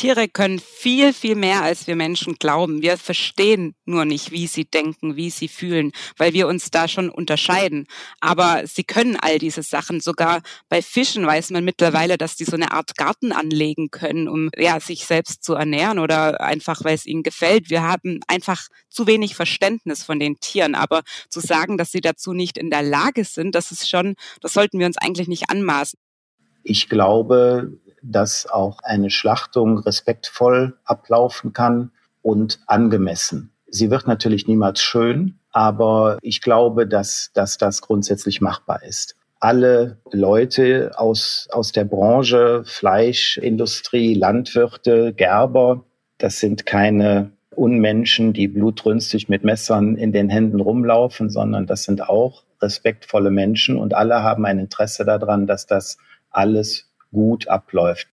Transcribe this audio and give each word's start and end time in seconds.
Tiere 0.00 0.28
können 0.28 0.60
viel, 0.60 1.12
viel 1.12 1.34
mehr, 1.34 1.62
als 1.62 1.86
wir 1.86 1.94
Menschen 1.94 2.36
glauben. 2.36 2.80
Wir 2.80 2.96
verstehen 2.96 3.74
nur 3.84 4.06
nicht, 4.06 4.30
wie 4.30 4.46
sie 4.46 4.64
denken, 4.64 5.16
wie 5.16 5.28
sie 5.28 5.46
fühlen, 5.46 5.92
weil 6.16 6.32
wir 6.32 6.48
uns 6.48 6.70
da 6.70 6.88
schon 6.88 7.10
unterscheiden. 7.10 7.86
Aber 8.18 8.66
sie 8.66 8.82
können 8.82 9.18
all 9.20 9.38
diese 9.38 9.62
Sachen. 9.62 10.00
Sogar 10.00 10.40
bei 10.70 10.80
Fischen 10.80 11.26
weiß 11.26 11.50
man 11.50 11.66
mittlerweile, 11.66 12.16
dass 12.16 12.34
die 12.36 12.46
so 12.46 12.56
eine 12.56 12.72
Art 12.72 12.96
Garten 12.96 13.32
anlegen 13.32 13.90
können, 13.90 14.26
um 14.26 14.48
ja, 14.56 14.80
sich 14.80 15.04
selbst 15.04 15.44
zu 15.44 15.52
ernähren 15.52 15.98
oder 15.98 16.40
einfach, 16.40 16.82
weil 16.82 16.94
es 16.94 17.04
ihnen 17.04 17.22
gefällt. 17.22 17.68
Wir 17.68 17.82
haben 17.82 18.20
einfach 18.26 18.68
zu 18.88 19.06
wenig 19.06 19.34
Verständnis 19.34 20.02
von 20.02 20.18
den 20.18 20.40
Tieren. 20.40 20.74
Aber 20.74 21.02
zu 21.28 21.40
sagen, 21.40 21.76
dass 21.76 21.92
sie 21.92 22.00
dazu 22.00 22.32
nicht 22.32 22.56
in 22.56 22.70
der 22.70 22.82
Lage 22.82 23.24
sind, 23.24 23.54
das 23.54 23.70
ist 23.70 23.86
schon, 23.86 24.14
das 24.40 24.54
sollten 24.54 24.78
wir 24.78 24.86
uns 24.86 24.96
eigentlich 24.96 25.28
nicht 25.28 25.50
anmaßen. 25.50 25.98
Ich 26.62 26.88
glaube, 26.88 27.78
dass 28.02 28.46
auch 28.48 28.78
eine 28.82 29.10
Schlachtung 29.10 29.78
respektvoll 29.78 30.76
ablaufen 30.84 31.52
kann 31.52 31.90
und 32.22 32.60
angemessen. 32.66 33.52
Sie 33.68 33.90
wird 33.90 34.06
natürlich 34.06 34.46
niemals 34.48 34.80
schön, 34.80 35.38
aber 35.52 36.18
ich 36.22 36.40
glaube, 36.40 36.86
dass, 36.86 37.30
dass 37.34 37.56
das 37.56 37.82
grundsätzlich 37.82 38.40
machbar 38.40 38.82
ist. 38.82 39.16
Alle 39.38 39.98
Leute 40.12 40.92
aus, 40.96 41.48
aus 41.52 41.72
der 41.72 41.84
Branche, 41.84 42.62
Fleischindustrie, 42.66 44.14
Landwirte, 44.14 45.14
Gerber, 45.14 45.84
das 46.18 46.40
sind 46.40 46.66
keine 46.66 47.32
Unmenschen, 47.54 48.32
die 48.32 48.48
blutrünstig 48.48 49.28
mit 49.28 49.44
Messern 49.44 49.96
in 49.96 50.12
den 50.12 50.28
Händen 50.28 50.60
rumlaufen, 50.60 51.30
sondern 51.30 51.66
das 51.66 51.84
sind 51.84 52.08
auch 52.08 52.44
respektvolle 52.60 53.30
Menschen 53.30 53.78
und 53.78 53.94
alle 53.94 54.22
haben 54.22 54.44
ein 54.44 54.58
Interesse 54.58 55.04
daran, 55.04 55.46
dass 55.46 55.66
das 55.66 55.96
alles 56.30 56.89
gut 57.12 57.48
abläuft. 57.48 58.08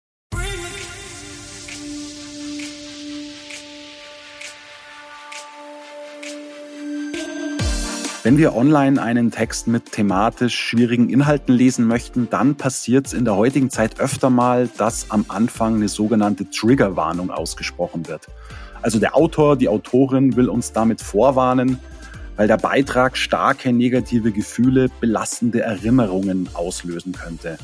Wenn 8.27 8.39
wir 8.39 8.57
online 8.57 9.01
einen 9.01 9.31
Text 9.31 9.69
mit 9.69 9.93
thematisch 9.93 10.59
schwierigen 10.59 11.11
Inhalten 11.11 11.55
lesen 11.55 11.87
möchten, 11.87 12.29
dann 12.29 12.57
passiert 12.57 13.07
es 13.07 13.13
in 13.13 13.25
der 13.25 13.37
heutigen 13.37 13.71
Zeit 13.71 14.01
öfter 14.01 14.31
mal, 14.31 14.69
dass 14.79 15.13
am 15.13 15.27
Anfang 15.29 15.77
eine 15.77 15.87
sogenannte 15.87 16.51
Triggerwarnung 16.51 17.31
ausgesprochen 17.31 18.09
wird. 18.09 18.27
Also 18.83 18.99
der 18.99 19.15
Autor, 19.15 19.57
die 19.57 19.69
Autorin 19.69 20.35
will 20.35 20.49
uns 20.49 20.73
damit 20.73 21.01
vorwarnen, 21.01 21.79
weil 22.35 22.49
der 22.49 22.57
Beitrag 22.57 23.17
starke 23.17 23.73
negative 23.73 24.33
Gefühle, 24.33 24.89
belastende 25.01 25.61
Erinnerungen 25.61 26.49
auslösen 26.53 27.13
könnte. 27.13 27.59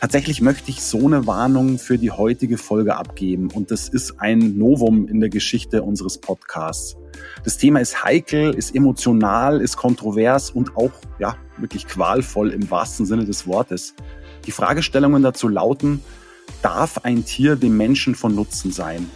Tatsächlich 0.00 0.40
möchte 0.40 0.70
ich 0.70 0.80
so 0.80 1.06
eine 1.06 1.26
Warnung 1.26 1.76
für 1.76 1.98
die 1.98 2.12
heutige 2.12 2.56
Folge 2.56 2.94
abgeben 2.94 3.50
und 3.50 3.72
das 3.72 3.88
ist 3.88 4.20
ein 4.20 4.56
Novum 4.56 5.08
in 5.08 5.18
der 5.18 5.28
Geschichte 5.28 5.82
unseres 5.82 6.18
Podcasts. 6.18 6.96
Das 7.42 7.58
Thema 7.58 7.80
ist 7.80 8.04
heikel, 8.04 8.54
ist 8.54 8.76
emotional, 8.76 9.60
ist 9.60 9.76
kontrovers 9.76 10.52
und 10.52 10.76
auch 10.76 10.92
ja, 11.18 11.36
wirklich 11.56 11.88
qualvoll 11.88 12.50
im 12.50 12.70
wahrsten 12.70 13.06
Sinne 13.06 13.24
des 13.24 13.48
Wortes. 13.48 13.94
Die 14.46 14.52
Fragestellungen 14.52 15.24
dazu 15.24 15.48
lauten, 15.48 16.00
darf 16.62 16.98
ein 16.98 17.24
Tier 17.24 17.56
dem 17.56 17.76
Menschen 17.76 18.14
von 18.14 18.36
Nutzen 18.36 18.70
sein? 18.70 19.10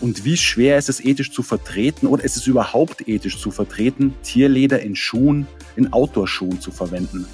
Und 0.00 0.24
wie 0.24 0.38
schwer 0.38 0.78
ist 0.78 0.88
es 0.88 1.04
ethisch 1.04 1.32
zu 1.32 1.42
vertreten 1.42 2.06
oder 2.06 2.24
ist 2.24 2.38
es 2.38 2.46
überhaupt 2.46 3.06
ethisch 3.06 3.38
zu 3.38 3.50
vertreten, 3.50 4.14
Tierleder 4.22 4.80
in 4.80 4.96
Schuhen, 4.96 5.46
in 5.76 5.92
Outdoor-Schuhen 5.92 6.62
zu 6.62 6.70
verwenden? 6.70 7.26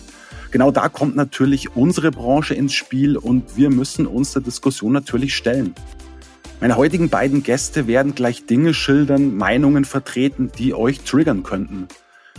Genau 0.51 0.71
da 0.71 0.89
kommt 0.89 1.15
natürlich 1.15 1.77
unsere 1.77 2.11
Branche 2.11 2.55
ins 2.55 2.73
Spiel 2.73 3.17
und 3.17 3.57
wir 3.57 3.71
müssen 3.71 4.07
uns 4.07 4.33
der 4.33 4.43
Diskussion 4.43 4.93
natürlich 4.93 5.35
stellen. 5.35 5.75
Meine 6.61 6.77
heutigen 6.77 7.09
beiden 7.09 7.43
Gäste 7.43 7.87
werden 7.87 8.15
gleich 8.15 8.45
Dinge 8.47 8.75
schildern, 8.75 9.37
Meinungen 9.37 9.85
vertreten, 9.85 10.51
die 10.59 10.75
euch 10.75 11.01
triggern 11.01 11.43
könnten. 11.43 11.89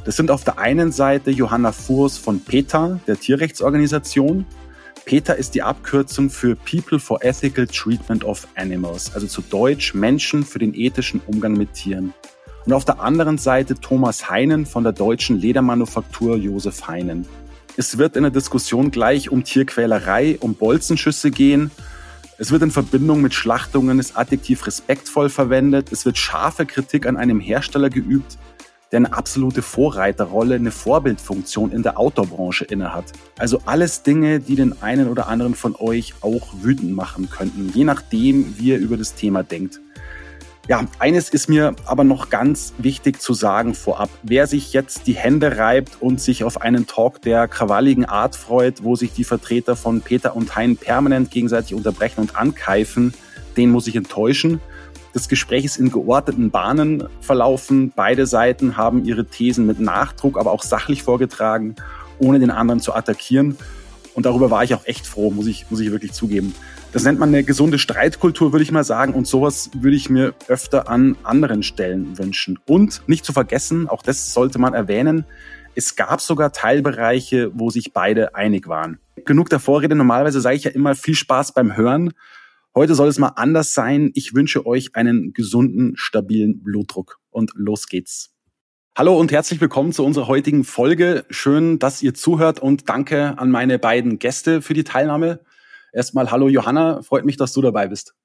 Das 0.03 0.15
sind 0.15 0.29
auf 0.29 0.43
der 0.43 0.59
einen 0.59 0.91
Seite 0.91 1.31
Johanna 1.31 1.71
Fuhrs 1.71 2.17
von 2.17 2.39
PETA, 2.39 2.99
der 3.07 3.19
Tierrechtsorganisation. 3.19 4.45
PETA 5.05 5.33
ist 5.33 5.55
die 5.55 5.63
Abkürzung 5.63 6.29
für 6.29 6.55
People 6.55 6.99
for 6.99 7.23
Ethical 7.23 7.65
Treatment 7.65 8.23
of 8.23 8.47
Animals, 8.55 9.13
also 9.15 9.25
zu 9.25 9.41
Deutsch 9.41 9.93
Menschen 9.93 10.43
für 10.43 10.59
den 10.59 10.73
ethischen 10.73 11.21
Umgang 11.27 11.53
mit 11.53 11.73
Tieren. 11.73 12.13
Und 12.65 12.73
auf 12.73 12.85
der 12.85 12.99
anderen 12.99 13.37
Seite 13.37 13.75
Thomas 13.75 14.29
Heinen 14.29 14.65
von 14.65 14.83
der 14.83 14.93
deutschen 14.93 15.39
Ledermanufaktur 15.39 16.35
Josef 16.37 16.87
Heinen. 16.87 17.25
Es 17.77 17.97
wird 17.97 18.17
in 18.17 18.23
der 18.23 18.31
Diskussion 18.31 18.91
gleich 18.91 19.29
um 19.29 19.43
Tierquälerei, 19.43 20.37
um 20.41 20.55
Bolzenschüsse 20.55 21.31
gehen. 21.31 21.71
Es 22.37 22.51
wird 22.51 22.63
in 22.63 22.71
Verbindung 22.71 23.21
mit 23.21 23.33
Schlachtungen 23.33 23.97
das 23.97 24.15
Adjektiv 24.15 24.67
respektvoll 24.67 25.29
verwendet. 25.29 25.91
Es 25.91 26.05
wird 26.05 26.17
scharfe 26.17 26.65
Kritik 26.65 27.05
an 27.05 27.15
einem 27.15 27.39
Hersteller 27.39 27.89
geübt, 27.89 28.37
der 28.91 28.97
eine 28.97 29.13
absolute 29.13 29.61
Vorreiterrolle, 29.61 30.55
eine 30.55 30.71
Vorbildfunktion 30.71 31.71
in 31.71 31.81
der 31.81 31.97
Outdoor-Branche 31.97 32.65
innehat. 32.65 33.05
Also 33.37 33.61
alles 33.65 34.03
Dinge, 34.03 34.41
die 34.41 34.55
den 34.55 34.81
einen 34.81 35.07
oder 35.07 35.27
anderen 35.27 35.55
von 35.55 35.75
euch 35.77 36.13
auch 36.21 36.49
wütend 36.61 36.93
machen 36.93 37.29
könnten, 37.29 37.71
je 37.73 37.85
nachdem, 37.85 38.57
wie 38.57 38.69
ihr 38.69 38.79
über 38.79 38.97
das 38.97 39.15
Thema 39.15 39.43
denkt. 39.43 39.79
Ja, 40.67 40.85
eines 40.99 41.29
ist 41.29 41.49
mir 41.49 41.75
aber 41.85 42.03
noch 42.03 42.29
ganz 42.29 42.73
wichtig 42.77 43.19
zu 43.19 43.33
sagen 43.33 43.73
vorab. 43.73 44.09
Wer 44.21 44.45
sich 44.45 44.73
jetzt 44.73 45.07
die 45.07 45.15
Hände 45.15 45.57
reibt 45.57 45.97
und 45.99 46.21
sich 46.21 46.43
auf 46.43 46.61
einen 46.61 46.85
Talk 46.85 47.21
der 47.23 47.47
krawalligen 47.47 48.05
Art 48.05 48.35
freut, 48.35 48.83
wo 48.83 48.95
sich 48.95 49.11
die 49.11 49.23
Vertreter 49.23 49.75
von 49.75 50.01
Peter 50.01 50.35
und 50.35 50.55
Hein 50.55 50.77
permanent 50.77 51.31
gegenseitig 51.31 51.73
unterbrechen 51.73 52.21
und 52.21 52.35
ankeifen, 52.35 53.13
den 53.57 53.71
muss 53.71 53.87
ich 53.87 53.95
enttäuschen. 53.95 54.61
Das 55.13 55.27
Gespräch 55.27 55.65
ist 55.65 55.77
in 55.77 55.91
geordneten 55.91 56.51
Bahnen 56.51 57.03
verlaufen. 57.19 57.91
Beide 57.93 58.27
Seiten 58.27 58.77
haben 58.77 59.03
ihre 59.03 59.25
Thesen 59.25 59.65
mit 59.65 59.79
Nachdruck, 59.79 60.37
aber 60.37 60.51
auch 60.51 60.63
sachlich 60.63 61.03
vorgetragen, 61.03 61.75
ohne 62.19 62.39
den 62.39 62.51
anderen 62.51 62.79
zu 62.79 62.93
attackieren. 62.93 63.57
Und 64.13 64.25
darüber 64.25 64.51
war 64.51 64.63
ich 64.63 64.73
auch 64.73 64.85
echt 64.85 65.07
froh, 65.07 65.31
muss 65.31 65.47
ich, 65.47 65.65
muss 65.69 65.79
ich 65.79 65.91
wirklich 65.91 66.13
zugeben. 66.13 66.53
Das 66.93 67.05
nennt 67.05 67.19
man 67.19 67.29
eine 67.29 67.45
gesunde 67.45 67.79
Streitkultur, 67.79 68.51
würde 68.51 68.63
ich 68.63 68.71
mal 68.73 68.83
sagen. 68.83 69.13
Und 69.13 69.25
sowas 69.25 69.69
würde 69.73 69.95
ich 69.95 70.09
mir 70.09 70.33
öfter 70.49 70.89
an 70.89 71.15
anderen 71.23 71.63
Stellen 71.63 72.17
wünschen. 72.17 72.59
Und 72.65 73.01
nicht 73.07 73.23
zu 73.23 73.31
vergessen, 73.31 73.87
auch 73.87 74.03
das 74.03 74.33
sollte 74.33 74.59
man 74.59 74.73
erwähnen, 74.73 75.25
es 75.73 75.95
gab 75.95 76.19
sogar 76.19 76.51
Teilbereiche, 76.51 77.51
wo 77.53 77.69
sich 77.69 77.93
beide 77.93 78.35
einig 78.35 78.67
waren. 78.67 78.99
Genug 79.23 79.49
der 79.49 79.59
Vorrede. 79.59 79.95
Normalerweise 79.95 80.41
sage 80.41 80.57
ich 80.57 80.65
ja 80.65 80.71
immer 80.71 80.95
viel 80.95 81.15
Spaß 81.15 81.53
beim 81.53 81.77
Hören. 81.77 82.11
Heute 82.75 82.93
soll 82.93 83.07
es 83.07 83.19
mal 83.19 83.33
anders 83.37 83.73
sein. 83.73 84.11
Ich 84.13 84.33
wünsche 84.33 84.65
euch 84.65 84.93
einen 84.93 85.31
gesunden, 85.31 85.93
stabilen 85.95 86.61
Blutdruck. 86.61 87.19
Und 87.29 87.51
los 87.55 87.87
geht's. 87.87 88.31
Hallo 88.97 89.17
und 89.17 89.31
herzlich 89.31 89.61
willkommen 89.61 89.93
zu 89.93 90.03
unserer 90.03 90.27
heutigen 90.27 90.65
Folge. 90.65 91.23
Schön, 91.29 91.79
dass 91.79 92.03
ihr 92.03 92.13
zuhört 92.13 92.59
und 92.59 92.89
danke 92.89 93.37
an 93.37 93.49
meine 93.49 93.79
beiden 93.79 94.19
Gäste 94.19 94.61
für 94.61 94.73
die 94.73 94.83
Teilnahme. 94.83 95.39
Erstmal 95.91 96.31
hallo 96.31 96.47
Johanna, 96.47 97.01
freut 97.01 97.25
mich, 97.25 97.37
dass 97.37 97.53
du 97.53 97.61
dabei 97.61 97.87
bist. 97.87 98.15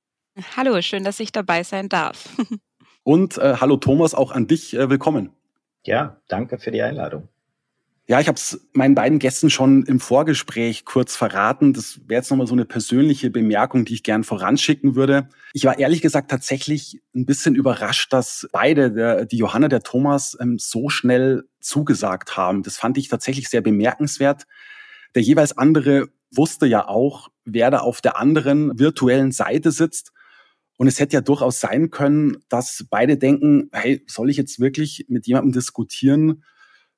Hallo, 0.57 0.81
schön, 0.83 1.03
dass 1.03 1.19
ich 1.19 1.33
dabei 1.33 1.63
sein 1.63 1.89
darf. 1.89 2.29
Und 3.03 3.39
äh, 3.39 3.57
hallo 3.61 3.77
Thomas, 3.77 4.15
auch 4.15 4.33
an 4.33 4.47
dich 4.47 4.75
äh, 4.75 4.91
willkommen. 4.91 5.31
Ja, 5.85 6.21
danke 6.29 6.59
für 6.59 6.71
die 6.71 6.83
Einladung. 6.83 7.29
Ja, 8.09 8.21
ich 8.21 8.29
habe 8.29 8.37
es 8.37 8.69
meinen 8.73 8.95
beiden 8.95 9.19
Gästen 9.19 9.51
schon 9.51 9.83
im 9.85 9.99
Vorgespräch 9.99 10.85
kurz 10.85 11.17
verraten. 11.17 11.73
Das 11.73 12.01
wäre 12.07 12.21
jetzt 12.21 12.31
nochmal 12.31 12.47
so 12.47 12.55
eine 12.55 12.65
persönliche 12.65 13.31
Bemerkung, 13.31 13.85
die 13.85 13.95
ich 13.95 14.05
gern 14.05 14.23
voranschicken 14.23 14.95
würde. 14.95 15.29
Ich 15.53 15.65
war 15.65 15.79
ehrlich 15.81 16.03
gesagt 16.03 16.31
tatsächlich 16.31 17.01
ein 17.17 17.27
bisschen 17.27 17.57
überrascht, 17.57 18.13
dass 18.13 18.49
beide, 18.53 18.93
der, 18.93 19.25
die 19.25 19.39
Johanna, 19.39 19.67
der 19.67 19.83
Thomas, 19.83 20.37
ähm, 20.41 20.59
so 20.61 20.89
schnell 20.89 21.49
zugesagt 21.59 22.37
haben. 22.37 22.63
Das 22.63 22.77
fand 22.77 22.97
ich 22.97 23.09
tatsächlich 23.09 23.49
sehr 23.49 23.61
bemerkenswert. 23.61 24.47
Der 25.17 25.23
jeweils 25.23 25.59
andere 25.59 26.09
wusste 26.31 26.67
ja 26.67 26.87
auch, 26.87 27.31
wer 27.47 27.71
da 27.71 27.79
auf 27.79 28.01
der 28.01 28.19
anderen 28.19 28.79
virtuellen 28.79 29.33
Seite 29.33 29.71
sitzt. 29.71 30.13
Und 30.77 30.89
es 30.89 31.01
hätte 31.01 31.15
ja 31.15 31.23
durchaus 31.23 31.61
sein 31.61 31.91
können, 31.91 32.37
dass 32.51 32.85
beide 32.91 33.17
denken, 33.17 33.71
hey, 33.73 34.05
soll 34.07 34.29
ich 34.29 34.37
jetzt 34.37 34.61
wirklich 34.61 35.07
mit 35.09 35.27
jemandem 35.27 35.53
diskutieren, 35.53 36.45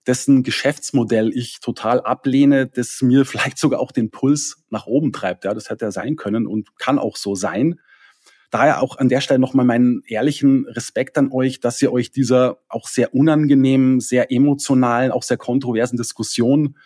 dessen 0.07 0.43
Geschäftsmodell 0.43 1.31
ich 1.33 1.61
total 1.61 2.01
ablehne, 2.01 2.67
das 2.67 3.03
mir 3.03 3.25
vielleicht 3.27 3.59
sogar 3.59 3.79
auch 3.79 3.93
den 3.93 4.11
Puls 4.11 4.65
nach 4.71 4.87
oben 4.87 5.13
treibt. 5.13 5.45
Ja, 5.45 5.55
das 5.55 5.71
hätte 5.71 5.85
ja 5.85 5.93
sein 5.93 6.17
können 6.17 6.47
und 6.47 6.77
kann 6.79 6.99
auch 6.99 7.17
so 7.17 7.35
sein. 7.37 7.79
Daher 8.51 8.83
auch 8.83 8.97
an 8.97 9.11
der 9.11 9.21
Stelle 9.21 9.39
nochmal 9.39 9.67
meinen 9.67 10.03
ehrlichen 10.07 10.67
Respekt 10.67 11.19
an 11.19 11.31
euch, 11.31 11.61
dass 11.61 11.83
ihr 11.83 11.93
euch 11.93 12.11
dieser 12.11 12.59
auch 12.69 12.89
sehr 12.89 13.15
unangenehmen, 13.15 14.01
sehr 14.01 14.33
emotionalen, 14.33 15.13
auch 15.13 15.23
sehr 15.23 15.37
kontroversen 15.37 15.99
Diskussion 15.99 16.77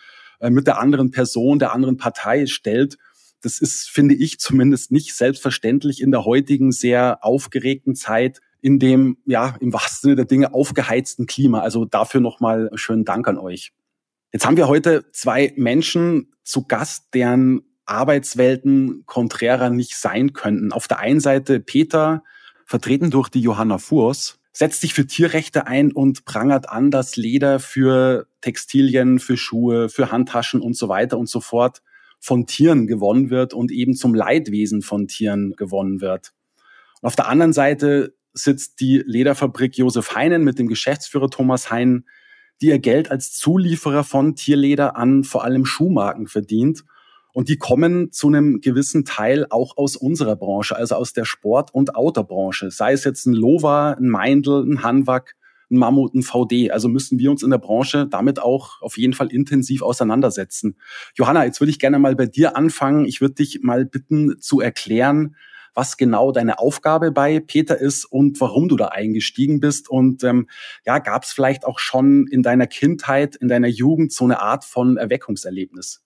äh, 0.41 0.49
mit 0.49 0.67
der 0.67 0.79
anderen 0.79 1.11
Person, 1.11 1.59
der 1.59 1.73
anderen 1.73 1.95
Partei 1.95 2.47
stellt. 2.47 2.97
Das 3.43 3.59
ist, 3.59 3.89
finde 3.89 4.15
ich 4.15 4.39
zumindest 4.39 4.91
nicht 4.91 5.13
selbstverständlich 5.13 6.01
in 6.01 6.11
der 6.11 6.23
heutigen 6.23 6.71
sehr 6.71 7.23
aufgeregten 7.23 7.93
Zeit 7.93 8.39
in 8.61 8.79
dem, 8.79 9.17
ja, 9.25 9.57
im 9.59 9.73
wahrsten 9.73 10.07
Sinne 10.07 10.15
der 10.15 10.25
Dinge 10.25 10.53
aufgeheizten 10.53 11.25
Klima. 11.25 11.59
Also 11.59 11.83
dafür 11.83 12.21
nochmal 12.21 12.69
schönen 12.75 13.03
Dank 13.03 13.27
an 13.27 13.37
euch. 13.37 13.73
Jetzt 14.31 14.45
haben 14.45 14.55
wir 14.55 14.69
heute 14.69 15.11
zwei 15.11 15.53
Menschen 15.57 16.33
zu 16.43 16.65
Gast, 16.65 17.13
deren 17.13 17.61
Arbeitswelten 17.85 19.03
konträrer 19.05 19.69
nicht 19.69 19.97
sein 19.97 20.31
könnten. 20.31 20.71
Auf 20.71 20.87
der 20.87 20.99
einen 20.99 21.19
Seite 21.19 21.59
Peter, 21.59 22.23
vertreten 22.65 23.11
durch 23.11 23.27
die 23.27 23.41
Johanna 23.41 23.77
Furs, 23.77 24.39
setzt 24.53 24.79
sich 24.79 24.93
für 24.93 25.05
Tierrechte 25.05 25.67
ein 25.67 25.91
und 25.91 26.23
prangert 26.23 26.69
an, 26.69 26.91
dass 26.91 27.17
Leder 27.17 27.59
für 27.59 28.27
Textilien, 28.39 29.19
für 29.19 29.35
Schuhe, 29.35 29.89
für 29.89 30.11
Handtaschen 30.11 30.61
und 30.61 30.77
so 30.77 30.87
weiter 30.87 31.17
und 31.17 31.27
so 31.27 31.41
fort 31.41 31.81
von 32.23 32.47
Tieren 32.47 32.87
gewonnen 32.87 33.29
wird 33.29 33.53
und 33.53 33.69
eben 33.69 33.95
zum 33.95 34.15
Leidwesen 34.15 34.81
von 34.81 35.09
Tieren 35.09 35.57
gewonnen 35.57 35.99
wird. 35.99 36.31
Und 37.01 37.07
auf 37.07 37.17
der 37.17 37.27
anderen 37.27 37.51
Seite 37.51 38.15
sitzt 38.31 38.79
die 38.79 39.03
Lederfabrik 39.05 39.77
Josef 39.77 40.15
Heinen 40.15 40.45
mit 40.45 40.57
dem 40.57 40.69
Geschäftsführer 40.69 41.29
Thomas 41.29 41.69
Heinen, 41.69 42.07
die 42.61 42.67
ihr 42.67 42.79
Geld 42.79 43.11
als 43.11 43.33
Zulieferer 43.33 44.05
von 44.05 44.37
Tierleder 44.37 44.95
an 44.95 45.25
vor 45.25 45.43
allem 45.43 45.65
Schuhmarken 45.65 46.27
verdient 46.27 46.85
und 47.33 47.49
die 47.49 47.57
kommen 47.57 48.13
zu 48.13 48.27
einem 48.27 48.61
gewissen 48.61 49.03
Teil 49.03 49.45
auch 49.49 49.75
aus 49.75 49.97
unserer 49.97 50.37
Branche, 50.37 50.77
also 50.77 50.95
aus 50.95 51.11
der 51.11 51.25
Sport- 51.25 51.73
und 51.73 51.93
Outdoor-Branche. 51.93 52.71
Sei 52.71 52.93
es 52.93 53.03
jetzt 53.03 53.25
ein 53.25 53.33
Lova, 53.33 53.91
ein 53.91 54.07
Meindl, 54.07 54.63
ein 54.63 54.81
Hanwag, 54.81 55.35
ein 55.69 55.77
Mammut, 55.77 56.13
ein 56.13 56.23
VD. 56.23 56.71
Also 56.71 56.87
müssen 56.87 57.19
wir 57.19 57.31
uns 57.31 57.43
in 57.43 57.49
der 57.49 57.57
Branche 57.57 58.07
damit 58.07 58.39
auch 58.39 58.81
auf 58.81 58.97
jeden 58.97 59.13
Fall 59.13 59.31
intensiv 59.31 59.81
auseinandersetzen. 59.81 60.77
Johanna, 61.15 61.45
jetzt 61.45 61.59
würde 61.59 61.71
ich 61.71 61.79
gerne 61.79 61.99
mal 61.99 62.15
bei 62.15 62.25
dir 62.25 62.55
anfangen. 62.55 63.05
Ich 63.05 63.21
würde 63.21 63.35
dich 63.35 63.61
mal 63.61 63.85
bitten 63.85 64.39
zu 64.39 64.59
erklären, 64.59 65.35
was 65.73 65.97
genau 65.97 66.31
deine 66.31 66.59
Aufgabe 66.59 67.11
bei 67.11 67.39
Peter 67.39 67.77
ist 67.77 68.05
und 68.05 68.39
warum 68.39 68.69
du 68.69 68.75
da 68.75 68.89
eingestiegen 68.89 69.59
bist. 69.59 69.89
Und 69.89 70.23
ähm, 70.23 70.47
ja, 70.85 70.99
gab 70.99 71.23
es 71.23 71.33
vielleicht 71.33 71.65
auch 71.65 71.79
schon 71.79 72.27
in 72.27 72.43
deiner 72.43 72.67
Kindheit, 72.67 73.35
in 73.35 73.47
deiner 73.47 73.67
Jugend 73.67 74.13
so 74.13 74.23
eine 74.25 74.39
Art 74.39 74.65
von 74.65 74.97
Erweckungserlebnis? 74.97 76.03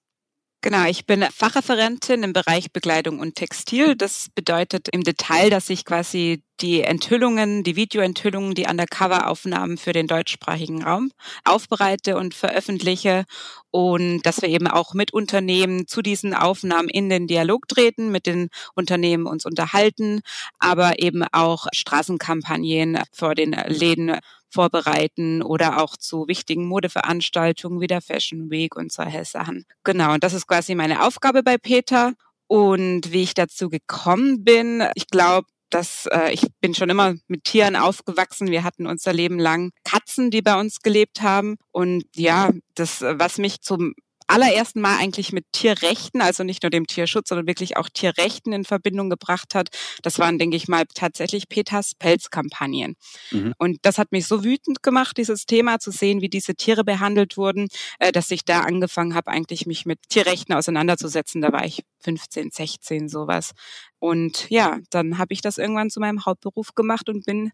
Genau, 0.62 0.86
ich 0.86 1.06
bin 1.06 1.22
Fachreferentin 1.22 2.24
im 2.24 2.34
Bereich 2.34 2.72
Bekleidung 2.74 3.20
und 3.20 3.36
Textil. 3.36 3.96
Das 3.96 4.28
bedeutet 4.34 4.90
im 4.92 5.04
Detail, 5.04 5.50
dass 5.52 5.70
ich 5.70 5.86
quasi 5.86 6.42
die 6.60 6.82
Enthüllungen, 6.82 7.64
die 7.64 7.76
Videoenthüllungen, 7.76 8.56
die 8.56 8.66
Undercover-Aufnahmen 8.66 9.78
für 9.78 9.94
den 9.94 10.08
deutschsprachigen 10.08 10.84
Raum 10.84 11.12
aufbereite 11.46 12.18
und 12.18 12.34
veröffentliche 12.34 13.26
und 13.70 14.24
dass 14.24 14.42
wir 14.42 14.50
eben 14.50 14.68
auch 14.68 14.96
mit 14.96 15.14
Unternehmen 15.14 15.88
zu 15.88 16.02
diesen 16.02 16.34
Aufnahmen 16.34 16.90
in 16.90 17.10
den 17.10 17.28
Dialog 17.28 17.68
treten, 17.68 18.10
mit 18.12 18.26
den 18.26 18.50
Unternehmen 18.74 19.28
uns 19.28 19.46
unterhalten, 19.46 20.22
aber 20.58 21.00
eben 21.00 21.24
auch 21.32 21.68
Straßenkampagnen 21.72 23.00
vor 23.14 23.36
den 23.36 23.52
Läden 23.68 24.18
vorbereiten 24.50 25.42
oder 25.42 25.82
auch 25.82 25.98
zu 25.98 26.28
wichtigen 26.28 26.68
Modeveranstaltungen 26.68 27.82
wie 27.82 27.88
der 27.88 28.02
Fashion 28.02 28.50
Week 28.50 28.76
und 28.76 28.92
solche 28.92 29.26
Sachen. 29.26 29.66
Genau, 29.84 30.14
und 30.14 30.24
das 30.24 30.34
ist 30.34 30.48
quasi 30.48 30.76
meine 30.76 31.06
Aufgabe 31.06 31.44
bei 31.44 31.58
Peter. 31.58 32.14
Und 32.48 33.12
wie 33.12 33.24
ich 33.24 33.34
dazu 33.34 33.70
gekommen 33.70 34.46
bin, 34.46 34.84
ich 34.96 35.08
glaube, 35.08 35.48
dass 35.70 36.08
äh, 36.12 36.32
ich 36.32 36.46
bin 36.62 36.74
schon 36.74 36.90
immer 36.90 37.16
mit 37.28 37.44
Tieren 37.44 37.76
aufgewachsen. 37.76 38.52
Wir 38.52 38.64
hatten 38.64 38.88
unser 38.88 39.14
Leben 39.14 39.38
lang 39.38 39.72
Katzen, 39.84 40.32
die 40.32 40.42
bei 40.42 40.58
uns 40.60 40.80
gelebt 40.80 41.22
haben. 41.22 41.58
Und 41.72 42.06
ja, 42.16 42.52
das, 42.76 43.02
was 43.02 43.38
mich 43.38 43.62
zum 43.62 43.94
allerersten 44.28 44.82
Mal 44.82 44.98
eigentlich 44.98 45.32
mit 45.32 45.46
Tierrechten, 45.52 46.22
also 46.22 46.44
nicht 46.44 46.64
nur 46.64 46.70
dem 46.70 46.86
Tierschutz, 46.88 47.30
sondern 47.30 47.48
wirklich 47.48 47.78
auch 47.78 47.90
Tierrechten 47.90 48.54
in 48.54 48.66
Verbindung 48.66 49.10
gebracht 49.10 49.56
hat. 49.56 49.70
Das 50.04 50.20
waren, 50.20 50.38
denke 50.38 50.58
ich 50.58 50.68
mal, 50.68 50.84
tatsächlich 50.94 51.50
Peters 51.50 51.96
Pelzkampagnen. 51.96 52.96
Mhm. 53.32 53.54
Und 53.58 53.78
das 53.82 53.98
hat 53.98 54.12
mich 54.12 54.28
so 54.28 54.44
wütend 54.44 54.84
gemacht, 54.84 55.18
dieses 55.18 55.46
Thema 55.46 55.80
zu 55.80 55.92
sehen, 55.92 56.22
wie 56.22 56.30
diese 56.30 56.56
Tiere 56.56 56.84
behandelt 56.84 57.38
wurden, 57.38 57.68
äh, 58.00 58.12
dass 58.12 58.30
ich 58.32 58.46
da 58.46 58.62
angefangen 58.62 59.16
habe, 59.16 59.32
eigentlich 59.32 59.66
mich 59.66 59.86
mit 59.86 60.00
Tierrechten 60.10 60.54
auseinanderzusetzen. 60.54 61.42
Da 61.42 61.52
war 61.52 61.66
ich 61.66 61.84
15, 62.00 62.52
16, 62.52 63.10
sowas. 63.10 63.54
Und 64.00 64.50
ja, 64.50 64.78
dann 64.92 65.18
habe 65.18 65.34
ich 65.34 65.42
das 65.42 65.58
irgendwann 65.58 65.90
zu 65.90 66.00
meinem 66.00 66.26
Hauptberuf 66.26 66.76
gemacht 66.76 67.10
und 67.10 67.26
bin 67.26 67.52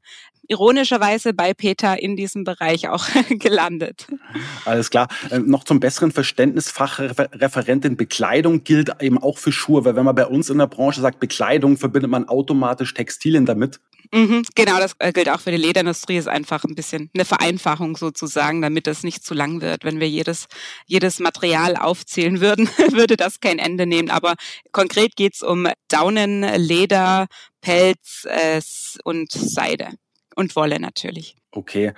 ironischerweise 0.48 1.34
bei 1.34 1.54
Peter 1.54 2.02
in 2.02 2.16
diesem 2.18 2.44
Bereich 2.44 2.90
auch 2.90 3.06
gelandet. 3.30 4.08
Alles 4.66 4.90
klar. 4.90 5.08
Äh, 5.30 5.40
noch 5.40 5.64
zum 5.64 5.80
besseren 5.80 6.12
Verständnis, 6.12 6.70
Fachreferentin 6.70 7.96
Bekleidung 7.96 8.64
gilt 8.64 9.02
eben 9.02 9.18
auch 9.18 9.38
für 9.38 9.52
Schuhe, 9.52 9.86
weil 9.86 9.96
wenn 9.96 10.06
man 10.06 10.16
bei 10.16 10.28
uns 10.28 10.50
in 10.50 10.58
der 10.58 10.68
Branche 10.68 11.02
sagt 11.02 11.20
Bekleidung, 11.20 11.78
verbindet 11.78 12.12
man 12.12 12.28
automatisch 12.28 12.94
Textilien 12.94 13.46
damit. 13.46 13.80
Mhm, 14.14 14.44
genau, 14.54 14.78
das 14.78 14.96
äh, 15.00 15.12
gilt 15.12 15.28
auch 15.28 15.40
für 15.40 15.50
die 15.50 15.58
Lederindustrie, 15.58 16.18
ist 16.18 16.28
einfach 16.28 16.64
ein 16.66 16.76
bisschen 16.76 17.10
eine 17.16 17.26
Vereinfachung 17.26 17.98
sozusagen, 17.98 18.62
damit 18.62 18.86
das 18.86 19.02
nicht 19.02 19.26
zu 19.26 19.34
lang 19.34 19.60
wird. 19.62 19.84
Wenn 19.86 20.00
wir 20.00 20.08
jedes, 20.08 20.46
jedes 20.86 21.20
Material 21.20 21.76
aufzählen 21.76 22.40
würden, 22.40 22.68
würde 22.92 23.18
das 23.18 23.40
kein 23.40 23.58
Ende 23.58 23.88
nehmen. 23.88 24.12
Aber 24.12 24.33
konkret 24.72 25.16
geht's 25.16 25.42
um 25.42 25.68
Daunen, 25.88 26.44
Leder, 26.58 27.28
Pelz 27.62 28.26
äh, 28.26 28.62
und 29.04 29.32
Seide 29.32 29.90
und 30.36 30.56
Wolle 30.56 30.80
natürlich. 30.80 31.36
Okay. 31.52 31.94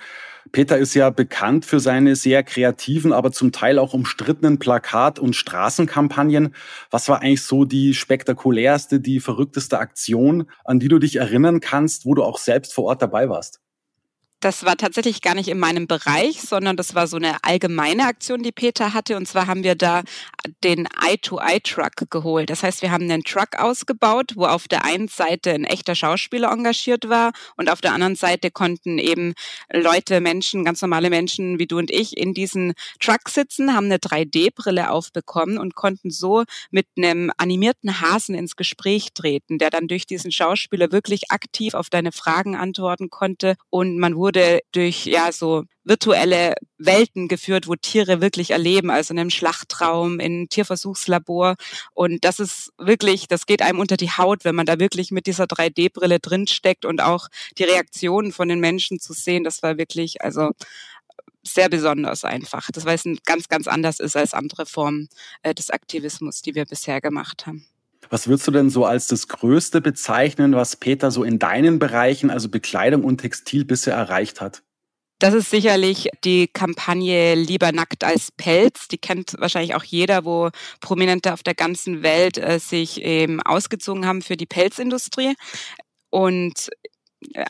Peter 0.52 0.76
ist 0.76 0.94
ja 0.94 1.10
bekannt 1.10 1.64
für 1.64 1.80
seine 1.80 2.14
sehr 2.14 2.42
kreativen, 2.42 3.12
aber 3.12 3.32
zum 3.32 3.52
Teil 3.52 3.78
auch 3.78 3.94
umstrittenen 3.94 4.58
Plakat- 4.58 5.18
und 5.18 5.34
Straßenkampagnen. 5.34 6.54
Was 6.90 7.08
war 7.08 7.22
eigentlich 7.22 7.42
so 7.42 7.64
die 7.64 7.94
spektakulärste, 7.94 9.00
die 9.00 9.20
verrückteste 9.20 9.78
Aktion, 9.78 10.50
an 10.64 10.78
die 10.78 10.88
du 10.88 10.98
dich 10.98 11.16
erinnern 11.16 11.60
kannst, 11.60 12.04
wo 12.04 12.14
du 12.14 12.22
auch 12.22 12.38
selbst 12.38 12.74
vor 12.74 12.84
Ort 12.84 13.02
dabei 13.02 13.28
warst? 13.28 13.60
Das 14.46 14.64
war 14.64 14.76
tatsächlich 14.76 15.22
gar 15.22 15.34
nicht 15.34 15.48
in 15.48 15.58
meinem 15.58 15.88
Bereich, 15.88 16.40
sondern 16.40 16.76
das 16.76 16.94
war 16.94 17.08
so 17.08 17.16
eine 17.16 17.42
allgemeine 17.42 18.04
Aktion, 18.04 18.44
die 18.44 18.52
Peter 18.52 18.94
hatte. 18.94 19.16
Und 19.16 19.26
zwar 19.26 19.48
haben 19.48 19.64
wir 19.64 19.74
da 19.74 20.04
den 20.62 20.86
Eye-to-Eye-Truck 21.04 22.08
geholt. 22.10 22.48
Das 22.48 22.62
heißt, 22.62 22.80
wir 22.80 22.92
haben 22.92 23.10
einen 23.10 23.24
Truck 23.24 23.58
ausgebaut, 23.58 24.34
wo 24.36 24.46
auf 24.46 24.68
der 24.68 24.84
einen 24.84 25.08
Seite 25.08 25.50
ein 25.50 25.64
echter 25.64 25.96
Schauspieler 25.96 26.52
engagiert 26.52 27.08
war 27.08 27.32
und 27.56 27.68
auf 27.68 27.80
der 27.80 27.92
anderen 27.92 28.14
Seite 28.14 28.52
konnten 28.52 28.98
eben 28.98 29.34
Leute, 29.72 30.20
Menschen, 30.20 30.64
ganz 30.64 30.80
normale 30.80 31.10
Menschen 31.10 31.58
wie 31.58 31.66
du 31.66 31.78
und 31.78 31.90
ich 31.90 32.16
in 32.16 32.32
diesen 32.32 32.74
Truck 33.00 33.28
sitzen, 33.28 33.74
haben 33.74 33.86
eine 33.86 33.96
3D-Brille 33.96 34.90
aufbekommen 34.90 35.58
und 35.58 35.74
konnten 35.74 36.12
so 36.12 36.44
mit 36.70 36.86
einem 36.96 37.32
animierten 37.36 38.00
Hasen 38.00 38.36
ins 38.36 38.54
Gespräch 38.54 39.08
treten, 39.12 39.58
der 39.58 39.70
dann 39.70 39.88
durch 39.88 40.06
diesen 40.06 40.30
Schauspieler 40.30 40.92
wirklich 40.92 41.32
aktiv 41.32 41.74
auf 41.74 41.90
deine 41.90 42.12
Fragen 42.12 42.54
antworten 42.54 43.10
konnte 43.10 43.56
und 43.70 43.98
man 43.98 44.14
wurde 44.14 44.35
wurde 44.36 44.60
durch 44.72 45.06
ja 45.06 45.32
so 45.32 45.64
virtuelle 45.84 46.54
Welten 46.78 47.28
geführt, 47.28 47.68
wo 47.68 47.74
Tiere 47.74 48.20
wirklich 48.20 48.50
erleben, 48.50 48.90
also 48.90 49.14
in 49.14 49.20
einem 49.20 49.30
Schlachtraum, 49.30 50.20
in 50.20 50.32
einem 50.32 50.48
Tierversuchslabor. 50.48 51.56
Und 51.94 52.24
das 52.24 52.38
ist 52.38 52.72
wirklich, 52.76 53.28
das 53.28 53.46
geht 53.46 53.62
einem 53.62 53.78
unter 53.78 53.96
die 53.96 54.10
Haut, 54.10 54.44
wenn 54.44 54.54
man 54.54 54.66
da 54.66 54.78
wirklich 54.78 55.10
mit 55.10 55.26
dieser 55.26 55.44
3D-Brille 55.44 56.18
drinsteckt 56.20 56.84
und 56.84 57.00
auch 57.00 57.28
die 57.56 57.64
Reaktionen 57.64 58.32
von 58.32 58.48
den 58.48 58.60
Menschen 58.60 59.00
zu 59.00 59.14
sehen. 59.14 59.44
Das 59.44 59.62
war 59.62 59.78
wirklich, 59.78 60.20
also 60.22 60.50
sehr 61.42 61.68
besonders 61.68 62.24
einfach. 62.24 62.70
Das, 62.72 62.84
weil 62.84 62.96
es 62.96 63.04
ganz, 63.24 63.48
ganz 63.48 63.66
anders 63.68 64.00
ist 64.00 64.16
als 64.16 64.34
andere 64.34 64.66
Formen 64.66 65.08
äh, 65.42 65.54
des 65.54 65.70
Aktivismus, 65.70 66.42
die 66.42 66.54
wir 66.54 66.66
bisher 66.66 67.00
gemacht 67.00 67.46
haben. 67.46 67.64
Was 68.10 68.28
würdest 68.28 68.46
du 68.46 68.50
denn 68.50 68.70
so 68.70 68.84
als 68.84 69.06
das 69.06 69.28
Größte 69.28 69.80
bezeichnen, 69.80 70.54
was 70.54 70.76
Peter 70.76 71.10
so 71.10 71.24
in 71.24 71.38
deinen 71.38 71.78
Bereichen, 71.78 72.30
also 72.30 72.48
Bekleidung 72.48 73.04
und 73.04 73.18
Textil, 73.18 73.64
bisher 73.64 73.94
erreicht 73.94 74.40
hat? 74.40 74.62
Das 75.18 75.32
ist 75.32 75.50
sicherlich 75.50 76.10
die 76.24 76.46
Kampagne 76.46 77.34
Lieber 77.34 77.72
nackt 77.72 78.04
als 78.04 78.30
Pelz. 78.32 78.88
Die 78.88 78.98
kennt 78.98 79.34
wahrscheinlich 79.38 79.74
auch 79.74 79.84
jeder, 79.84 80.26
wo 80.26 80.50
Prominente 80.80 81.32
auf 81.32 81.42
der 81.42 81.54
ganzen 81.54 82.02
Welt 82.02 82.36
äh, 82.36 82.58
sich 82.58 83.00
eben 83.02 83.40
ausgezogen 83.40 84.06
haben 84.06 84.20
für 84.20 84.36
die 84.36 84.44
Pelzindustrie. 84.44 85.34
Und 86.10 86.68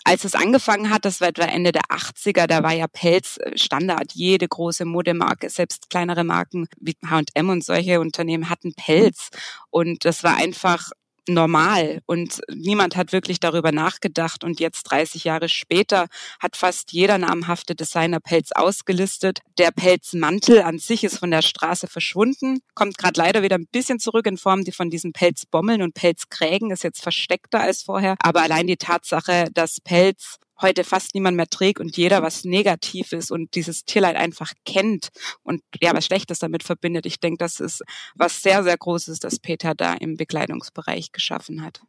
als 0.04 0.25
es 0.25 0.35
angefangen 0.35 0.90
hat, 0.90 1.04
das 1.04 1.20
war 1.20 1.28
etwa 1.28 1.44
Ende 1.44 1.73
der 1.73 1.82
80er, 1.82 2.46
da 2.46 2.62
war 2.62 2.73
ja 2.73 2.87
Pelz 2.87 3.38
äh, 3.38 3.56
Standard. 3.56 4.12
Jede 4.12 4.49
große 4.49 4.85
Modemarke, 4.85 5.50
selbst 5.50 5.90
kleinere 5.90 6.25
Marken 6.25 6.68
wie 6.78 6.96
H&M 7.04 7.49
und 7.49 7.64
solche 7.64 8.00
Unternehmen 8.00 8.49
hatten 8.49 8.75
Pelz. 8.75 9.30
Und 9.70 10.04
das 10.04 10.23
war 10.23 10.37
einfach 10.37 10.90
normal 11.28 12.00
und 12.06 12.40
niemand 12.54 12.97
hat 12.97 13.12
wirklich 13.12 13.40
darüber 13.40 13.73
nachgedacht. 13.73 14.45
Und 14.45 14.61
jetzt 14.61 14.85
30 14.85 15.25
Jahre 15.25 15.49
später 15.49 16.06
hat 16.40 16.56
fast 16.56 16.92
jeder 16.92 17.18
namhafte 17.18 17.75
Designer 17.75 18.21
Pelz 18.21 18.52
ausgelistet. 18.52 19.40
Der 19.59 19.71
Pelzmantel 19.71 20.62
an 20.62 20.78
sich 20.78 21.04
ist 21.04 21.18
von 21.18 21.30
der 21.30 21.42
Straße 21.42 21.87
verschwunden, 21.87 22.61
kommt 22.75 22.99
gerade 22.99 23.18
leider 23.18 23.42
wieder 23.42 23.56
ein 23.56 23.66
bisschen 23.71 23.99
zurück 23.99 24.26
in 24.26 24.38
Form 24.38 24.64
von 24.66 24.90
diesen 24.90 25.12
Pelzbommeln 25.12 25.83
und 25.83 25.95
Pelzkrägen, 25.95 26.71
ist 26.71 26.85
jetzt 26.85 27.02
versteckter 27.02 27.61
als 27.61 27.83
vorher. 27.83 28.16
Aber 28.21 28.42
allein 28.42 28.66
die 28.66 28.76
Tatsache, 28.76 29.49
dass 29.52 29.80
Pelz 29.80 30.38
heute 30.60 30.84
fast 30.84 31.14
niemand 31.14 31.36
mehr 31.36 31.46
trägt 31.46 31.80
und 31.80 31.96
jeder 31.96 32.22
was 32.22 32.44
Negatives 32.44 33.30
und 33.30 33.54
dieses 33.54 33.84
Tierleid 33.84 34.16
einfach 34.16 34.52
kennt 34.64 35.08
und 35.42 35.62
ja 35.80 35.94
was 35.94 36.06
Schlechtes 36.06 36.38
damit 36.38 36.62
verbindet. 36.62 37.06
Ich 37.06 37.20
denke, 37.20 37.38
das 37.38 37.60
ist 37.60 37.82
was 38.14 38.42
sehr, 38.42 38.62
sehr 38.62 38.76
Großes, 38.76 39.18
das 39.18 39.38
Peter 39.38 39.75
da 39.75 39.94
im 39.94 40.16
Bekleidungsbereich 40.16 41.12
geschaffen 41.12 41.62
hat. 41.62 41.82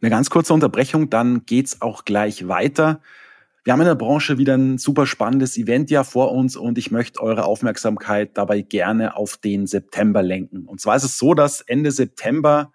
Eine 0.00 0.10
ganz 0.10 0.30
kurze 0.30 0.52
Unterbrechung, 0.52 1.10
dann 1.10 1.46
geht's 1.46 1.80
auch 1.80 2.04
gleich 2.04 2.48
weiter. 2.48 3.00
Wir 3.64 3.72
haben 3.72 3.80
in 3.80 3.86
der 3.86 3.94
Branche 3.94 4.38
wieder 4.38 4.56
ein 4.56 4.78
super 4.78 5.06
spannendes 5.06 5.56
Event 5.56 5.88
ja 5.92 6.02
vor 6.02 6.32
uns 6.32 6.56
und 6.56 6.78
ich 6.78 6.90
möchte 6.90 7.20
eure 7.20 7.44
Aufmerksamkeit 7.44 8.36
dabei 8.36 8.62
gerne 8.62 9.16
auf 9.16 9.36
den 9.36 9.68
September 9.68 10.20
lenken. 10.20 10.66
Und 10.66 10.80
zwar 10.80 10.96
ist 10.96 11.04
es 11.04 11.16
so, 11.16 11.34
dass 11.34 11.60
Ende 11.60 11.92
September 11.92 12.72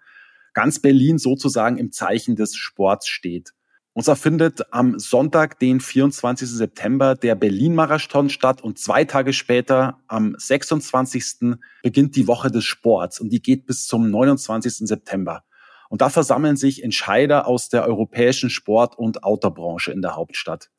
ganz 0.54 0.78
Berlin 0.78 1.18
sozusagen 1.18 1.76
im 1.76 1.92
Zeichen 1.92 2.36
des 2.36 2.56
Sports 2.56 3.06
steht. 3.06 3.52
Und 3.98 4.04
zwar 4.04 4.14
findet 4.14 4.72
am 4.72 4.96
Sonntag, 5.00 5.58
den 5.58 5.80
24. 5.80 6.48
September, 6.48 7.16
der 7.16 7.34
Berlin-Marathon 7.34 8.30
statt 8.30 8.62
und 8.62 8.78
zwei 8.78 9.04
Tage 9.04 9.32
später, 9.32 9.98
am 10.06 10.36
26. 10.38 11.58
beginnt 11.82 12.14
die 12.14 12.28
Woche 12.28 12.48
des 12.48 12.64
Sports 12.64 13.18
und 13.18 13.30
die 13.30 13.42
geht 13.42 13.66
bis 13.66 13.88
zum 13.88 14.08
29. 14.08 14.86
September. 14.86 15.42
Und 15.88 16.00
da 16.00 16.10
versammeln 16.10 16.56
sich 16.56 16.84
Entscheider 16.84 17.48
aus 17.48 17.70
der 17.70 17.88
europäischen 17.88 18.50
Sport- 18.50 18.96
und 18.96 19.24
Outdoor-Branche 19.24 19.90
in 19.90 20.00
der 20.00 20.14
Hauptstadt. 20.14 20.70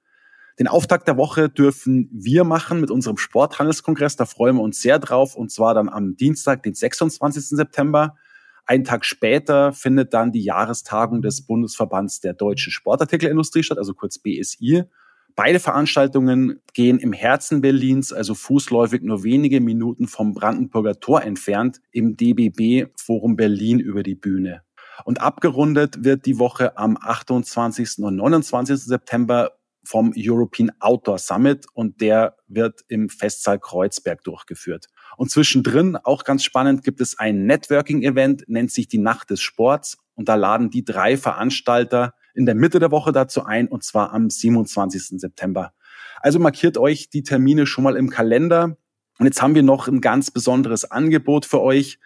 Den 0.58 0.70
Auftakt 0.70 1.06
der 1.06 1.18
Woche 1.18 1.50
dürfen 1.50 2.10
wir 2.14 2.46
machen 2.46 2.80
mit 2.80 2.90
unserem 2.90 3.18
Sporthandelskongress. 3.18 4.16
Da 4.16 4.24
freuen 4.24 4.56
wir 4.56 4.64
uns 4.64 4.82
sehr 4.82 4.98
drauf. 4.98 5.36
Und 5.36 5.52
zwar 5.52 5.74
dann 5.74 5.90
am 5.90 6.16
Dienstag, 6.16 6.64
den 6.64 6.74
26. 6.74 7.50
September. 7.50 8.16
Einen 8.70 8.84
Tag 8.84 9.04
später 9.04 9.74
findet 9.74 10.14
dann 10.14 10.32
die 10.32 10.44
Jahrestagung 10.44 11.24
des 11.24 11.42
Bundesverbands 11.42 12.20
der 12.20 12.36
deutschen 12.36 12.72
Sportartikelindustrie 12.72 13.64
statt, 13.64 13.80
also 13.80 13.96
kurz 13.96 14.20
BSI. 14.20 14.84
Beide 15.36 15.60
Veranstaltungen 15.60 16.62
gehen 16.76 17.00
im 17.00 17.12
Herzen 17.12 17.62
Berlins, 17.62 18.14
also 18.14 18.36
fußläufig 18.36 19.02
nur 19.02 19.24
wenige 19.24 19.60
Minuten 19.60 20.08
vom 20.08 20.36
Brandenburger 20.36 21.00
Tor 21.00 21.24
entfernt, 21.24 21.82
im 21.92 22.16
DBB 22.16 22.92
Forum 22.96 23.36
Berlin 23.36 23.80
über 23.80 24.04
die 24.04 24.14
Bühne. 24.14 24.62
Und 25.04 25.20
abgerundet 25.20 26.04
wird 26.04 26.28
die 26.28 26.38
Woche 26.38 26.78
am 26.78 26.96
28. 27.02 28.04
und 28.04 28.18
29. 28.18 28.78
September 28.78 29.54
vom 29.84 30.14
European 30.16 30.72
Outdoor 30.80 31.18
Summit 31.18 31.66
und 31.74 32.02
der 32.02 32.36
wird 32.48 32.82
im 32.88 33.10
Festsaal 33.10 33.58
Kreuzberg 33.58 34.24
durchgeführt. 34.24 34.90
Und 35.18 35.32
zwischendrin, 35.32 35.98
auch 35.98 36.24
ganz 36.24 36.44
spannend, 36.44 36.84
gibt 36.84 37.02
es 37.02 37.18
ein 37.20 37.46
Networking-Event, 37.46 38.46
nennt 38.48 38.72
sich 38.72 38.88
die 38.88 38.98
Nacht 38.98 39.30
des 39.30 39.42
Sports 39.42 39.98
und 40.16 40.30
da 40.30 40.36
laden 40.36 40.70
die 40.70 40.84
drei 40.84 41.18
Veranstalter 41.18 42.14
in 42.34 42.46
der 42.46 42.56
Mitte 42.56 42.80
der 42.80 42.92
Woche 42.92 43.12
dazu 43.12 43.44
ein 43.46 43.68
und 43.68 43.84
zwar 43.84 44.14
am 44.14 44.30
27. 44.30 45.20
September. 45.20 45.74
Also 46.22 46.40
markiert 46.40 46.78
euch 46.78 47.10
die 47.10 47.24
Termine 47.24 47.66
schon 47.66 47.84
mal 47.84 47.96
im 47.96 48.10
Kalender. 48.10 48.78
Und 49.18 49.26
jetzt 49.26 49.42
haben 49.42 49.56
wir 49.56 49.64
noch 49.64 49.88
ein 49.88 50.02
ganz 50.02 50.32
besonderes 50.32 50.90
Angebot 50.90 51.46
für 51.46 51.62
euch. 51.62 52.00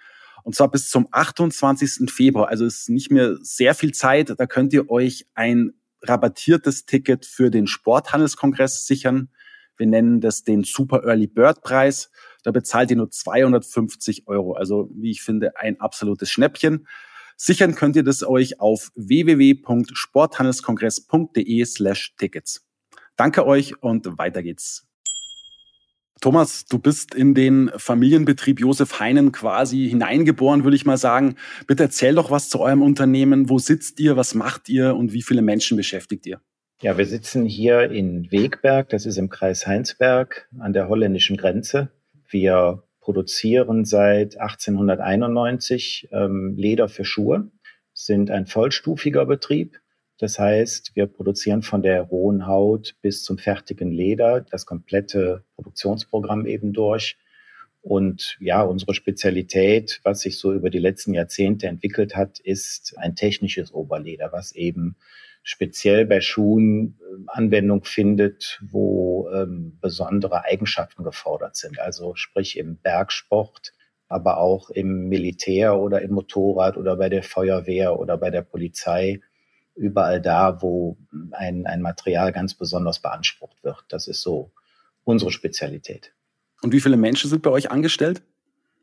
Und 0.43 0.55
zwar 0.55 0.69
bis 0.69 0.89
zum 0.89 1.07
28. 1.11 2.11
Februar. 2.11 2.49
Also 2.49 2.65
es 2.65 2.81
ist 2.81 2.89
nicht 2.89 3.11
mehr 3.11 3.37
sehr 3.41 3.75
viel 3.75 3.93
Zeit. 3.93 4.33
Da 4.37 4.45
könnt 4.45 4.73
ihr 4.73 4.89
euch 4.89 5.25
ein 5.33 5.73
rabattiertes 6.01 6.85
Ticket 6.85 7.25
für 7.25 7.49
den 7.49 7.67
Sporthandelskongress 7.67 8.85
sichern. 8.85 9.29
Wir 9.77 9.87
nennen 9.87 10.21
das 10.21 10.43
den 10.43 10.63
Super 10.63 11.03
Early 11.05 11.27
Bird 11.27 11.61
Preis. 11.61 12.11
Da 12.43 12.51
bezahlt 12.51 12.91
ihr 12.91 12.97
nur 12.97 13.09
250 13.09 14.27
Euro. 14.27 14.53
Also, 14.53 14.89
wie 14.93 15.11
ich 15.11 15.21
finde, 15.21 15.57
ein 15.57 15.79
absolutes 15.79 16.29
Schnäppchen. 16.29 16.85
Sichern 17.37 17.75
könnt 17.75 17.95
ihr 17.95 18.03
das 18.03 18.23
euch 18.23 18.59
auf 18.59 18.91
www.sporthandelskongress.de 18.95 21.65
slash 21.65 22.15
Tickets. 22.17 22.67
Danke 23.15 23.45
euch 23.45 23.81
und 23.81 24.17
weiter 24.17 24.43
geht's. 24.43 24.85
Thomas, 26.21 26.65
du 26.65 26.77
bist 26.79 27.13
in 27.13 27.33
den 27.33 27.69
Familienbetrieb 27.75 28.61
Josef 28.61 29.01
Heinen 29.01 29.33
quasi 29.33 29.89
hineingeboren, 29.89 30.63
würde 30.63 30.77
ich 30.77 30.85
mal 30.85 30.97
sagen. 30.97 31.35
Bitte 31.67 31.83
erzähl 31.83 32.15
doch 32.15 32.31
was 32.31 32.47
zu 32.47 32.61
eurem 32.61 32.81
Unternehmen. 32.81 33.49
Wo 33.49 33.59
sitzt 33.59 33.99
ihr? 33.99 34.15
Was 34.15 34.33
macht 34.33 34.69
ihr? 34.69 34.95
Und 34.95 35.11
wie 35.11 35.21
viele 35.21 35.41
Menschen 35.41 35.75
beschäftigt 35.75 36.25
ihr? 36.25 36.39
Ja, 36.81 36.97
wir 36.97 37.05
sitzen 37.05 37.43
hier 37.45 37.91
in 37.91 38.31
Wegberg. 38.31 38.87
Das 38.89 39.05
ist 39.05 39.17
im 39.17 39.27
Kreis 39.29 39.67
Heinsberg 39.67 40.47
an 40.59 40.71
der 40.71 40.87
holländischen 40.87 41.35
Grenze. 41.35 41.91
Wir 42.33 42.83
produzieren 42.99 43.85
seit 43.85 44.39
1891 44.39 46.09
ähm, 46.11 46.55
Leder 46.57 46.89
für 46.89 47.05
Schuhe, 47.05 47.51
sind 47.93 48.31
ein 48.31 48.47
vollstufiger 48.47 49.27
Betrieb. 49.27 49.79
Das 50.17 50.39
heißt, 50.39 50.95
wir 50.95 51.05
produzieren 51.05 51.61
von 51.61 51.83
der 51.83 52.01
rohen 52.01 52.47
Haut 52.47 52.95
bis 53.03 53.23
zum 53.23 53.37
fertigen 53.37 53.91
Leder 53.91 54.41
das 54.41 54.65
komplette 54.65 55.43
Produktionsprogramm 55.53 56.47
eben 56.47 56.73
durch. 56.73 57.19
Und 57.81 58.35
ja, 58.39 58.63
unsere 58.63 58.95
Spezialität, 58.95 59.99
was 60.03 60.21
sich 60.21 60.39
so 60.39 60.53
über 60.53 60.71
die 60.71 60.79
letzten 60.79 61.13
Jahrzehnte 61.13 61.67
entwickelt 61.67 62.15
hat, 62.15 62.39
ist 62.39 62.97
ein 62.97 63.15
technisches 63.15 63.71
Oberleder, 63.71 64.31
was 64.31 64.53
eben 64.53 64.95
speziell 65.43 66.05
bei 66.05 66.21
Schuhen 66.21 66.97
äh, 66.99 67.23
Anwendung 67.27 67.83
findet, 67.83 68.61
wo 68.63 69.29
ähm, 69.29 69.77
besondere 69.81 70.45
Eigenschaften 70.45 71.03
gefordert 71.03 71.55
sind. 71.55 71.79
Also 71.79 72.15
sprich 72.15 72.57
im 72.57 72.77
Bergsport, 72.77 73.73
aber 74.07 74.37
auch 74.37 74.69
im 74.69 75.09
Militär 75.09 75.77
oder 75.77 76.01
im 76.01 76.11
Motorrad 76.11 76.77
oder 76.77 76.95
bei 76.95 77.09
der 77.09 77.23
Feuerwehr 77.23 77.99
oder 77.99 78.17
bei 78.17 78.29
der 78.29 78.41
Polizei 78.41 79.21
überall 79.75 80.21
da, 80.21 80.61
wo 80.61 80.97
ein, 81.31 81.65
ein 81.65 81.81
Material 81.81 82.31
ganz 82.31 82.53
besonders 82.53 82.99
beansprucht 82.99 83.63
wird. 83.63 83.83
Das 83.89 84.07
ist 84.07 84.21
so 84.21 84.51
unsere 85.03 85.31
Spezialität. 85.31 86.13
Und 86.61 86.73
wie 86.73 86.79
viele 86.79 86.95
Menschen 86.97 87.29
sind 87.29 87.41
bei 87.41 87.49
euch 87.49 87.71
angestellt? 87.71 88.21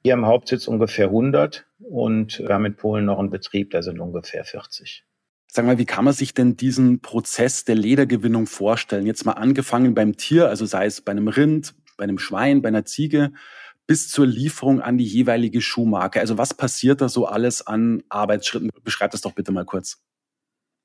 Hier 0.02 0.14
im 0.14 0.26
Hauptsitz 0.26 0.66
ungefähr 0.66 1.06
100 1.06 1.66
und 1.78 2.40
wir 2.40 2.48
haben 2.48 2.64
in 2.64 2.74
Polen 2.74 3.04
noch 3.04 3.18
einen 3.18 3.30
Betrieb, 3.30 3.70
da 3.70 3.82
sind 3.82 4.00
ungefähr 4.00 4.44
40. 4.44 5.04
Sag 5.52 5.66
mal, 5.66 5.78
wie 5.78 5.86
kann 5.86 6.04
man 6.04 6.14
sich 6.14 6.32
denn 6.32 6.54
diesen 6.54 7.00
Prozess 7.00 7.64
der 7.64 7.74
Ledergewinnung 7.74 8.46
vorstellen? 8.46 9.04
Jetzt 9.04 9.26
mal 9.26 9.32
angefangen 9.32 9.94
beim 9.94 10.16
Tier, 10.16 10.48
also 10.48 10.64
sei 10.64 10.86
es 10.86 11.00
bei 11.00 11.10
einem 11.10 11.26
Rind, 11.26 11.74
bei 11.96 12.04
einem 12.04 12.20
Schwein, 12.20 12.62
bei 12.62 12.68
einer 12.68 12.84
Ziege, 12.84 13.32
bis 13.88 14.08
zur 14.08 14.26
Lieferung 14.26 14.80
an 14.80 14.96
die 14.96 15.04
jeweilige 15.04 15.60
Schuhmarke. 15.60 16.20
Also 16.20 16.38
was 16.38 16.54
passiert 16.54 17.00
da 17.00 17.08
so 17.08 17.26
alles 17.26 17.66
an 17.66 18.04
Arbeitsschritten? 18.08 18.70
Beschreib 18.84 19.10
das 19.10 19.22
doch 19.22 19.32
bitte 19.32 19.50
mal 19.50 19.64
kurz. 19.64 20.00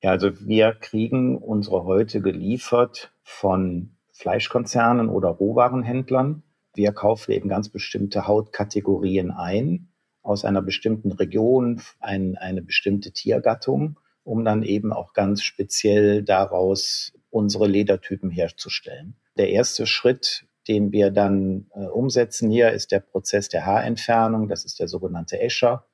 Ja, 0.01 0.09
also 0.09 0.31
wir 0.39 0.73
kriegen 0.73 1.37
unsere 1.37 1.83
Häute 1.83 2.19
geliefert 2.21 3.13
von 3.21 3.91
Fleischkonzernen 4.13 5.09
oder 5.09 5.29
Rohwarenhändlern. 5.29 6.41
Wir 6.73 6.91
kaufen 6.91 7.33
eben 7.33 7.49
ganz 7.49 7.69
bestimmte 7.69 8.25
Hautkategorien 8.25 9.29
ein 9.29 9.89
aus 10.23 10.43
einer 10.43 10.63
bestimmten 10.63 11.11
Region, 11.11 11.81
ein, 11.99 12.35
eine 12.35 12.63
bestimmte 12.63 13.11
Tiergattung, 13.11 13.99
um 14.25 14.43
dann 14.43 14.63
eben 14.63 14.91
auch 14.91 15.13
ganz 15.13 15.43
speziell 15.43 16.23
daraus 16.23 17.13
unsere 17.29 17.67
Ledertypen 17.67 18.29
herzustellen. 18.29 19.15
Der 19.37 19.49
erste 19.49 19.85
Schritt, 19.85 20.45
den 20.67 20.91
wir 20.91 21.11
dann 21.11 21.67
äh, 21.73 21.85
umsetzen 21.85 22.49
hier, 22.49 22.71
ist 22.71 22.91
der 22.91 23.01
Prozess 23.01 23.49
der 23.49 23.65
Haarentfernung. 23.65 24.47
Das 24.47 24.65
ist 24.65 24.79
der 24.79 24.87
sogenannte 24.87 25.39
Escher. 25.39 25.85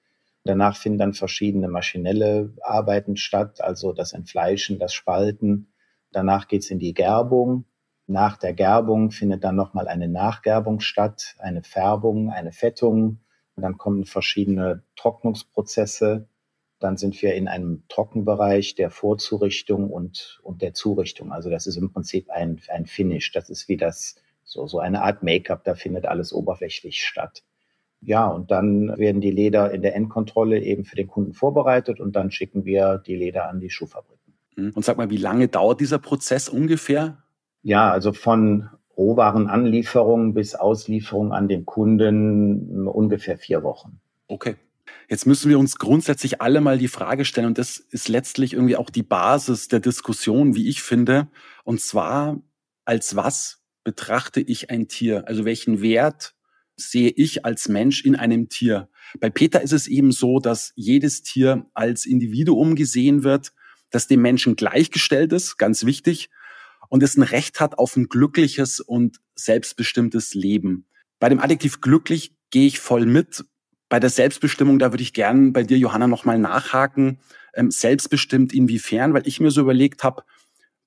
Danach 0.44 0.78
finden 0.78 0.98
dann 0.98 1.14
verschiedene 1.14 1.68
maschinelle 1.68 2.54
Arbeiten 2.64 3.16
statt, 3.18 3.62
also 3.62 3.94
das 3.94 4.14
Entfleischen, 4.14 4.80
das 4.80 4.94
Spalten. 4.94 5.72
Danach 6.12 6.48
geht's 6.48 6.72
in 6.72 6.80
die 6.80 6.94
Gerbung. 6.94 7.66
Nach 8.08 8.38
der 8.38 8.54
Gerbung 8.54 9.12
findet 9.12 9.44
dann 9.44 9.56
nochmal 9.56 9.88
eine 9.88 10.08
Nachgerbung 10.08 10.80
statt, 10.80 11.36
eine 11.40 11.64
Färbung, 11.64 12.32
eine 12.32 12.52
Fettung. 12.52 13.20
Und 13.56 13.64
dann 13.64 13.78
kommen 13.78 14.06
verschiedene 14.06 14.84
Trocknungsprozesse. 14.96 16.28
Dann 16.82 16.98
sind 16.98 17.22
wir 17.22 17.36
in 17.36 17.48
einem 17.48 17.84
Trockenbereich 17.88 18.76
der 18.76 18.90
Vorzurichtung 18.90 19.90
und, 19.90 20.42
und 20.44 20.62
der 20.62 20.74
Zurichtung. 20.74 21.32
Also 21.32 21.50
das 21.50 21.68
ist 21.68 21.78
im 21.78 21.94
Prinzip 21.94 22.30
ein, 22.30 22.60
ein 22.70 22.86
Finish. 22.86 23.32
Das 23.32 23.50
ist 23.50 23.70
wie 23.70 23.78
das, 23.78 24.16
so, 24.44 24.68
so 24.68 24.80
eine 24.80 25.04
Art 25.04 25.24
Make-up. 25.24 25.64
Da 25.64 25.76
findet 25.76 26.06
alles 26.06 26.34
oberflächlich 26.34 27.04
statt. 27.04 27.44
Ja, 28.02 28.28
und 28.28 28.50
dann 28.50 28.98
werden 28.98 29.22
die 29.22 29.30
Leder 29.30 29.72
in 29.72 29.84
der 29.84 29.96
Endkontrolle 29.96 30.60
eben 30.60 30.84
für 30.84 30.96
den 30.96 31.08
Kunden 31.08 31.34
vorbereitet 31.34 32.00
und 32.00 32.16
dann 32.16 32.32
schicken 32.32 32.66
wir 32.66 32.98
die 32.98 33.16
Leder 33.16 33.48
an 33.48 33.60
die 33.60 33.70
Schuhfabriken. 33.70 34.34
Mhm. 34.56 34.72
Und 34.76 34.84
sag 34.84 34.98
mal, 34.98 35.12
wie 35.12 35.18
lange 35.18 35.48
dauert 35.48 35.80
dieser 35.80 36.00
Prozess 36.00 36.50
ungefähr? 36.50 37.20
Ja, 37.62 37.92
also 37.92 38.12
von 38.12 38.70
Rohwarenanlieferung 38.98 40.34
bis 40.34 40.56
Auslieferung 40.56 41.32
an 41.32 41.48
den 41.48 41.66
Kunden 41.66 42.88
ungefähr 42.88 43.38
vier 43.38 43.64
Wochen. 43.64 44.00
Okay. 44.28 44.56
Jetzt 45.12 45.28
müssen 45.28 45.50
wir 45.50 45.60
uns 45.60 45.78
grundsätzlich 45.78 46.40
alle 46.40 46.62
mal 46.62 46.78
die 46.78 46.88
Frage 46.88 47.26
stellen, 47.26 47.48
und 47.48 47.58
das 47.58 47.78
ist 47.78 48.08
letztlich 48.08 48.54
irgendwie 48.54 48.78
auch 48.78 48.90
die 48.90 49.04
Basis 49.04 49.68
der 49.68 49.82
Diskussion, 49.82 50.56
wie 50.56 50.70
ich 50.70 50.82
finde, 50.82 51.28
und 51.66 51.82
zwar, 51.82 52.42
als 52.86 53.18
was 53.18 53.62
betrachte 53.84 54.40
ich 54.40 54.70
ein 54.70 54.88
Tier? 54.88 55.28
Also 55.28 55.44
welchen 55.44 55.82
Wert 55.82 56.34
sehe 56.78 57.10
ich 57.10 57.44
als 57.44 57.68
Mensch 57.68 58.06
in 58.06 58.16
einem 58.16 58.48
Tier. 58.48 58.88
Bei 59.20 59.30
Peter 59.30 59.62
ist 59.62 59.74
es 59.74 59.88
eben 59.88 60.14
so, 60.14 60.40
dass 60.40 60.72
jedes 60.76 61.24
Tier 61.24 61.66
als 61.74 62.06
Individuum 62.06 62.76
gesehen 62.76 63.24
wird 63.24 63.52
das 63.92 64.08
dem 64.08 64.22
Menschen 64.22 64.56
gleichgestellt 64.56 65.34
ist, 65.34 65.58
ganz 65.58 65.86
wichtig, 65.86 66.30
und 66.90 67.04
es 67.04 67.16
ein 67.16 67.24
Recht 67.24 67.60
hat 67.60 67.78
auf 67.78 67.96
ein 67.96 68.08
glückliches 68.08 68.80
und 68.80 69.20
selbstbestimmtes 69.36 70.34
Leben. 70.34 70.86
Bei 71.20 71.30
dem 71.30 71.40
Adjektiv 71.40 71.82
glücklich 71.82 72.34
gehe 72.50 72.68
ich 72.68 72.80
voll 72.80 73.06
mit. 73.06 73.46
Bei 73.92 74.00
der 74.00 74.10
Selbstbestimmung, 74.10 74.80
da 74.80 74.94
würde 74.94 75.04
ich 75.04 75.12
gern 75.12 75.52
bei 75.52 75.64
dir, 75.64 75.78
Johanna, 75.78 76.08
nochmal 76.08 76.40
nachhaken. 76.40 77.20
Ähm, 77.54 77.72
selbstbestimmt 77.72 78.54
inwiefern? 78.54 79.14
Weil 79.14 79.28
ich 79.28 79.42
mir 79.42 79.52
so 79.52 79.60
überlegt 79.60 80.06
habe, 80.06 80.24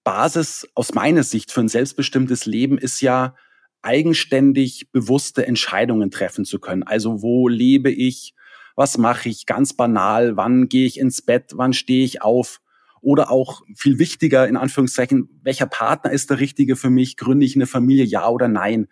Basis 0.05 0.67
aus 0.75 0.95
meiner 0.95 1.23
Sicht 1.23 1.53
für 1.53 1.61
ein 1.61 1.69
selbstbestimmtes 1.69 2.47
Leben 2.47 2.79
ist 2.79 3.03
ja 3.03 3.37
eigenständig 3.83 4.91
bewusste 4.91 5.47
Entscheidungen 5.47 6.11
treffen 6.11 6.47
zu 6.47 6.59
können. 6.59 6.83
Also 6.83 7.21
wo 7.21 7.47
lebe 7.47 7.91
ich? 7.91 8.35
Was 8.75 8.97
mache 8.97 9.29
ich? 9.29 9.45
Ganz 9.45 9.75
banal. 9.75 10.39
Wann 10.39 10.71
gehe 10.71 10.87
ich 10.87 10.99
ins 10.99 11.21
Bett? 11.21 11.53
Wann 11.57 11.75
stehe 11.75 12.07
ich 12.07 12.23
auf? 12.23 12.63
Oder 13.03 13.31
auch 13.31 13.61
viel 13.77 13.99
wichtiger, 13.99 14.49
in 14.49 14.57
Anführungszeichen, 14.57 15.29
welcher 15.43 15.67
Partner 15.67 16.11
ist 16.11 16.31
der 16.31 16.41
richtige 16.41 16.75
für 16.75 16.89
mich? 16.89 17.19
Gründe 17.19 17.45
ich 17.45 17.55
eine 17.55 17.67
Familie? 17.67 18.07
Ja 18.07 18.31
oder 18.31 18.49
nein? 18.49 18.89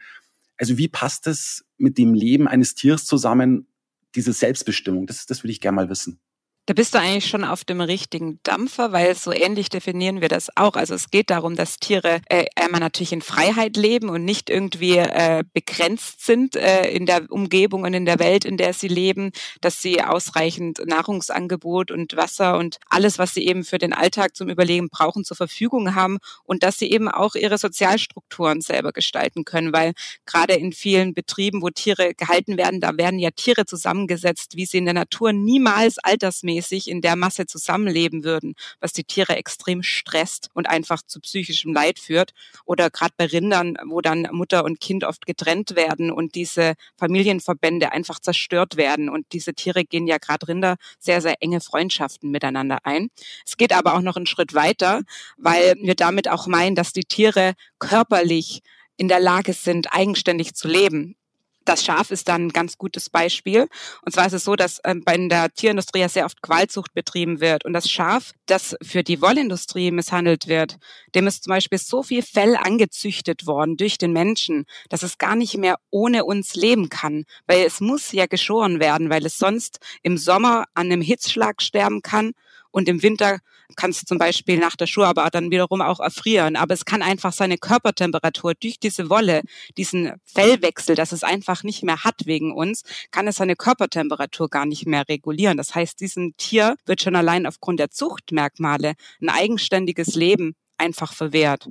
Also 0.59 0.77
wie 0.77 0.89
passt 0.89 1.27
es 1.27 1.65
mit 1.79 1.97
dem 1.97 2.13
Leben 2.13 2.47
eines 2.47 2.75
Tiers 2.75 3.07
zusammen, 3.07 3.69
diese 4.15 4.33
Selbstbestimmung? 4.33 5.07
Das, 5.07 5.27
das 5.27 5.43
würde 5.43 5.53
ich 5.53 5.61
gerne 5.61 5.77
mal 5.77 5.89
wissen. 5.89 6.21
Da 6.67 6.75
bist 6.75 6.95
du 6.95 7.01
eigentlich 7.01 7.27
schon 7.27 7.43
auf 7.43 7.65
dem 7.65 7.81
richtigen 7.81 8.39
Dampfer, 8.45 8.93
weil 8.93 9.17
so 9.17 9.33
ähnlich 9.33 9.69
definieren 9.69 10.21
wir 10.21 10.29
das 10.29 10.47
auch. 10.57 10.75
Also 10.75 10.95
es 10.95 11.11
geht 11.11 11.29
darum, 11.31 11.57
dass 11.57 11.79
Tiere 11.79 12.21
äh, 12.29 12.45
einmal 12.55 12.79
natürlich 12.79 13.13
in 13.13 13.21
Freiheit 13.21 13.77
leben 13.77 14.09
und 14.09 14.25
nicht 14.25 14.49
irgendwie 14.49 14.99
äh, 14.99 15.43
begrenzt 15.53 16.25
sind 16.25 16.55
äh, 16.55 16.89
in 16.89 17.05
der 17.05 17.29
Umgebung 17.33 17.83
und 17.83 17.95
in 17.95 18.05
der 18.05 18.21
Welt, 18.21 18.45
in 18.45 18.59
der 18.59 18.75
sie 18.75 18.87
leben, 18.87 19.33
dass 19.61 19.83
sie 19.83 20.05
ausreichend 20.05 20.81
Nahrungsangebot 20.87 21.91
und 21.91 22.17
Wasser 22.17 22.57
und 22.57 22.79
alles, 22.89 23.19
was 23.19 23.35
sie 23.35 23.45
eben 23.45 23.65
für 23.65 23.79
den 23.79 23.93
Alltag 23.93 24.37
zum 24.37 24.49
Überleben 24.49 24.89
brauchen, 24.89 25.25
zur 25.25 25.37
Verfügung 25.37 25.97
haben 25.97 26.19
und 26.45 26.63
dass 26.63 26.79
sie 26.79 26.93
eben 26.93 27.09
auch 27.09 27.35
ihre 27.35 27.59
Sozialstrukturen 27.59 28.61
selber 28.61 28.93
gestalten 28.93 29.45
können, 29.45 29.73
weil 29.73 29.95
gerade 30.27 30.55
in 30.55 30.71
vielen 30.71 31.13
Betrieben, 31.13 31.61
wo 31.61 31.71
Tiere 31.71 32.15
gehalten 32.15 32.57
werden, 32.57 32.81
da 32.81 32.97
werden 32.97 33.19
ja 33.19 33.31
Tiere 33.33 33.67
zusammengesetzt, 33.67 34.55
wie 34.55 34.65
sie 34.65 34.79
in 34.79 34.85
der 34.85 34.95
Natur 34.95 35.33
niemals 35.33 35.99
altersmäßig 35.99 36.52
regelmäßig 36.53 36.89
in 36.89 37.01
der 37.01 37.17
Masse 37.17 37.47
zusammenleben 37.47 38.25
würden, 38.25 38.55
was 38.81 38.93
die 38.93 39.05
Tiere 39.05 39.37
extrem 39.37 39.83
stresst 39.83 40.49
und 40.55 40.69
einfach 40.69 41.03
zu 41.03 41.21
psychischem 41.21 41.73
Leid 41.73 41.99
führt. 41.99 42.33
Oder 42.65 42.91
gerade 42.91 43.15
bei 43.17 43.27
Rindern, 43.27 43.77
wo 43.87 44.01
dann 44.01 44.29
Mutter 44.33 44.65
und 44.65 44.81
Kind 44.81 45.05
oft 45.05 45.27
getrennt 45.27 45.75
werden 45.77 46.11
und 46.11 46.35
diese 46.35 46.75
Familienverbände 46.97 47.93
einfach 47.93 48.21
zerstört 48.21 48.77
werden. 48.77 49.09
Und 49.09 49.27
diese 49.33 49.55
Tiere 49.55 49.85
gehen 49.85 50.07
ja 50.07 50.19
gerade 50.19 50.49
Rinder 50.49 50.77
sehr, 50.99 51.21
sehr 51.21 51.37
enge 51.41 51.61
Freundschaften 51.61 52.31
miteinander 52.31 52.79
ein. 52.85 53.09
Es 53.47 53.57
geht 53.57 53.73
aber 53.73 53.95
auch 53.95 54.03
noch 54.03 54.17
einen 54.17 54.27
Schritt 54.27 54.55
weiter, 54.55 55.03
weil 55.37 55.75
wir 55.81 55.95
damit 55.95 56.29
auch 56.29 56.47
meinen, 56.47 56.75
dass 56.75 56.93
die 56.93 57.05
Tiere 57.05 57.55
körperlich 57.79 58.63
in 58.97 59.09
der 59.09 59.21
Lage 59.21 59.53
sind, 59.53 59.93
eigenständig 59.93 60.55
zu 60.55 60.69
leben. 60.69 61.17
Das 61.65 61.85
Schaf 61.85 62.11
ist 62.11 62.29
dann 62.29 62.47
ein 62.47 62.49
ganz 62.51 62.79
gutes 62.79 63.11
Beispiel. 63.11 63.69
Und 64.05 64.13
zwar 64.13 64.27
ist 64.27 64.33
es 64.33 64.45
so, 64.45 64.57
dass 64.57 64.81
ähm, 64.85 65.03
bei 65.05 65.17
der 65.17 65.53
Tierindustrie 65.53 66.01
ja 66.01 66.09
sehr 66.09 66.25
oft 66.25 66.43
Qualzucht 66.43 66.95
betrieben 66.95 67.41
wird. 67.41 67.65
Und 67.65 67.73
das 67.73 67.91
Schaf, 67.91 68.33
das 68.47 68.77
für 68.83 69.03
die 69.03 69.21
Wollindustrie 69.23 69.91
misshandelt 69.91 70.49
wird, 70.49 70.79
dem 71.15 71.27
ist 71.27 71.45
zum 71.45 71.51
Beispiel 71.53 71.79
so 71.79 72.03
viel 72.03 72.23
Fell 72.23 72.57
angezüchtet 72.57 73.47
worden 73.47 73.77
durch 73.77 73.99
den 73.99 74.13
Menschen, 74.13 74.65
dass 74.89 75.03
es 75.03 75.19
gar 75.19 75.37
nicht 75.37 75.57
mehr 75.57 75.77
ohne 75.91 76.25
uns 76.25 76.55
leben 76.55 76.89
kann. 76.89 77.25
Weil 77.47 77.65
es 77.67 77.81
muss 77.81 78.13
ja 78.13 78.27
geschoren 78.27 78.81
werden, 78.81 79.11
weil 79.11 79.25
es 79.25 79.39
sonst 79.39 79.79
im 80.03 80.19
Sommer 80.19 80.65
an 80.75 80.87
einem 80.87 81.03
Hitzschlag 81.03 81.63
sterben 81.63 82.03
kann 82.03 82.33
und 82.71 82.89
im 82.89 83.03
Winter 83.03 83.39
kann 83.77 83.91
es 83.91 84.05
zum 84.05 84.19
Beispiel 84.19 84.59
nach 84.59 84.77
der 84.77 84.87
Schuharbeit 84.87 85.35
dann 85.35 85.51
wiederum 85.51 85.81
auch 85.81 86.01
erfrieren. 86.01 86.57
Aber 86.57 86.75
es 86.75 86.85
kann 86.85 87.03
einfach 87.03 87.33
seine 87.33 87.59
Körpertemperatur 87.59 88.55
durch 88.55 88.79
diese 88.79 89.11
Wolle, 89.11 89.43
diesen 89.77 90.13
Fellwechsel, 90.25 90.95
dass 90.95 91.13
es 91.13 91.25
einfach 91.25 91.63
nicht 91.63 91.83
mehr 91.83 92.05
hat 92.05 92.27
wegen 92.27 92.53
uns, 92.53 92.83
kann 93.11 93.29
es 93.29 93.37
seine 93.37 93.57
Körpertemperatur 93.57 94.49
gar 94.49 94.67
nicht 94.67 94.87
mehr 94.87 95.09
regulieren. 95.09 95.57
Das 95.57 95.75
heißt, 95.75 96.01
diesem 96.01 96.37
Tier 96.37 96.77
wird 96.87 97.03
schon 97.03 97.17
allein 97.17 97.47
aufgrund 97.47 97.81
der 97.81 97.91
Zuchtmerkmale 97.91 98.95
ein 99.21 99.29
eigenständiges 99.29 100.15
Leben 100.15 100.55
einfach 100.79 101.13
verwehrt. 101.13 101.69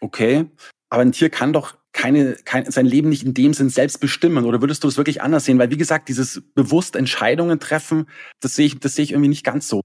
Okay, 0.00 0.46
aber 0.90 1.02
ein 1.02 1.12
Tier 1.12 1.30
kann 1.30 1.52
doch 1.52 1.76
keine, 1.92 2.36
kein, 2.44 2.70
sein 2.70 2.86
Leben 2.86 3.10
nicht 3.10 3.22
in 3.22 3.34
dem 3.34 3.54
Sinn 3.54 3.68
selbst 3.68 4.00
bestimmen? 4.00 4.44
Oder 4.44 4.60
würdest 4.60 4.82
du 4.82 4.88
es 4.88 4.96
wirklich 4.96 5.22
anders 5.22 5.44
sehen? 5.44 5.58
Weil, 5.58 5.70
wie 5.70 5.76
gesagt, 5.76 6.08
dieses 6.08 6.42
bewusst 6.54 6.96
Entscheidungen 6.96 7.60
treffen, 7.60 8.06
das 8.40 8.56
sehe 8.56 8.66
ich, 8.66 8.78
das 8.80 8.94
sehe 8.94 9.04
ich 9.04 9.12
irgendwie 9.12 9.28
nicht 9.28 9.44
ganz 9.44 9.68
so. 9.68 9.82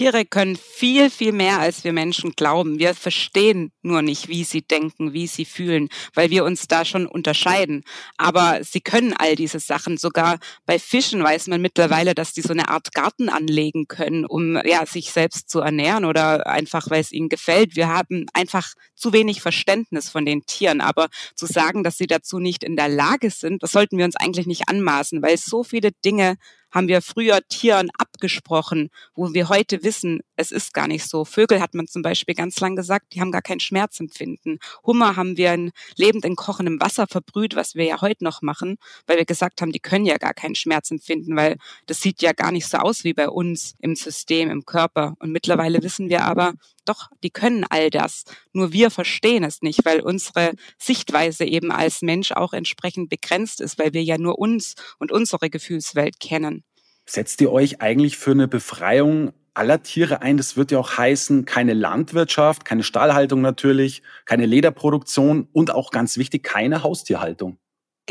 Tiere 0.00 0.24
können 0.24 0.56
viel, 0.56 1.10
viel 1.10 1.32
mehr, 1.32 1.58
als 1.58 1.84
wir 1.84 1.92
Menschen 1.92 2.32
glauben. 2.32 2.78
Wir 2.78 2.94
verstehen 2.94 3.70
nur 3.82 4.00
nicht, 4.00 4.28
wie 4.28 4.44
sie 4.44 4.62
denken, 4.62 5.12
wie 5.12 5.26
sie 5.26 5.44
fühlen, 5.44 5.90
weil 6.14 6.30
wir 6.30 6.46
uns 6.46 6.66
da 6.68 6.86
schon 6.86 7.04
unterscheiden. 7.04 7.84
Aber 8.16 8.64
sie 8.64 8.80
können 8.80 9.12
all 9.12 9.36
diese 9.36 9.60
Sachen. 9.60 9.98
Sogar 9.98 10.38
bei 10.64 10.78
Fischen 10.78 11.22
weiß 11.22 11.48
man 11.48 11.60
mittlerweile, 11.60 12.14
dass 12.14 12.32
die 12.32 12.40
so 12.40 12.54
eine 12.54 12.70
Art 12.70 12.94
Garten 12.94 13.28
anlegen 13.28 13.88
können, 13.88 14.24
um 14.24 14.58
ja, 14.64 14.86
sich 14.86 15.10
selbst 15.10 15.50
zu 15.50 15.60
ernähren 15.60 16.06
oder 16.06 16.46
einfach, 16.46 16.88
weil 16.88 17.02
es 17.02 17.12
ihnen 17.12 17.28
gefällt. 17.28 17.76
Wir 17.76 17.88
haben 17.88 18.24
einfach 18.32 18.72
zu 18.94 19.12
wenig 19.12 19.42
Verständnis 19.42 20.08
von 20.08 20.24
den 20.24 20.46
Tieren. 20.46 20.80
Aber 20.80 21.08
zu 21.34 21.44
sagen, 21.44 21.84
dass 21.84 21.98
sie 21.98 22.06
dazu 22.06 22.38
nicht 22.38 22.64
in 22.64 22.74
der 22.74 22.88
Lage 22.88 23.28
sind, 23.28 23.62
das 23.62 23.72
sollten 23.72 23.98
wir 23.98 24.06
uns 24.06 24.16
eigentlich 24.16 24.46
nicht 24.46 24.66
anmaßen, 24.66 25.20
weil 25.20 25.36
so 25.36 25.62
viele 25.62 25.90
Dinge 25.92 26.38
haben 26.70 26.88
wir 26.88 27.02
früher 27.02 27.40
Tieren 27.48 27.90
abgesprochen, 27.98 28.90
wo 29.14 29.32
wir 29.34 29.48
heute 29.48 29.82
wissen, 29.82 30.20
es 30.36 30.52
ist 30.52 30.72
gar 30.72 30.88
nicht 30.88 31.06
so. 31.06 31.24
Vögel 31.24 31.60
hat 31.60 31.74
man 31.74 31.86
zum 31.86 32.02
Beispiel 32.02 32.34
ganz 32.34 32.58
lang 32.60 32.76
gesagt, 32.76 33.12
die 33.12 33.20
haben 33.20 33.32
gar 33.32 33.42
kein 33.42 33.60
Schmerzempfinden. 33.60 34.58
Hummer 34.84 35.16
haben 35.16 35.36
wir 35.36 35.52
in, 35.52 35.72
lebend 35.96 36.24
in 36.24 36.36
kochendem 36.36 36.80
Wasser 36.80 37.06
verbrüht, 37.06 37.56
was 37.56 37.74
wir 37.74 37.84
ja 37.84 38.00
heute 38.00 38.24
noch 38.24 38.42
machen, 38.42 38.76
weil 39.06 39.18
wir 39.18 39.24
gesagt 39.24 39.60
haben, 39.60 39.72
die 39.72 39.80
können 39.80 40.06
ja 40.06 40.16
gar 40.16 40.34
keinen 40.34 40.54
Schmerz 40.54 40.90
empfinden, 40.90 41.36
weil 41.36 41.56
das 41.86 42.00
sieht 42.00 42.22
ja 42.22 42.32
gar 42.32 42.52
nicht 42.52 42.66
so 42.66 42.78
aus 42.78 43.04
wie 43.04 43.14
bei 43.14 43.28
uns 43.28 43.74
im 43.80 43.94
System, 43.94 44.50
im 44.50 44.64
Körper. 44.64 45.14
Und 45.18 45.32
mittlerweile 45.32 45.82
wissen 45.82 46.08
wir 46.08 46.24
aber, 46.24 46.54
doch, 46.84 47.10
die 47.22 47.30
können 47.30 47.64
all 47.68 47.90
das. 47.90 48.24
Nur 48.52 48.72
wir 48.72 48.90
verstehen 48.90 49.44
es 49.44 49.62
nicht, 49.62 49.84
weil 49.84 50.00
unsere 50.00 50.52
Sichtweise 50.78 51.44
eben 51.44 51.70
als 51.70 52.02
Mensch 52.02 52.32
auch 52.32 52.52
entsprechend 52.52 53.10
begrenzt 53.10 53.60
ist, 53.60 53.78
weil 53.78 53.92
wir 53.92 54.02
ja 54.02 54.18
nur 54.18 54.38
uns 54.38 54.74
und 54.98 55.12
unsere 55.12 55.50
Gefühlswelt 55.50 56.20
kennen. 56.20 56.64
Setzt 57.06 57.40
ihr 57.40 57.50
euch 57.50 57.80
eigentlich 57.80 58.16
für 58.16 58.30
eine 58.32 58.48
Befreiung 58.48 59.32
aller 59.54 59.82
Tiere 59.82 60.22
ein? 60.22 60.36
Das 60.36 60.56
wird 60.56 60.70
ja 60.70 60.78
auch 60.78 60.96
heißen, 60.96 61.44
keine 61.44 61.74
Landwirtschaft, 61.74 62.64
keine 62.64 62.82
Stahlhaltung 62.82 63.40
natürlich, 63.40 64.02
keine 64.24 64.46
Lederproduktion 64.46 65.48
und 65.52 65.72
auch 65.72 65.90
ganz 65.90 66.16
wichtig, 66.18 66.44
keine 66.44 66.82
Haustierhaltung. 66.82 67.58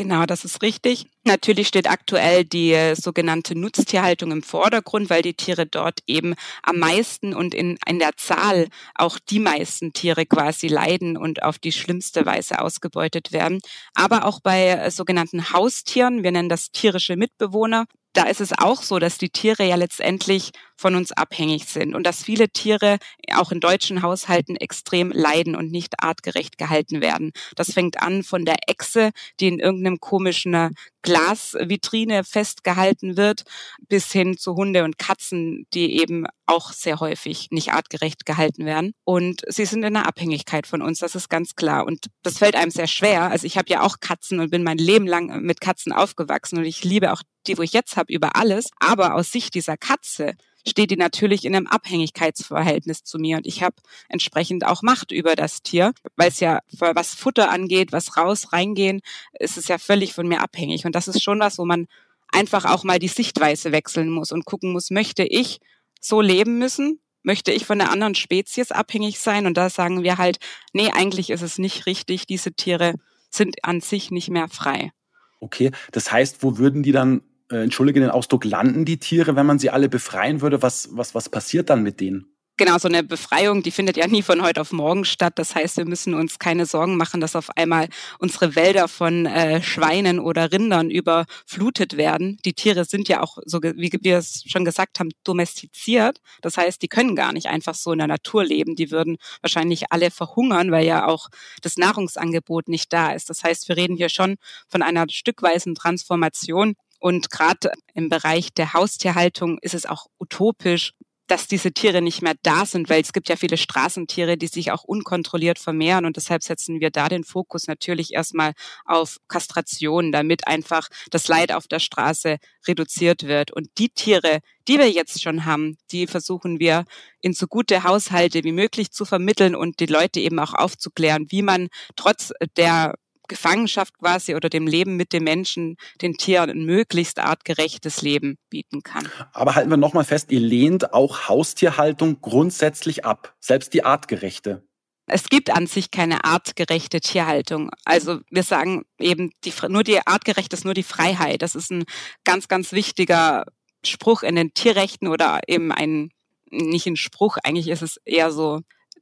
Genau, 0.00 0.24
das 0.24 0.46
ist 0.46 0.62
richtig. 0.62 1.04
Natürlich 1.24 1.68
steht 1.68 1.86
aktuell 1.86 2.46
die 2.46 2.72
äh, 2.72 2.94
sogenannte 2.94 3.54
Nutztierhaltung 3.54 4.32
im 4.32 4.42
Vordergrund, 4.42 5.10
weil 5.10 5.20
die 5.20 5.34
Tiere 5.34 5.66
dort 5.66 6.00
eben 6.06 6.36
am 6.62 6.78
meisten 6.78 7.34
und 7.34 7.52
in, 7.52 7.76
in 7.86 7.98
der 7.98 8.16
Zahl 8.16 8.68
auch 8.94 9.18
die 9.18 9.40
meisten 9.40 9.92
Tiere 9.92 10.24
quasi 10.24 10.68
leiden 10.68 11.18
und 11.18 11.42
auf 11.42 11.58
die 11.58 11.70
schlimmste 11.70 12.24
Weise 12.24 12.62
ausgebeutet 12.62 13.32
werden. 13.32 13.60
Aber 13.94 14.24
auch 14.24 14.40
bei 14.40 14.68
äh, 14.68 14.90
sogenannten 14.90 15.52
Haustieren, 15.52 16.22
wir 16.22 16.32
nennen 16.32 16.48
das 16.48 16.70
tierische 16.70 17.16
Mitbewohner, 17.16 17.84
da 18.14 18.24
ist 18.24 18.40
es 18.40 18.56
auch 18.56 18.82
so, 18.82 18.98
dass 18.98 19.18
die 19.18 19.28
Tiere 19.28 19.64
ja 19.64 19.76
letztendlich 19.76 20.52
von 20.80 20.94
uns 20.94 21.12
abhängig 21.12 21.66
sind 21.66 21.94
und 21.94 22.04
dass 22.04 22.24
viele 22.24 22.48
Tiere 22.48 22.98
auch 23.34 23.52
in 23.52 23.60
deutschen 23.60 24.02
Haushalten 24.02 24.56
extrem 24.56 25.12
leiden 25.12 25.54
und 25.54 25.70
nicht 25.70 26.02
artgerecht 26.02 26.56
gehalten 26.56 27.02
werden. 27.02 27.32
Das 27.54 27.72
fängt 27.72 28.02
an 28.02 28.22
von 28.22 28.46
der 28.46 28.56
Echse, 28.66 29.10
die 29.40 29.48
in 29.48 29.58
irgendeinem 29.58 30.00
komischen 30.00 30.54
äh, 30.54 30.70
Glasvitrine 31.02 32.24
festgehalten 32.24 33.16
wird, 33.16 33.44
bis 33.88 34.10
hin 34.12 34.36
zu 34.36 34.54
Hunde 34.54 34.84
und 34.84 34.98
Katzen, 34.98 35.66
die 35.74 36.00
eben 36.00 36.26
auch 36.46 36.72
sehr 36.72 37.00
häufig 37.00 37.48
nicht 37.50 37.72
artgerecht 37.72 38.26
gehalten 38.26 38.64
werden. 38.64 38.92
Und 39.04 39.42
sie 39.48 39.64
sind 39.64 39.80
in 39.80 39.96
einer 39.96 40.06
Abhängigkeit 40.06 40.66
von 40.66 40.82
uns, 40.82 40.98
das 40.98 41.14
ist 41.14 41.28
ganz 41.28 41.54
klar. 41.54 41.86
Und 41.86 42.06
das 42.22 42.38
fällt 42.38 42.56
einem 42.56 42.70
sehr 42.70 42.86
schwer. 42.86 43.30
Also 43.30 43.46
ich 43.46 43.56
habe 43.56 43.70
ja 43.70 43.82
auch 43.82 44.00
Katzen 44.00 44.40
und 44.40 44.50
bin 44.50 44.62
mein 44.62 44.78
Leben 44.78 45.06
lang 45.06 45.42
mit 45.42 45.60
Katzen 45.60 45.92
aufgewachsen 45.92 46.58
und 46.58 46.64
ich 46.64 46.84
liebe 46.84 47.12
auch 47.12 47.22
die, 47.46 47.56
wo 47.56 47.62
ich 47.62 47.72
jetzt 47.72 47.96
habe, 47.96 48.12
über 48.12 48.36
alles. 48.36 48.70
Aber 48.78 49.14
aus 49.14 49.30
Sicht 49.30 49.54
dieser 49.54 49.76
Katze 49.76 50.34
steht 50.66 50.90
die 50.90 50.96
natürlich 50.96 51.44
in 51.44 51.54
einem 51.54 51.66
Abhängigkeitsverhältnis 51.66 53.04
zu 53.04 53.18
mir 53.18 53.38
und 53.38 53.46
ich 53.46 53.62
habe 53.62 53.76
entsprechend 54.08 54.66
auch 54.66 54.82
Macht 54.82 55.12
über 55.12 55.36
das 55.36 55.62
Tier, 55.62 55.92
weil 56.16 56.28
es 56.28 56.40
ja, 56.40 56.60
was 56.78 57.14
Futter 57.14 57.50
angeht, 57.50 57.92
was 57.92 58.16
raus, 58.16 58.52
reingehen, 58.52 59.00
ist 59.38 59.56
es 59.56 59.68
ja 59.68 59.78
völlig 59.78 60.12
von 60.12 60.28
mir 60.28 60.40
abhängig 60.40 60.84
und 60.84 60.94
das 60.94 61.08
ist 61.08 61.22
schon 61.22 61.40
was, 61.40 61.58
wo 61.58 61.64
man 61.64 61.86
einfach 62.32 62.64
auch 62.64 62.84
mal 62.84 62.98
die 62.98 63.08
Sichtweise 63.08 63.72
wechseln 63.72 64.10
muss 64.10 64.32
und 64.32 64.44
gucken 64.44 64.72
muss, 64.72 64.90
möchte 64.90 65.24
ich 65.24 65.60
so 66.00 66.20
leben 66.20 66.58
müssen? 66.58 67.00
Möchte 67.22 67.52
ich 67.52 67.66
von 67.66 67.80
einer 67.80 67.90
anderen 67.90 68.14
Spezies 68.14 68.72
abhängig 68.72 69.20
sein? 69.20 69.46
Und 69.46 69.56
da 69.56 69.68
sagen 69.68 70.02
wir 70.02 70.16
halt, 70.16 70.38
nee, 70.72 70.90
eigentlich 70.90 71.30
ist 71.30 71.42
es 71.42 71.58
nicht 71.58 71.84
richtig. 71.84 72.26
Diese 72.26 72.52
Tiere 72.52 72.94
sind 73.30 73.62
an 73.62 73.80
sich 73.80 74.10
nicht 74.10 74.30
mehr 74.30 74.48
frei. 74.48 74.92
Okay, 75.38 75.70
das 75.92 76.10
heißt, 76.10 76.42
wo 76.42 76.56
würden 76.56 76.82
die 76.82 76.92
dann 76.92 77.22
äh, 77.50 77.62
entschuldige 77.62 78.00
den 78.00 78.10
Ausdruck, 78.10 78.44
landen 78.44 78.84
die 78.84 78.98
Tiere, 78.98 79.36
wenn 79.36 79.46
man 79.46 79.58
sie 79.58 79.70
alle 79.70 79.88
befreien 79.88 80.40
würde? 80.40 80.62
Was, 80.62 80.88
was, 80.92 81.14
was 81.14 81.28
passiert 81.28 81.70
dann 81.70 81.82
mit 81.82 82.00
denen? 82.00 82.26
Genau, 82.60 82.76
so 82.76 82.88
eine 82.88 83.02
Befreiung, 83.02 83.62
die 83.62 83.70
findet 83.70 83.96
ja 83.96 84.06
nie 84.06 84.20
von 84.22 84.42
heute 84.42 84.60
auf 84.60 84.70
morgen 84.70 85.06
statt. 85.06 85.32
Das 85.36 85.54
heißt, 85.54 85.78
wir 85.78 85.86
müssen 85.86 86.12
uns 86.12 86.38
keine 86.38 86.66
Sorgen 86.66 86.98
machen, 86.98 87.22
dass 87.22 87.34
auf 87.34 87.48
einmal 87.56 87.88
unsere 88.18 88.54
Wälder 88.54 88.86
von 88.86 89.24
äh, 89.24 89.62
Schweinen 89.62 90.18
oder 90.18 90.52
Rindern 90.52 90.90
überflutet 90.90 91.96
werden. 91.96 92.36
Die 92.44 92.52
Tiere 92.52 92.84
sind 92.84 93.08
ja 93.08 93.22
auch, 93.22 93.38
so 93.46 93.62
wie 93.62 93.90
wir 94.02 94.18
es 94.18 94.44
schon 94.46 94.66
gesagt 94.66 95.00
haben, 95.00 95.08
domestiziert. 95.24 96.20
Das 96.42 96.58
heißt, 96.58 96.82
die 96.82 96.88
können 96.88 97.16
gar 97.16 97.32
nicht 97.32 97.46
einfach 97.46 97.74
so 97.74 97.92
in 97.92 97.98
der 97.98 98.08
Natur 98.08 98.44
leben. 98.44 98.76
Die 98.76 98.90
würden 98.90 99.16
wahrscheinlich 99.40 99.90
alle 99.90 100.10
verhungern, 100.10 100.70
weil 100.70 100.84
ja 100.84 101.06
auch 101.06 101.28
das 101.62 101.78
Nahrungsangebot 101.78 102.68
nicht 102.68 102.92
da 102.92 103.12
ist. 103.12 103.30
Das 103.30 103.42
heißt, 103.42 103.70
wir 103.70 103.78
reden 103.78 103.96
hier 103.96 104.10
schon 104.10 104.36
von 104.68 104.82
einer 104.82 105.06
stückweisen 105.08 105.74
Transformation. 105.74 106.74
Und 107.00 107.30
gerade 107.30 107.72
im 107.94 108.08
Bereich 108.08 108.52
der 108.52 108.74
Haustierhaltung 108.74 109.58
ist 109.62 109.74
es 109.74 109.86
auch 109.86 110.06
utopisch, 110.18 110.92
dass 111.30 111.46
diese 111.46 111.72
Tiere 111.72 112.02
nicht 112.02 112.22
mehr 112.22 112.34
da 112.42 112.66
sind, 112.66 112.90
weil 112.90 113.00
es 113.00 113.12
gibt 113.12 113.28
ja 113.28 113.36
viele 113.36 113.56
Straßentiere, 113.56 114.36
die 114.36 114.48
sich 114.48 114.72
auch 114.72 114.82
unkontrolliert 114.82 115.58
vermehren 115.58 116.04
und 116.04 116.16
deshalb 116.16 116.42
setzen 116.42 116.80
wir 116.80 116.90
da 116.90 117.08
den 117.08 117.22
Fokus 117.22 117.68
natürlich 117.68 118.12
erstmal 118.12 118.52
auf 118.84 119.18
Kastration, 119.28 120.10
damit 120.10 120.48
einfach 120.48 120.88
das 121.10 121.28
Leid 121.28 121.52
auf 121.52 121.68
der 121.68 121.78
Straße 121.78 122.38
reduziert 122.66 123.22
wird. 123.22 123.52
Und 123.52 123.68
die 123.78 123.90
Tiere, 123.90 124.40
die 124.66 124.78
wir 124.78 124.90
jetzt 124.90 125.22
schon 125.22 125.44
haben, 125.44 125.76
die 125.92 126.08
versuchen 126.08 126.58
wir 126.58 126.84
in 127.20 127.32
so 127.32 127.46
gute 127.46 127.84
Haushalte 127.84 128.42
wie 128.42 128.52
möglich 128.52 128.90
zu 128.90 129.04
vermitteln 129.04 129.54
und 129.54 129.78
die 129.78 129.86
Leute 129.86 130.18
eben 130.18 130.38
auch 130.40 130.54
aufzuklären, 130.54 131.26
wie 131.30 131.42
man 131.42 131.68
trotz 131.94 132.32
der 132.56 132.94
Gefangenschaft 133.30 133.96
quasi 133.98 134.34
oder 134.34 134.50
dem 134.50 134.66
Leben 134.66 134.96
mit 134.96 135.14
dem 135.14 135.24
Menschen 135.24 135.76
den 136.02 136.14
Tieren 136.14 136.50
ein 136.50 136.66
möglichst 136.66 137.18
artgerechtes 137.18 138.02
Leben 138.02 138.36
bieten 138.50 138.82
kann. 138.82 139.08
Aber 139.32 139.54
halten 139.54 139.70
wir 139.70 139.76
nochmal 139.76 140.04
fest, 140.04 140.32
ihr 140.32 140.40
lehnt 140.40 140.92
auch 140.92 141.28
Haustierhaltung 141.28 142.20
grundsätzlich 142.20 143.04
ab, 143.04 143.34
selbst 143.40 143.72
die 143.72 143.84
artgerechte. 143.84 144.64
Es 145.06 145.28
gibt 145.28 145.50
an 145.50 145.66
sich 145.66 145.90
keine 145.90 146.24
artgerechte 146.24 147.00
Tierhaltung. 147.00 147.70
Also 147.84 148.20
wir 148.30 148.42
sagen 148.42 148.84
eben, 148.98 149.30
die, 149.44 149.52
nur 149.68 149.84
die 149.84 150.04
artgerechte 150.06 150.54
ist 150.54 150.64
nur 150.64 150.74
die 150.74 150.82
Freiheit. 150.82 151.42
Das 151.42 151.54
ist 151.54 151.70
ein 151.70 151.84
ganz, 152.24 152.48
ganz 152.48 152.72
wichtiger 152.72 153.44
Spruch 153.84 154.22
in 154.22 154.36
den 154.36 154.54
Tierrechten 154.54 155.08
oder 155.08 155.40
eben 155.46 155.72
ein, 155.72 156.10
nicht 156.50 156.86
ein 156.86 156.96
Spruch, 156.96 157.38
eigentlich 157.42 157.68
ist 157.68 157.82
es 157.82 157.96
eher 158.04 158.32
so 158.32 158.60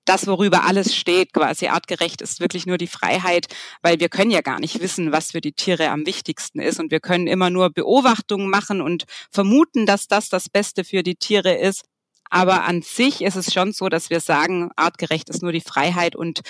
das, 0.09 0.27
worüber 0.27 0.65
alles 0.65 0.95
steht, 0.95 1.33
quasi 1.33 1.69
artgerecht, 1.69 2.23
ist 2.23 2.41
wirklich 2.41 2.67
nur 2.67 2.79
die 2.79 2.87
Freiheit, 2.87 3.47
weil 3.83 4.01
wir 4.01 4.09
können 4.09 4.31
ja 4.31 4.41
gar 4.41 4.61
nicht 4.61 4.81
wissen, 4.81 5.13
was 5.13 5.33
für 5.33 5.41
die 5.41 5.53
Tiere 5.53 5.91
am 5.91 6.07
wichtigsten 6.07 6.61
ist. 6.61 6.81
Und 6.81 6.91
wir 6.91 7.01
können 7.01 7.27
immer 7.27 7.51
nur 7.51 7.71
Beobachtungen 7.71 8.49
machen 8.49 8.81
und 8.81 9.05
vermuten, 9.31 9.87
dass 9.87 10.09
das 10.09 10.29
das 10.29 10.49
Beste 10.49 10.85
für 10.85 11.03
die 11.03 11.17
Tiere 11.17 11.55
ist. 11.55 11.85
Aber 12.31 12.65
an 12.65 12.83
sich 12.83 13.23
ist 13.23 13.37
es 13.37 13.53
schon 13.53 13.73
so, 13.73 13.89
dass 13.89 14.11
wir 14.11 14.21
sagen, 14.21 14.71
artgerecht 14.77 15.31
ist 15.31 15.43
nur 15.43 15.53
die 15.53 15.63
Freiheit 15.63 16.15
und 16.15 16.41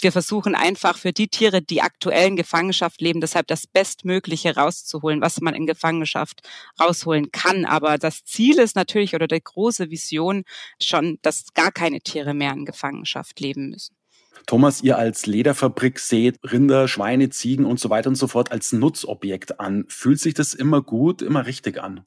wir 0.00 0.12
versuchen 0.12 0.54
einfach 0.54 0.96
für 0.96 1.12
die 1.12 1.28
Tiere, 1.28 1.62
die 1.62 1.82
aktuell 1.82 2.28
in 2.28 2.36
Gefangenschaft 2.36 3.00
leben, 3.00 3.20
deshalb 3.20 3.46
das 3.46 3.66
Bestmögliche 3.66 4.56
rauszuholen, 4.56 5.20
was 5.20 5.40
man 5.40 5.54
in 5.54 5.66
Gefangenschaft 5.66 6.40
rausholen 6.80 7.30
kann. 7.32 7.64
Aber 7.64 7.98
das 7.98 8.24
Ziel 8.24 8.58
ist 8.58 8.76
natürlich 8.76 9.14
oder 9.14 9.26
die 9.26 9.42
große 9.42 9.90
Vision 9.90 10.44
schon, 10.80 11.18
dass 11.22 11.52
gar 11.54 11.72
keine 11.72 12.00
Tiere 12.00 12.34
mehr 12.34 12.52
in 12.52 12.64
Gefangenschaft 12.64 13.40
leben 13.40 13.70
müssen. 13.70 13.96
Thomas, 14.46 14.82
ihr 14.82 14.96
als 14.98 15.26
Lederfabrik 15.26 15.98
seht 15.98 16.38
Rinder, 16.42 16.88
Schweine, 16.88 17.28
Ziegen 17.30 17.64
und 17.64 17.80
so 17.80 17.90
weiter 17.90 18.08
und 18.08 18.16
so 18.16 18.28
fort 18.28 18.52
als 18.52 18.72
Nutzobjekt 18.72 19.60
an. 19.60 19.84
Fühlt 19.88 20.20
sich 20.20 20.34
das 20.34 20.54
immer 20.54 20.80
gut, 20.80 21.22
immer 21.22 21.46
richtig 21.46 21.82
an? 21.82 22.04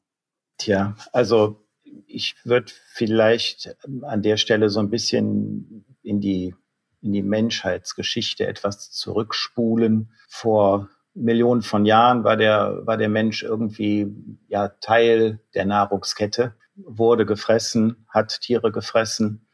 Tja, 0.58 0.96
also 1.12 1.68
ich 2.08 2.36
würde 2.44 2.72
vielleicht 2.94 3.76
an 4.04 4.22
der 4.22 4.38
Stelle 4.38 4.70
so 4.70 4.80
ein 4.80 4.90
bisschen 4.90 5.86
in 6.04 6.22
die 6.22 6.56
in 7.02 7.14
die 7.14 7.24
Menschheitsgeschichte 7.24 8.48
etwas 8.48 8.92
zurückspulen. 8.92 10.12
Vor 10.28 10.90
Millionen 11.14 11.62
von 11.62 11.86
Jahren 11.86 12.24
war 12.24 12.38
der, 12.38 12.82
war 12.86 12.98
der 12.98 13.10
Mensch 13.10 13.44
irgendwie 13.44 14.14
ja 14.48 14.70
Teil 14.70 15.40
der 15.54 15.66
Nahrungskette, 15.66 16.56
wurde 16.76 17.26
gefressen, 17.26 18.06
hat 18.08 18.42
Tiere 18.42 18.72
gefressen. 18.72 19.48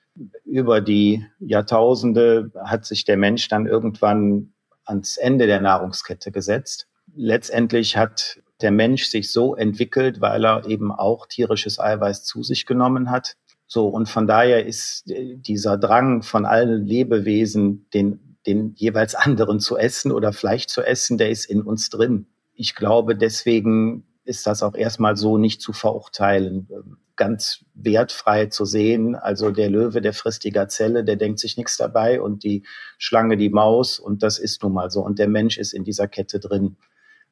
Über 0.45 0.81
die 0.81 1.25
Jahrtausende 1.39 2.51
hat 2.63 2.85
sich 2.85 3.05
der 3.05 3.17
Mensch 3.17 3.47
dann 3.47 3.67
irgendwann 3.67 4.53
ans 4.85 5.17
Ende 5.17 5.47
der 5.47 5.61
Nahrungskette 5.61 6.31
gesetzt. 6.31 6.87
Letztendlich 7.15 7.97
hat 7.97 8.39
der 8.61 8.71
Mensch 8.71 9.05
sich 9.05 9.31
so 9.31 9.55
entwickelt, 9.55 10.21
weil 10.21 10.45
er 10.45 10.65
eben 10.65 10.91
auch 10.91 11.27
tierisches 11.27 11.79
Eiweiß 11.79 12.23
zu 12.23 12.43
sich 12.43 12.65
genommen 12.65 13.11
hat. 13.11 13.35
So, 13.67 13.87
und 13.87 14.07
von 14.07 14.27
daher 14.27 14.65
ist 14.65 15.11
äh, 15.11 15.35
dieser 15.35 15.77
Drang 15.77 16.23
von 16.23 16.45
allen 16.45 16.85
Lebewesen, 16.85 17.87
den, 17.93 18.37
den 18.45 18.73
jeweils 18.75 19.13
anderen 19.13 19.59
zu 19.59 19.77
essen 19.77 20.11
oder 20.11 20.31
Fleisch 20.33 20.67
zu 20.67 20.81
essen, 20.81 21.17
der 21.17 21.29
ist 21.29 21.45
in 21.45 21.61
uns 21.61 21.89
drin. 21.89 22.27
Ich 22.53 22.75
glaube, 22.75 23.15
deswegen 23.15 24.05
ist 24.23 24.47
das 24.47 24.63
auch 24.63 24.75
erstmal 24.75 25.15
so 25.15 25.37
nicht 25.37 25.61
zu 25.61 25.73
verurteilen, 25.73 26.67
ganz 27.15 27.65
wertfrei 27.73 28.45
zu 28.45 28.63
sehen. 28.65 29.15
Also 29.15 29.51
der 29.51 29.69
Löwe, 29.69 30.01
der 30.01 30.13
frisst 30.13 30.43
die 30.43 30.51
Gazelle, 30.51 31.03
der 31.03 31.17
denkt 31.17 31.39
sich 31.39 31.57
nichts 31.57 31.77
dabei 31.77 32.21
und 32.21 32.43
die 32.43 32.63
Schlange, 32.97 33.37
die 33.37 33.49
Maus 33.49 33.99
und 33.99 34.23
das 34.23 34.39
ist 34.39 34.63
nun 34.63 34.73
mal 34.73 34.91
so. 34.91 35.01
Und 35.01 35.19
der 35.19 35.27
Mensch 35.27 35.57
ist 35.57 35.73
in 35.73 35.83
dieser 35.83 36.07
Kette 36.07 36.39
drin. 36.39 36.77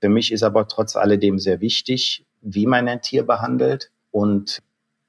Für 0.01 0.09
mich 0.09 0.31
ist 0.31 0.43
aber 0.43 0.67
trotz 0.67 0.95
alledem 0.95 1.39
sehr 1.39 1.61
wichtig, 1.61 2.25
wie 2.41 2.65
man 2.65 2.87
ein 2.87 3.01
Tier 3.01 3.23
behandelt 3.23 3.91
und 4.11 4.61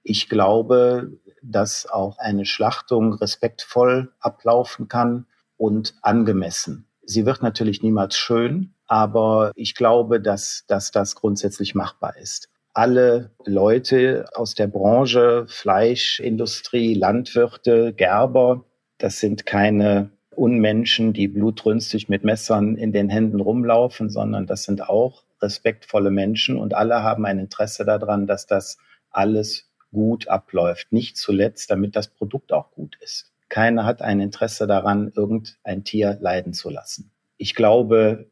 ich 0.09 0.29
glaube, 0.29 1.11
dass 1.43 1.87
auch 1.87 2.19
eine 2.19 2.47
Schlachtung 2.47 3.15
respektvoll 3.15 4.13
ablaufen 4.21 4.89
kann 4.89 5.27
und 5.57 5.95
angemessen. 6.03 6.87
Sie 7.05 7.27
wird 7.27 7.43
natürlich 7.43 7.83
niemals 7.83 8.17
schön, 8.17 8.75
aber 8.87 9.53
ich 9.55 9.75
glaube, 9.75 10.21
dass, 10.21 10.65
dass 10.69 10.93
das 10.93 11.17
grundsätzlich 11.17 11.75
machbar 11.75 12.17
ist. 12.17 12.49
Alle 12.73 13.31
Leute 13.45 14.27
aus 14.35 14.55
der 14.55 14.67
Branche, 14.69 15.47
Fleischindustrie, 15.49 16.95
Landwirte, 16.95 17.93
Gerber, 17.93 18.65
das 18.99 19.19
sind 19.19 19.47
keine 19.47 20.11
Unmenschen, 20.35 21.13
die 21.13 21.29
blutrünstig 21.29 22.09
mit 22.09 22.23
Messern 22.23 22.77
in 22.77 22.93
den 22.93 23.09
Händen 23.09 23.41
rumlaufen, 23.41 24.11
sondern 24.11 24.47
das 24.47 24.65
sind 24.65 24.89
auch 24.89 25.25
respektvolle 25.43 26.11
Menschen 26.11 26.59
und 26.59 26.75
alle 26.75 27.03
haben 27.03 27.25
ein 27.25 27.39
Interesse 27.39 27.85
daran, 27.85 28.27
dass 28.27 28.47
das 28.47 28.79
alles 29.11 29.66
gut 29.97 30.29
abläuft. 30.29 30.93
Nicht 30.93 31.17
zuletzt, 31.17 31.71
damit 31.71 31.97
das 31.97 32.09
Produkt 32.09 32.53
auch 32.53 32.71
gut 32.73 32.99
ist. 33.01 33.33
Keiner 33.49 33.87
hat 33.87 34.03
ein 34.03 34.21
Interesse 34.21 34.67
daran, 34.67 35.11
irgendein 35.17 35.85
Tier 35.85 36.19
leiden 36.21 36.53
zu 36.53 36.69
lassen. 36.69 37.11
Ich 37.39 37.55
glaube, 37.55 38.27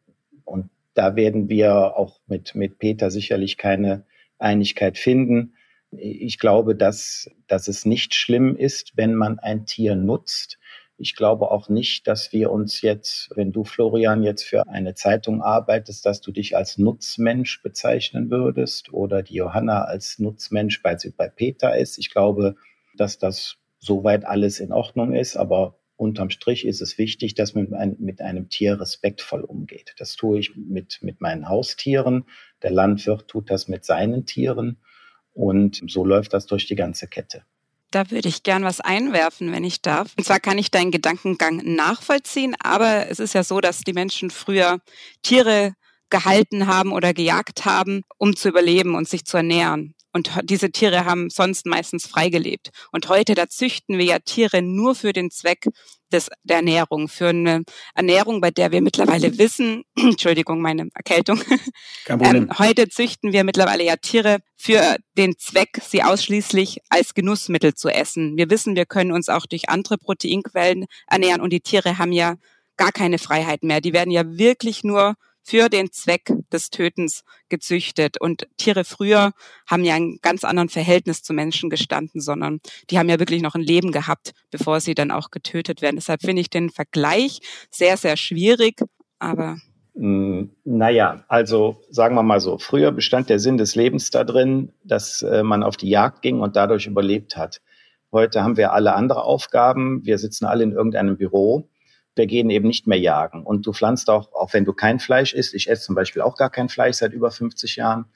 und 0.44 0.68
da 0.92 1.16
werden 1.16 1.48
wir 1.48 1.96
auch 1.96 2.20
mit, 2.26 2.54
mit 2.54 2.78
Peter 2.78 3.10
sicherlich 3.10 3.56
keine 3.56 4.04
Einigkeit 4.38 4.98
finden. 4.98 5.54
Ich 5.90 6.38
glaube, 6.38 6.76
dass, 6.76 7.30
dass 7.46 7.66
es 7.66 7.86
nicht 7.86 8.14
schlimm 8.14 8.56
ist, 8.56 8.94
wenn 8.96 9.14
man 9.14 9.38
ein 9.38 9.64
Tier 9.64 9.94
nutzt, 9.94 10.58
ich 10.96 11.16
glaube 11.16 11.50
auch 11.50 11.68
nicht, 11.68 12.06
dass 12.06 12.32
wir 12.32 12.50
uns 12.52 12.80
jetzt, 12.80 13.30
wenn 13.34 13.52
du, 13.52 13.64
Florian, 13.64 14.22
jetzt 14.22 14.44
für 14.44 14.68
eine 14.68 14.94
Zeitung 14.94 15.42
arbeitest, 15.42 16.06
dass 16.06 16.20
du 16.20 16.30
dich 16.30 16.56
als 16.56 16.78
Nutzmensch 16.78 17.62
bezeichnen 17.62 18.30
würdest 18.30 18.92
oder 18.92 19.22
die 19.22 19.34
Johanna 19.34 19.84
als 19.84 20.18
Nutzmensch, 20.18 20.82
weil 20.84 20.98
sie 20.98 21.10
bei 21.10 21.28
Peter 21.28 21.76
ist. 21.76 21.98
Ich 21.98 22.10
glaube, 22.10 22.54
dass 22.96 23.18
das 23.18 23.56
soweit 23.80 24.24
alles 24.24 24.60
in 24.60 24.72
Ordnung 24.72 25.14
ist, 25.14 25.36
aber 25.36 25.78
unterm 25.96 26.30
Strich 26.30 26.64
ist 26.64 26.80
es 26.80 26.96
wichtig, 26.96 27.34
dass 27.34 27.54
man 27.54 27.96
mit 27.98 28.20
einem 28.20 28.48
Tier 28.48 28.80
respektvoll 28.80 29.42
umgeht. 29.42 29.94
Das 29.98 30.16
tue 30.16 30.38
ich 30.38 30.56
mit, 30.56 30.98
mit 31.02 31.20
meinen 31.20 31.48
Haustieren. 31.48 32.24
Der 32.62 32.70
Landwirt 32.70 33.28
tut 33.28 33.50
das 33.50 33.68
mit 33.68 33.84
seinen 33.84 34.26
Tieren. 34.26 34.78
Und 35.32 35.82
so 35.88 36.04
läuft 36.04 36.32
das 36.32 36.46
durch 36.46 36.66
die 36.66 36.76
ganze 36.76 37.08
Kette. 37.08 37.44
Da 37.94 38.10
würde 38.10 38.28
ich 38.28 38.42
gern 38.42 38.64
was 38.64 38.80
einwerfen, 38.80 39.52
wenn 39.52 39.62
ich 39.62 39.80
darf. 39.80 40.14
Und 40.18 40.24
zwar 40.24 40.40
kann 40.40 40.58
ich 40.58 40.72
deinen 40.72 40.90
Gedankengang 40.90 41.62
nachvollziehen, 41.76 42.56
aber 42.58 43.08
es 43.08 43.20
ist 43.20 43.34
ja 43.34 43.44
so, 43.44 43.60
dass 43.60 43.82
die 43.82 43.92
Menschen 43.92 44.30
früher 44.30 44.80
Tiere 45.22 45.74
gehalten 46.14 46.68
haben 46.68 46.92
oder 46.92 47.12
gejagt 47.12 47.64
haben, 47.64 48.02
um 48.18 48.36
zu 48.36 48.48
überleben 48.48 48.94
und 48.94 49.08
sich 49.08 49.24
zu 49.24 49.38
ernähren. 49.38 49.96
Und 50.12 50.30
diese 50.44 50.70
Tiere 50.70 51.06
haben 51.06 51.28
sonst 51.28 51.66
meistens 51.66 52.06
freigelebt. 52.06 52.70
Und 52.92 53.08
heute, 53.08 53.34
da 53.34 53.48
züchten 53.48 53.98
wir 53.98 54.04
ja 54.04 54.20
Tiere 54.20 54.62
nur 54.62 54.94
für 54.94 55.12
den 55.12 55.32
Zweck 55.32 55.66
des, 56.12 56.30
der 56.44 56.58
Ernährung, 56.58 57.08
für 57.08 57.30
eine 57.30 57.64
Ernährung, 57.96 58.40
bei 58.40 58.52
der 58.52 58.70
wir 58.70 58.80
mittlerweile 58.80 59.36
wissen, 59.38 59.82
Entschuldigung, 59.98 60.62
meine 60.62 60.88
Erkältung. 60.94 61.40
Ähm, 62.06 62.50
heute 62.58 62.88
züchten 62.90 63.32
wir 63.32 63.44
mittlerweile 63.44 63.82
ja 63.82 63.96
Tiere 63.96 64.40
für 64.56 64.96
den 65.16 65.38
Zweck, 65.38 65.80
sie 65.82 66.02
ausschließlich 66.02 66.80
als 66.90 67.14
Genussmittel 67.14 67.74
zu 67.74 67.88
essen. 67.88 68.36
Wir 68.36 68.50
wissen, 68.50 68.76
wir 68.76 68.84
können 68.84 69.10
uns 69.10 69.30
auch 69.30 69.46
durch 69.46 69.70
andere 69.70 69.96
Proteinquellen 69.96 70.84
ernähren 71.08 71.40
und 71.40 71.50
die 71.50 71.62
Tiere 71.62 71.96
haben 71.96 72.12
ja 72.12 72.34
gar 72.76 72.92
keine 72.92 73.18
Freiheit 73.18 73.62
mehr. 73.62 73.80
Die 73.80 73.94
werden 73.94 74.10
ja 74.10 74.36
wirklich 74.36 74.84
nur 74.84 75.14
für 75.44 75.68
den 75.68 75.92
Zweck 75.92 76.32
des 76.52 76.70
Tötens 76.70 77.22
gezüchtet. 77.48 78.20
Und 78.20 78.48
Tiere 78.56 78.84
früher 78.84 79.32
haben 79.68 79.84
ja 79.84 79.94
ein 79.94 80.18
ganz 80.22 80.42
anderen 80.42 80.70
Verhältnis 80.70 81.22
zu 81.22 81.32
Menschen 81.32 81.70
gestanden, 81.70 82.20
sondern 82.20 82.60
die 82.90 82.98
haben 82.98 83.08
ja 83.08 83.20
wirklich 83.20 83.42
noch 83.42 83.54
ein 83.54 83.60
Leben 83.60 83.92
gehabt, 83.92 84.32
bevor 84.50 84.80
sie 84.80 84.94
dann 84.94 85.10
auch 85.10 85.30
getötet 85.30 85.82
werden. 85.82 85.96
Deshalb 85.96 86.22
finde 86.22 86.40
ich 86.40 86.50
den 86.50 86.70
Vergleich 86.70 87.40
sehr, 87.70 87.96
sehr 87.96 88.16
schwierig, 88.16 88.80
aber 89.18 89.58
hm, 89.96 90.50
naja, 90.64 91.22
also 91.28 91.76
sagen 91.88 92.16
wir 92.16 92.24
mal 92.24 92.40
so, 92.40 92.58
früher 92.58 92.90
bestand 92.90 93.30
der 93.30 93.38
Sinn 93.38 93.58
des 93.58 93.76
Lebens 93.76 94.10
darin, 94.10 94.72
dass 94.82 95.22
äh, 95.22 95.44
man 95.44 95.62
auf 95.62 95.76
die 95.76 95.88
Jagd 95.88 96.22
ging 96.22 96.40
und 96.40 96.56
dadurch 96.56 96.86
überlebt 96.86 97.36
hat. 97.36 97.60
Heute 98.10 98.42
haben 98.42 98.56
wir 98.56 98.72
alle 98.72 98.94
andere 98.94 99.22
Aufgaben. 99.22 100.04
Wir 100.04 100.18
sitzen 100.18 100.46
alle 100.46 100.64
in 100.64 100.72
irgendeinem 100.72 101.16
Büro. 101.16 101.68
Wir 102.16 102.26
gehen 102.26 102.50
eben 102.50 102.66
nicht 102.68 102.86
mehr 102.86 102.98
jagen. 102.98 103.44
Und 103.44 103.66
du 103.66 103.72
pflanzt 103.72 104.08
auch, 104.08 104.32
auch 104.32 104.52
wenn 104.52 104.64
du 104.64 104.72
kein 104.72 105.00
Fleisch 105.00 105.34
isst, 105.34 105.54
ich 105.54 105.68
esse 105.68 105.82
zum 105.82 105.94
Beispiel 105.94 106.22
auch 106.22 106.36
gar 106.36 106.50
kein 106.50 106.68
Fleisch 106.68 106.96
seit 106.96 107.12
über 107.12 107.30
50 107.30 107.76
Jahren, 107.76 108.06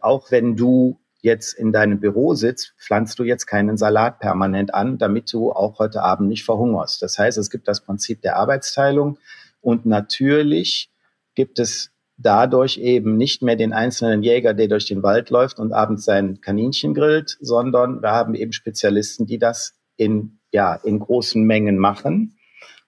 auch 0.00 0.30
wenn 0.30 0.56
du 0.56 0.98
jetzt 1.20 1.54
in 1.54 1.72
deinem 1.72 1.98
Büro 1.98 2.34
sitzt, 2.34 2.74
pflanzt 2.78 3.18
du 3.18 3.24
jetzt 3.24 3.46
keinen 3.46 3.76
Salat 3.76 4.20
permanent 4.20 4.72
an, 4.72 4.98
damit 4.98 5.32
du 5.32 5.50
auch 5.50 5.78
heute 5.78 6.02
Abend 6.02 6.28
nicht 6.28 6.44
verhungerst. 6.44 7.02
Das 7.02 7.18
heißt, 7.18 7.38
es 7.38 7.50
gibt 7.50 7.66
das 7.66 7.80
Prinzip 7.80 8.22
der 8.22 8.36
Arbeitsteilung 8.36 9.18
und 9.60 9.84
natürlich 9.86 10.90
gibt 11.34 11.58
es 11.58 11.90
dadurch 12.16 12.78
eben 12.78 13.16
nicht 13.16 13.42
mehr 13.42 13.56
den 13.56 13.72
einzelnen 13.72 14.22
Jäger, 14.22 14.54
der 14.54 14.68
durch 14.68 14.86
den 14.86 15.02
Wald 15.02 15.30
läuft 15.30 15.58
und 15.58 15.72
abends 15.72 16.04
sein 16.04 16.40
Kaninchen 16.40 16.94
grillt, 16.94 17.36
sondern 17.40 18.02
wir 18.02 18.10
haben 18.10 18.34
eben 18.34 18.52
Spezialisten, 18.52 19.26
die 19.26 19.38
das 19.38 19.74
in, 19.96 20.40
ja, 20.52 20.74
in 20.74 20.98
großen 20.98 21.42
Mengen 21.42 21.78
machen. 21.78 22.36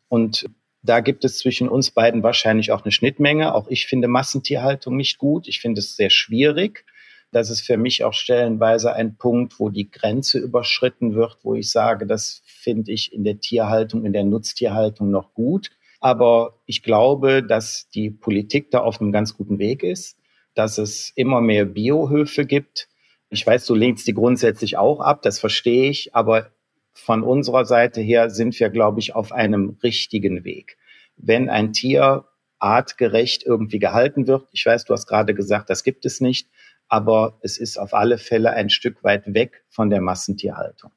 Und 0.08 0.46
da 0.82 1.00
gibt 1.00 1.24
es 1.24 1.38
zwischen 1.38 1.68
uns 1.68 1.90
beiden 1.90 2.22
wahrscheinlich 2.22 2.72
auch 2.72 2.84
eine 2.84 2.92
Schnittmenge. 2.92 3.54
Auch 3.54 3.68
ich 3.68 3.86
finde 3.86 4.08
Massentierhaltung 4.08 4.96
nicht 4.96 5.18
gut. 5.18 5.46
Ich 5.46 5.60
finde 5.60 5.80
es 5.80 5.96
sehr 5.96 6.10
schwierig. 6.10 6.84
Das 7.32 7.50
ist 7.50 7.60
für 7.60 7.76
mich 7.76 8.02
auch 8.02 8.14
stellenweise 8.14 8.92
ein 8.92 9.16
Punkt, 9.16 9.60
wo 9.60 9.68
die 9.68 9.90
Grenze 9.90 10.38
überschritten 10.38 11.14
wird, 11.14 11.38
wo 11.42 11.54
ich 11.54 11.70
sage, 11.70 12.06
das 12.06 12.42
finde 12.44 12.90
ich 12.92 13.12
in 13.12 13.22
der 13.22 13.38
Tierhaltung, 13.38 14.04
in 14.04 14.12
der 14.12 14.24
Nutztierhaltung 14.24 15.10
noch 15.10 15.32
gut. 15.34 15.70
Aber 16.00 16.58
ich 16.66 16.82
glaube, 16.82 17.42
dass 17.42 17.88
die 17.90 18.10
Politik 18.10 18.70
da 18.70 18.80
auf 18.80 19.00
einem 19.00 19.12
ganz 19.12 19.36
guten 19.36 19.58
Weg 19.58 19.82
ist, 19.82 20.16
dass 20.54 20.78
es 20.78 21.12
immer 21.14 21.40
mehr 21.40 21.66
Biohöfe 21.66 22.46
gibt. 22.46 22.88
Ich 23.28 23.46
weiß, 23.46 23.66
du 23.66 23.74
lehnst 23.74 24.08
die 24.08 24.14
grundsätzlich 24.14 24.76
auch 24.76 25.00
ab, 25.00 25.22
das 25.22 25.38
verstehe 25.38 25.88
ich, 25.88 26.14
aber 26.16 26.50
von 26.92 27.22
unserer 27.22 27.64
Seite 27.64 28.00
her 28.00 28.30
sind 28.30 28.58
wir, 28.58 28.70
glaube 28.70 29.00
ich, 29.00 29.14
auf 29.14 29.32
einem 29.32 29.78
richtigen 29.82 30.44
Weg. 30.44 30.76
Wenn 31.16 31.48
ein 31.48 31.72
Tier 31.72 32.26
artgerecht 32.58 33.44
irgendwie 33.44 33.78
gehalten 33.78 34.26
wird, 34.26 34.48
ich 34.52 34.66
weiß, 34.66 34.84
du 34.84 34.92
hast 34.92 35.06
gerade 35.06 35.34
gesagt, 35.34 35.70
das 35.70 35.82
gibt 35.82 36.04
es 36.04 36.20
nicht, 36.20 36.48
aber 36.88 37.38
es 37.42 37.58
ist 37.58 37.78
auf 37.78 37.94
alle 37.94 38.18
Fälle 38.18 38.50
ein 38.50 38.68
Stück 38.70 39.02
weit 39.04 39.32
weg 39.32 39.64
von 39.68 39.90
der 39.90 40.00
Massentierhaltung. 40.00 40.90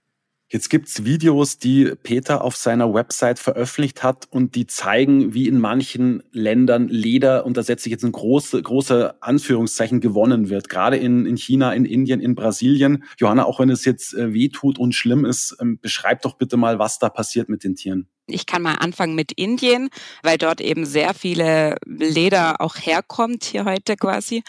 Jetzt 0.54 0.70
gibt's 0.70 1.04
Videos, 1.04 1.58
die 1.58 1.94
Peter 2.04 2.44
auf 2.44 2.56
seiner 2.56 2.94
Website 2.94 3.40
veröffentlicht 3.40 4.04
hat 4.04 4.28
und 4.30 4.54
die 4.54 4.68
zeigen, 4.68 5.34
wie 5.34 5.48
in 5.48 5.60
manchen 5.60 6.22
Ländern 6.32 6.90
Leder, 6.90 7.48
und 7.48 7.58
da 7.58 7.64
setze 7.64 7.90
ich 7.90 7.92
jetzt 7.92 8.06
ein 8.06 8.12
große, 8.12 8.62
große 8.62 9.16
Anführungszeichen, 9.20 10.00
gewonnen 10.00 10.50
wird. 10.50 10.70
Gerade 10.70 10.98
in, 10.98 11.26
in 11.26 11.38
China, 11.38 11.74
in 11.74 11.86
Indien, 11.86 12.20
in 12.20 12.36
Brasilien. 12.36 13.04
Johanna, 13.18 13.46
auch 13.46 13.60
wenn 13.62 13.72
es 13.72 13.84
jetzt 13.84 14.14
äh, 14.14 14.32
weh 14.32 14.50
tut 14.50 14.78
und 14.78 14.94
schlimm 14.94 15.26
ist, 15.26 15.58
ähm, 15.60 15.80
beschreib 15.82 16.22
doch 16.22 16.36
bitte 16.36 16.56
mal, 16.56 16.78
was 16.78 17.00
da 17.00 17.10
passiert 17.10 17.50
mit 17.50 17.64
den 17.64 17.76
Tieren. 17.76 18.08
Ich 18.28 18.46
kann 18.46 18.62
mal 18.62 18.76
anfangen 18.76 19.16
mit 19.16 19.32
Indien, 19.32 19.90
weil 20.22 20.38
dort 20.38 20.62
eben 20.62 20.86
sehr 20.86 21.16
viele 21.16 21.78
Leder 21.84 22.62
auch 22.62 22.76
herkommt 22.76 23.44
hier 23.44 23.66
heute 23.66 23.96
quasi. 23.96 24.44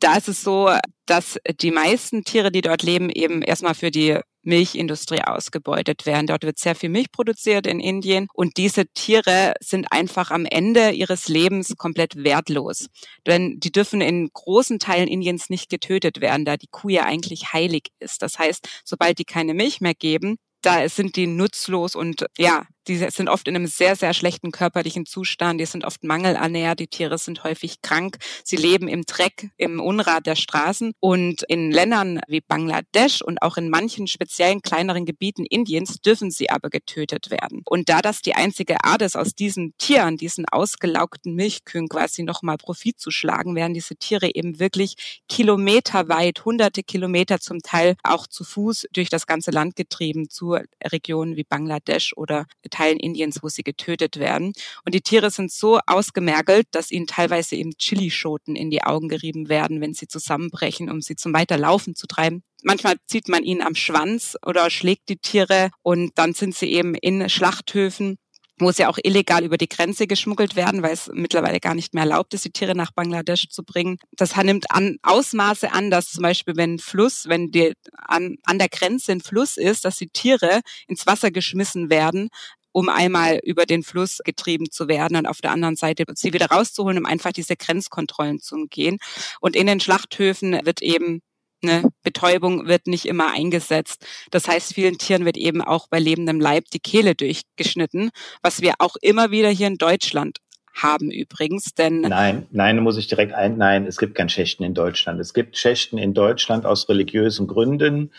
Da 0.00 0.18
ist 0.18 0.28
es 0.28 0.42
so, 0.42 0.70
dass 1.06 1.38
die 1.62 1.70
meisten 1.70 2.24
Tiere, 2.24 2.52
die 2.52 2.60
dort 2.60 2.82
leben, 2.82 3.08
eben 3.08 3.40
erstmal 3.40 3.74
für 3.74 3.90
die 3.90 4.20
Milchindustrie 4.46 5.22
ausgebeutet 5.22 6.06
werden. 6.06 6.26
Dort 6.26 6.44
wird 6.44 6.58
sehr 6.58 6.74
viel 6.74 6.88
Milch 6.88 7.10
produziert 7.12 7.66
in 7.66 7.80
Indien 7.80 8.28
und 8.32 8.56
diese 8.56 8.86
Tiere 8.86 9.54
sind 9.60 9.92
einfach 9.92 10.30
am 10.30 10.46
Ende 10.46 10.90
ihres 10.90 11.28
Lebens 11.28 11.74
komplett 11.76 12.22
wertlos. 12.22 12.86
Denn 13.26 13.58
die 13.60 13.72
dürfen 13.72 14.00
in 14.00 14.30
großen 14.32 14.78
Teilen 14.78 15.08
Indiens 15.08 15.50
nicht 15.50 15.68
getötet 15.68 16.20
werden, 16.20 16.44
da 16.44 16.56
die 16.56 16.68
Kuh 16.70 16.88
ja 16.88 17.04
eigentlich 17.04 17.52
heilig 17.52 17.88
ist. 17.98 18.22
Das 18.22 18.38
heißt, 18.38 18.68
sobald 18.84 19.18
die 19.18 19.24
keine 19.24 19.54
Milch 19.54 19.80
mehr 19.80 19.94
geben, 19.94 20.36
da 20.62 20.88
sind 20.88 21.16
die 21.16 21.26
nutzlos 21.26 21.94
und 21.94 22.26
ja, 22.38 22.66
die 22.88 22.96
sind 22.96 23.28
oft 23.28 23.48
in 23.48 23.56
einem 23.56 23.66
sehr, 23.66 23.96
sehr 23.96 24.14
schlechten 24.14 24.52
körperlichen 24.52 25.06
Zustand, 25.06 25.60
die 25.60 25.66
sind 25.66 25.84
oft 25.84 26.04
mangelernährt, 26.04 26.80
die 26.80 26.86
Tiere 26.86 27.18
sind 27.18 27.44
häufig 27.44 27.82
krank, 27.82 28.18
sie 28.44 28.56
leben 28.56 28.88
im 28.88 29.04
Dreck, 29.04 29.50
im 29.56 29.80
Unrat 29.80 30.26
der 30.26 30.36
Straßen 30.36 30.92
und 31.00 31.42
in 31.48 31.70
Ländern 31.70 32.20
wie 32.28 32.40
Bangladesch 32.40 33.22
und 33.22 33.42
auch 33.42 33.56
in 33.56 33.70
manchen 33.70 34.06
speziellen 34.06 34.62
kleineren 34.62 35.04
Gebieten 35.04 35.44
Indiens 35.44 36.00
dürfen 36.00 36.30
sie 36.30 36.50
aber 36.50 36.70
getötet 36.70 37.30
werden. 37.30 37.62
Und 37.64 37.88
da 37.88 38.00
das 38.02 38.22
die 38.22 38.34
einzige 38.34 38.82
Art 38.84 39.02
ist, 39.02 39.16
aus 39.16 39.34
diesen 39.34 39.74
Tieren, 39.78 40.16
diesen 40.16 40.48
ausgelaugten 40.48 41.34
Milchkühen 41.34 41.88
quasi 41.88 42.22
nochmal 42.22 42.56
Profit 42.56 43.00
zu 43.00 43.10
schlagen, 43.10 43.54
werden 43.54 43.74
diese 43.74 43.96
Tiere 43.96 44.34
eben 44.34 44.58
wirklich 44.58 45.22
kilometerweit, 45.28 46.44
hunderte 46.44 46.82
Kilometer 46.82 47.40
zum 47.40 47.60
Teil 47.60 47.96
auch 48.02 48.26
zu 48.26 48.44
Fuß 48.44 48.86
durch 48.92 49.08
das 49.08 49.26
ganze 49.26 49.50
Land 49.50 49.76
getrieben 49.76 50.30
zu 50.30 50.56
Regionen 50.84 51.36
wie 51.36 51.44
Bangladesch 51.44 52.12
oder 52.16 52.46
Teilen 52.76 52.98
Indiens, 52.98 53.42
wo 53.42 53.48
sie 53.48 53.62
getötet 53.62 54.18
werden. 54.18 54.52
Und 54.84 54.94
die 54.94 55.00
Tiere 55.00 55.30
sind 55.30 55.50
so 55.50 55.78
ausgemergelt, 55.86 56.66
dass 56.72 56.90
ihnen 56.90 57.06
teilweise 57.06 57.56
eben 57.56 57.72
Chilischoten 57.78 58.54
in 58.54 58.70
die 58.70 58.82
Augen 58.82 59.08
gerieben 59.08 59.48
werden, 59.48 59.80
wenn 59.80 59.94
sie 59.94 60.08
zusammenbrechen, 60.08 60.90
um 60.90 61.00
sie 61.00 61.16
zum 61.16 61.32
Weiterlaufen 61.32 61.94
zu 61.94 62.06
treiben. 62.06 62.42
Manchmal 62.62 62.96
zieht 63.06 63.28
man 63.28 63.44
ihnen 63.44 63.62
am 63.62 63.74
Schwanz 63.74 64.36
oder 64.44 64.68
schlägt 64.70 65.08
die 65.08 65.18
Tiere 65.18 65.70
und 65.82 66.12
dann 66.16 66.34
sind 66.34 66.54
sie 66.54 66.72
eben 66.72 66.94
in 66.94 67.28
Schlachthöfen 67.28 68.18
wo 68.58 68.72
sie 68.72 68.86
auch 68.86 68.98
illegal 69.02 69.44
über 69.44 69.58
die 69.58 69.68
Grenze 69.68 70.06
geschmuggelt 70.06 70.56
werden, 70.56 70.82
weil 70.82 70.92
es 70.92 71.10
mittlerweile 71.12 71.60
gar 71.60 71.74
nicht 71.74 71.92
mehr 71.92 72.04
erlaubt 72.04 72.32
ist, 72.32 72.44
die 72.44 72.50
Tiere 72.50 72.74
nach 72.74 72.90
Bangladesch 72.90 73.48
zu 73.48 73.62
bringen. 73.62 73.98
Das 74.12 74.34
nimmt 74.36 74.70
an 74.70 74.96
Ausmaße 75.02 75.72
an, 75.72 75.90
dass 75.90 76.12
zum 76.12 76.22
Beispiel, 76.22 76.56
wenn 76.56 76.74
ein 76.74 76.78
Fluss, 76.78 77.28
wenn 77.28 77.50
die 77.50 77.74
an, 77.92 78.36
an 78.44 78.58
der 78.58 78.68
Grenze 78.68 79.12
ein 79.12 79.20
Fluss 79.20 79.56
ist, 79.56 79.84
dass 79.84 79.96
die 79.96 80.08
Tiere 80.08 80.60
ins 80.88 81.06
Wasser 81.06 81.30
geschmissen 81.30 81.90
werden, 81.90 82.28
um 82.76 82.90
einmal 82.90 83.40
über 83.42 83.64
den 83.64 83.82
Fluss 83.82 84.18
getrieben 84.22 84.70
zu 84.70 84.86
werden 84.86 85.16
und 85.16 85.24
auf 85.24 85.40
der 85.40 85.50
anderen 85.50 85.76
Seite 85.76 86.04
sie 86.14 86.34
wieder 86.34 86.50
rauszuholen, 86.50 86.98
um 86.98 87.06
einfach 87.06 87.32
diese 87.32 87.56
Grenzkontrollen 87.56 88.38
zu 88.38 88.54
umgehen. 88.54 88.98
Und 89.40 89.56
in 89.56 89.66
den 89.66 89.80
Schlachthöfen 89.80 90.60
wird 90.62 90.82
eben 90.82 91.22
eine 91.62 91.88
Betäubung 92.02 92.68
wird 92.68 92.86
nicht 92.86 93.06
immer 93.06 93.32
eingesetzt. 93.32 94.04
Das 94.30 94.46
heißt, 94.46 94.74
vielen 94.74 94.98
Tieren 94.98 95.24
wird 95.24 95.38
eben 95.38 95.62
auch 95.62 95.88
bei 95.88 95.98
lebendem 95.98 96.38
Leib 96.38 96.66
die 96.66 96.78
Kehle 96.78 97.14
durchgeschnitten, 97.14 98.10
was 98.42 98.60
wir 98.60 98.74
auch 98.78 98.96
immer 99.00 99.30
wieder 99.30 99.48
hier 99.48 99.68
in 99.68 99.78
Deutschland 99.78 100.40
haben 100.74 101.10
übrigens, 101.10 101.72
denn 101.72 102.02
nein, 102.02 102.46
nein, 102.50 102.80
muss 102.80 102.98
ich 102.98 103.06
direkt 103.06 103.32
ein, 103.32 103.56
nein, 103.56 103.86
es 103.86 103.96
gibt 103.96 104.14
kein 104.14 104.28
Schächten 104.28 104.64
in 104.64 104.74
Deutschland. 104.74 105.18
Es 105.18 105.32
gibt 105.32 105.56
Schächten 105.56 105.96
in 105.96 106.12
Deutschland 106.12 106.66
aus 106.66 106.90
religiösen 106.90 107.46
Gründen. 107.46 108.12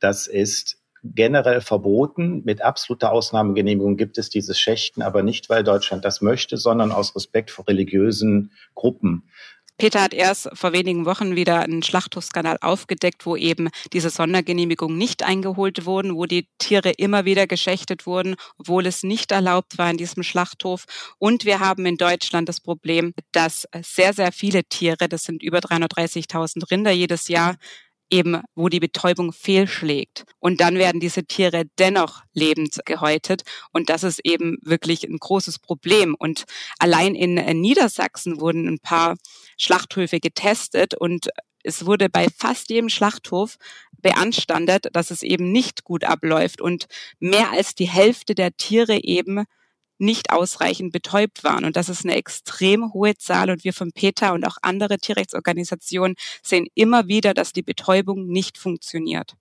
Das 0.00 0.26
ist 0.26 0.81
generell 1.02 1.60
verboten. 1.60 2.42
Mit 2.44 2.62
absoluter 2.62 3.12
Ausnahmegenehmigung 3.12 3.96
gibt 3.96 4.18
es 4.18 4.30
dieses 4.30 4.58
Schächten, 4.58 5.02
aber 5.02 5.22
nicht, 5.22 5.50
weil 5.50 5.64
Deutschland 5.64 6.04
das 6.04 6.20
möchte, 6.20 6.56
sondern 6.56 6.92
aus 6.92 7.14
Respekt 7.16 7.50
vor 7.50 7.66
religiösen 7.68 8.52
Gruppen. 8.74 9.24
Peter 9.78 10.02
hat 10.02 10.14
erst 10.14 10.48
vor 10.52 10.72
wenigen 10.72 11.06
Wochen 11.06 11.34
wieder 11.34 11.60
einen 11.60 11.82
Schlachthofskandal 11.82 12.58
aufgedeckt, 12.60 13.26
wo 13.26 13.36
eben 13.36 13.68
diese 13.92 14.10
Sondergenehmigungen 14.10 14.96
nicht 14.96 15.24
eingeholt 15.24 15.86
wurden, 15.86 16.14
wo 16.14 16.26
die 16.26 16.46
Tiere 16.58 16.90
immer 16.90 17.24
wieder 17.24 17.46
geschächtet 17.46 18.06
wurden, 18.06 18.36
obwohl 18.58 18.86
es 18.86 19.02
nicht 19.02 19.32
erlaubt 19.32 19.78
war 19.78 19.90
in 19.90 19.96
diesem 19.96 20.22
Schlachthof. 20.22 20.84
Und 21.18 21.44
wir 21.46 21.58
haben 21.58 21.86
in 21.86 21.96
Deutschland 21.96 22.48
das 22.48 22.60
Problem, 22.60 23.12
dass 23.32 23.66
sehr, 23.82 24.12
sehr 24.12 24.30
viele 24.30 24.62
Tiere, 24.64 25.08
das 25.08 25.24
sind 25.24 25.42
über 25.42 25.58
330.000 25.58 26.70
Rinder 26.70 26.92
jedes 26.92 27.26
Jahr, 27.28 27.56
eben, 28.12 28.42
wo 28.54 28.68
die 28.68 28.78
Betäubung 28.78 29.32
fehlschlägt. 29.32 30.24
Und 30.38 30.60
dann 30.60 30.76
werden 30.76 31.00
diese 31.00 31.24
Tiere 31.24 31.64
dennoch 31.78 32.22
lebend 32.34 32.78
gehäutet. 32.84 33.42
Und 33.72 33.88
das 33.88 34.04
ist 34.04 34.20
eben 34.24 34.58
wirklich 34.62 35.04
ein 35.04 35.16
großes 35.18 35.58
Problem. 35.58 36.14
Und 36.16 36.44
allein 36.78 37.14
in 37.14 37.34
Niedersachsen 37.60 38.40
wurden 38.40 38.68
ein 38.68 38.78
paar 38.78 39.16
Schlachthöfe 39.56 40.20
getestet 40.20 40.94
und 40.94 41.28
es 41.64 41.86
wurde 41.86 42.08
bei 42.08 42.26
fast 42.36 42.70
jedem 42.70 42.88
Schlachthof 42.88 43.56
beanstandet, 43.98 44.88
dass 44.92 45.10
es 45.10 45.22
eben 45.22 45.52
nicht 45.52 45.84
gut 45.84 46.04
abläuft 46.04 46.60
und 46.60 46.86
mehr 47.20 47.52
als 47.52 47.74
die 47.74 47.88
Hälfte 47.88 48.34
der 48.34 48.56
Tiere 48.56 48.98
eben 49.02 49.44
nicht 49.98 50.30
ausreichend 50.30 50.92
betäubt 50.92 51.44
waren. 51.44 51.64
Und 51.64 51.76
das 51.76 51.88
ist 51.88 52.04
eine 52.04 52.16
extrem 52.16 52.92
hohe 52.92 53.16
Zahl. 53.16 53.50
Und 53.50 53.64
wir 53.64 53.72
von 53.72 53.92
PETA 53.92 54.32
und 54.32 54.46
auch 54.46 54.56
andere 54.62 54.98
Tierrechtsorganisationen 54.98 56.16
sehen 56.42 56.66
immer 56.74 57.08
wieder, 57.08 57.34
dass 57.34 57.52
die 57.52 57.62
Betäubung 57.62 58.26
nicht 58.26 58.58
funktioniert. 58.58 59.36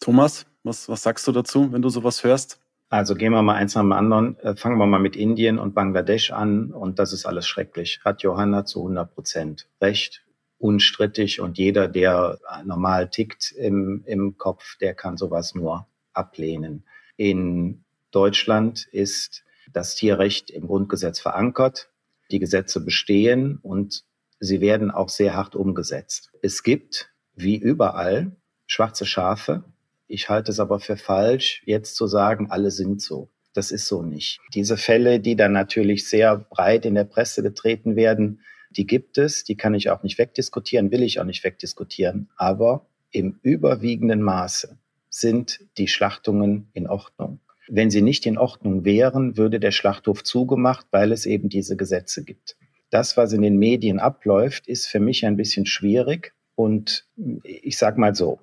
Thomas, 0.00 0.46
was, 0.62 0.88
was 0.88 1.02
sagst 1.02 1.26
du 1.26 1.32
dazu, 1.32 1.72
wenn 1.72 1.82
du 1.82 1.88
sowas 1.88 2.24
hörst? 2.24 2.60
Also 2.88 3.14
gehen 3.14 3.32
wir 3.32 3.42
mal 3.42 3.54
eins 3.54 3.76
nach 3.76 3.82
dem 3.82 3.92
anderen. 3.92 4.38
Äh, 4.40 4.56
fangen 4.56 4.78
wir 4.78 4.86
mal 4.86 4.98
mit 4.98 5.14
Indien 5.14 5.58
und 5.58 5.74
Bangladesch 5.74 6.32
an. 6.32 6.72
Und 6.72 6.98
das 6.98 7.12
ist 7.12 7.24
alles 7.24 7.46
schrecklich. 7.46 8.00
Hat 8.04 8.22
Johanna 8.22 8.64
zu 8.64 8.80
100 8.80 9.14
Prozent 9.14 9.68
recht. 9.80 10.24
Unstrittig. 10.58 11.40
Und 11.40 11.56
jeder, 11.56 11.88
der 11.88 12.38
normal 12.64 13.08
tickt 13.08 13.52
im, 13.52 14.02
im 14.06 14.36
Kopf, 14.36 14.76
der 14.78 14.94
kann 14.94 15.16
sowas 15.16 15.54
nur 15.54 15.86
ablehnen. 16.12 16.84
In 17.16 17.84
Deutschland 18.10 18.86
ist 18.90 19.44
das 19.72 19.94
Tierrecht 19.94 20.50
im 20.50 20.66
Grundgesetz 20.66 21.20
verankert. 21.20 21.88
Die 22.30 22.38
Gesetze 22.38 22.80
bestehen 22.80 23.58
und 23.62 24.04
sie 24.38 24.60
werden 24.60 24.90
auch 24.90 25.08
sehr 25.08 25.34
hart 25.34 25.56
umgesetzt. 25.56 26.30
Es 26.42 26.62
gibt, 26.62 27.10
wie 27.34 27.56
überall, 27.56 28.32
schwarze 28.66 29.04
Schafe, 29.04 29.64
ich 30.06 30.28
halte 30.28 30.50
es 30.50 30.58
aber 30.58 30.80
für 30.80 30.96
falsch, 30.96 31.62
jetzt 31.66 31.94
zu 31.94 32.08
sagen, 32.08 32.50
alle 32.50 32.72
sind 32.72 33.00
so. 33.00 33.30
Das 33.52 33.70
ist 33.70 33.86
so 33.86 34.02
nicht. 34.02 34.40
Diese 34.54 34.76
Fälle, 34.76 35.20
die 35.20 35.36
dann 35.36 35.52
natürlich 35.52 36.08
sehr 36.08 36.36
breit 36.36 36.84
in 36.84 36.96
der 36.96 37.04
Presse 37.04 37.42
getreten 37.42 37.94
werden, 37.94 38.40
die 38.70 38.86
gibt 38.86 39.18
es, 39.18 39.44
die 39.44 39.56
kann 39.56 39.74
ich 39.74 39.90
auch 39.90 40.02
nicht 40.02 40.18
wegdiskutieren, 40.18 40.90
will 40.90 41.02
ich 41.02 41.20
auch 41.20 41.24
nicht 41.24 41.44
wegdiskutieren. 41.44 42.28
Aber 42.36 42.86
im 43.12 43.38
überwiegenden 43.42 44.20
Maße 44.22 44.78
sind 45.08 45.60
die 45.78 45.88
Schlachtungen 45.88 46.70
in 46.72 46.88
Ordnung. 46.88 47.40
Wenn 47.70 47.90
sie 47.90 48.02
nicht 48.02 48.26
in 48.26 48.38
Ordnung 48.38 48.84
wären, 48.84 49.36
würde 49.36 49.60
der 49.60 49.70
Schlachthof 49.70 50.24
zugemacht, 50.24 50.86
weil 50.90 51.12
es 51.12 51.24
eben 51.24 51.48
diese 51.48 51.76
Gesetze 51.76 52.24
gibt. 52.24 52.56
Das, 52.90 53.16
was 53.16 53.32
in 53.32 53.42
den 53.42 53.56
Medien 53.56 54.00
abläuft, 54.00 54.66
ist 54.66 54.88
für 54.88 55.00
mich 55.00 55.24
ein 55.24 55.36
bisschen 55.36 55.66
schwierig, 55.66 56.34
und 56.60 57.06
ich 57.42 57.78
sage 57.78 57.98
mal 57.98 58.14
so, 58.14 58.40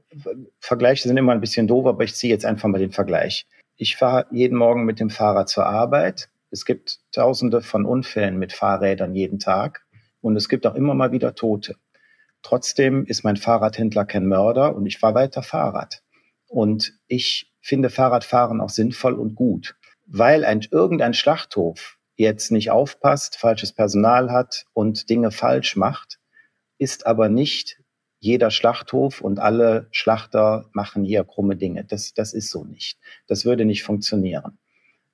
Vergleiche 0.60 1.08
sind 1.08 1.18
immer 1.18 1.34
ein 1.34 1.40
bisschen 1.40 1.68
doof, 1.68 1.86
aber 1.86 2.04
ich 2.04 2.16
ziehe 2.16 2.34
jetzt 2.34 2.46
einfach 2.46 2.68
mal 2.68 2.80
den 2.80 2.92
Vergleich. 2.92 3.46
Ich 3.76 3.96
fahre 3.96 4.26
jeden 4.32 4.58
Morgen 4.58 4.86
mit 4.86 5.00
dem 5.00 5.12
Fahrrad 5.12 5.50
zur 5.50 5.68
Arbeit. 5.68 6.28
Es 6.50 6.66
gibt 6.66 7.00
tausende 7.12 7.62
von 7.62 7.86
Unfällen 7.86 8.40
mit 8.40 8.54
Fahrrädern 8.54 9.14
jeden 9.14 9.38
Tag 9.38 9.86
und 10.20 10.36
es 10.36 10.50
gibt 10.50 10.66
auch 10.66 10.74
immer 10.74 10.96
mal 10.96 11.12
wieder 11.12 11.36
Tote. 11.36 11.76
Trotzdem 12.42 13.06
ist 13.06 13.24
mein 13.24 13.38
Fahrradhändler 13.38 14.06
kein 14.06 14.26
Mörder 14.26 14.76
und 14.76 14.88
ich 14.88 14.98
fahre 14.98 15.14
weiter 15.14 15.44
Fahrrad. 15.44 16.02
Und 16.48 16.98
ich 17.08 17.52
finde 17.68 17.90
Fahrradfahren 17.90 18.62
auch 18.62 18.70
sinnvoll 18.70 19.16
und 19.16 19.36
gut, 19.36 19.76
weil 20.06 20.46
ein, 20.46 20.66
irgendein 20.72 21.14
Schlachthof 21.14 21.98
jetzt 22.16 22.50
nicht 22.50 22.72
aufpasst, 22.72 23.36
falsches 23.36 23.74
Personal 23.74 24.32
hat 24.32 24.66
und 24.74 25.10
Dinge 25.10 25.32
falsch 25.32 25.76
macht, 25.76 26.18
ist 26.78 27.06
aber 27.06 27.28
nicht 27.28 27.82
jeder 28.20 28.52
Schlachthof 28.52 29.20
und 29.20 29.40
alle 29.40 29.88
Schlachter 29.92 30.70
machen 30.72 31.04
hier 31.04 31.26
krumme 31.26 31.58
Dinge. 31.58 31.84
Das, 31.84 32.14
das 32.14 32.34
ist 32.34 32.50
so 32.50 32.64
nicht. 32.64 33.00
Das 33.28 33.44
würde 33.44 33.66
nicht 33.66 33.84
funktionieren. 33.84 34.58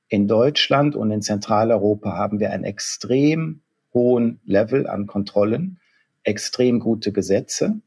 In 0.07 0.27
Deutschland 0.27 0.95
und 0.95 1.09
in 1.09 1.23
Zentraleuropa 1.23 2.13
haben 2.13 2.39
wir 2.39 2.51
einen 2.51 2.65
extrem 2.65 3.61
hohen 3.95 4.39
Level 4.45 4.85
an 4.85 5.07
Kontrollen, 5.07 5.79
extrem 6.23 6.79
gute 6.79 7.11
Gesetze. 7.11 7.81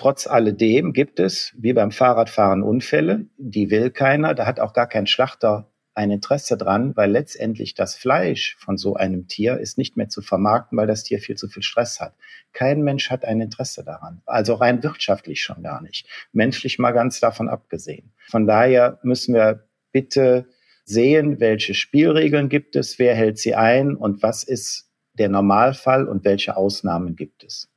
Trotz 0.00 0.26
alledem 0.26 0.94
gibt 0.94 1.20
es, 1.20 1.54
wie 1.58 1.74
beim 1.74 1.90
Fahrradfahren, 1.90 2.62
Unfälle, 2.62 3.26
die 3.36 3.68
will 3.68 3.90
keiner. 3.90 4.32
Da 4.32 4.46
hat 4.46 4.58
auch 4.58 4.72
gar 4.72 4.88
kein 4.88 5.06
Schlachter 5.06 5.70
ein 5.92 6.10
Interesse 6.10 6.56
dran, 6.56 6.96
weil 6.96 7.10
letztendlich 7.10 7.74
das 7.74 7.96
Fleisch 7.96 8.56
von 8.60 8.78
so 8.78 8.94
einem 8.94 9.28
Tier 9.28 9.58
ist 9.58 9.76
nicht 9.76 9.98
mehr 9.98 10.08
zu 10.08 10.22
vermarkten, 10.22 10.78
weil 10.78 10.86
das 10.86 11.04
Tier 11.04 11.18
viel 11.18 11.36
zu 11.36 11.48
viel 11.48 11.62
Stress 11.62 12.00
hat. 12.00 12.14
Kein 12.54 12.80
Mensch 12.80 13.10
hat 13.10 13.26
ein 13.26 13.42
Interesse 13.42 13.84
daran. 13.84 14.22
Also 14.24 14.54
rein 14.54 14.82
wirtschaftlich 14.82 15.42
schon 15.42 15.62
gar 15.62 15.82
nicht. 15.82 16.08
Menschlich 16.32 16.78
mal 16.78 16.92
ganz 16.92 17.20
davon 17.20 17.50
abgesehen. 17.50 18.14
Von 18.30 18.46
daher 18.46 19.00
müssen 19.02 19.34
wir 19.34 19.68
bitte 19.92 20.46
sehen, 20.86 21.40
welche 21.40 21.74
Spielregeln 21.74 22.48
gibt 22.48 22.74
es, 22.74 22.98
wer 22.98 23.14
hält 23.14 23.36
sie 23.36 23.54
ein 23.54 23.96
und 23.96 24.22
was 24.22 24.44
ist 24.44 24.90
der 25.12 25.28
Normalfall 25.28 26.08
und 26.08 26.24
welche 26.24 26.56
Ausnahmen 26.56 27.16
gibt 27.16 27.44
es. 27.44 27.69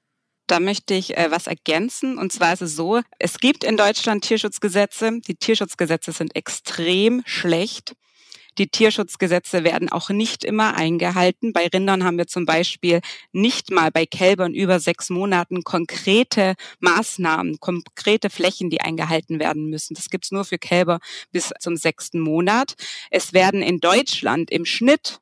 Da 0.48 0.60
möchte 0.60 0.94
ich 0.94 1.18
äh, 1.18 1.32
was 1.32 1.48
ergänzen. 1.48 2.18
Und 2.18 2.32
zwar 2.34 2.54
ist 2.54 2.62
es 2.62 2.76
so, 2.76 3.02
es 3.20 3.40
gibt 3.40 3.64
in 3.64 3.78
Deutschland 3.78 4.24
Tierschutzgesetze. 4.24 5.20
Die 5.28 5.36
Tierschutzgesetze 5.36 6.12
sind 6.12 6.36
extrem 6.36 7.24
schlecht. 7.26 7.94
Die 8.60 8.68
Tierschutzgesetze 8.68 9.64
werden 9.64 9.90
auch 9.90 10.10
nicht 10.10 10.44
immer 10.44 10.76
eingehalten. 10.76 11.54
Bei 11.54 11.68
Rindern 11.68 12.04
haben 12.04 12.18
wir 12.18 12.28
zum 12.28 12.46
Beispiel 12.46 13.02
nicht 13.32 13.72
mal 13.72 13.90
bei 13.90 14.06
Kälbern 14.06 14.54
über 14.54 14.80
sechs 14.80 15.10
Monaten 15.10 15.64
konkrete 15.64 16.54
Maßnahmen, 16.80 17.60
konkrete 17.60 18.30
Flächen, 18.30 18.70
die 18.70 18.82
eingehalten 18.82 19.40
werden 19.40 19.70
müssen. 19.70 19.96
Das 19.96 20.10
gibt's 20.10 20.32
nur 20.32 20.46
für 20.46 20.60
Kälber 20.60 21.00
bis 21.32 21.52
zum 21.60 21.78
sechsten 21.78 22.20
Monat. 22.20 22.76
Es 23.10 23.34
werden 23.34 23.64
in 23.64 23.80
Deutschland 23.80 24.52
im 24.52 24.66
Schnitt 24.66 25.20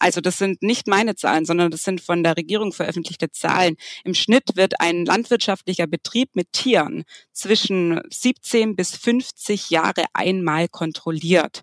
also 0.00 0.22
das 0.22 0.38
sind 0.38 0.62
nicht 0.62 0.86
meine 0.86 1.14
Zahlen, 1.14 1.44
sondern 1.44 1.70
das 1.70 1.84
sind 1.84 2.00
von 2.00 2.24
der 2.24 2.36
Regierung 2.36 2.72
veröffentlichte 2.72 3.30
Zahlen. 3.30 3.76
Im 4.02 4.14
Schnitt 4.14 4.56
wird 4.56 4.80
ein 4.80 5.04
landwirtschaftlicher 5.04 5.86
Betrieb 5.86 6.34
mit 6.34 6.52
Tieren 6.52 7.04
zwischen 7.32 8.00
17 8.10 8.76
bis 8.76 8.96
50 8.96 9.68
Jahre 9.68 10.06
einmal 10.14 10.68
kontrolliert. 10.68 11.62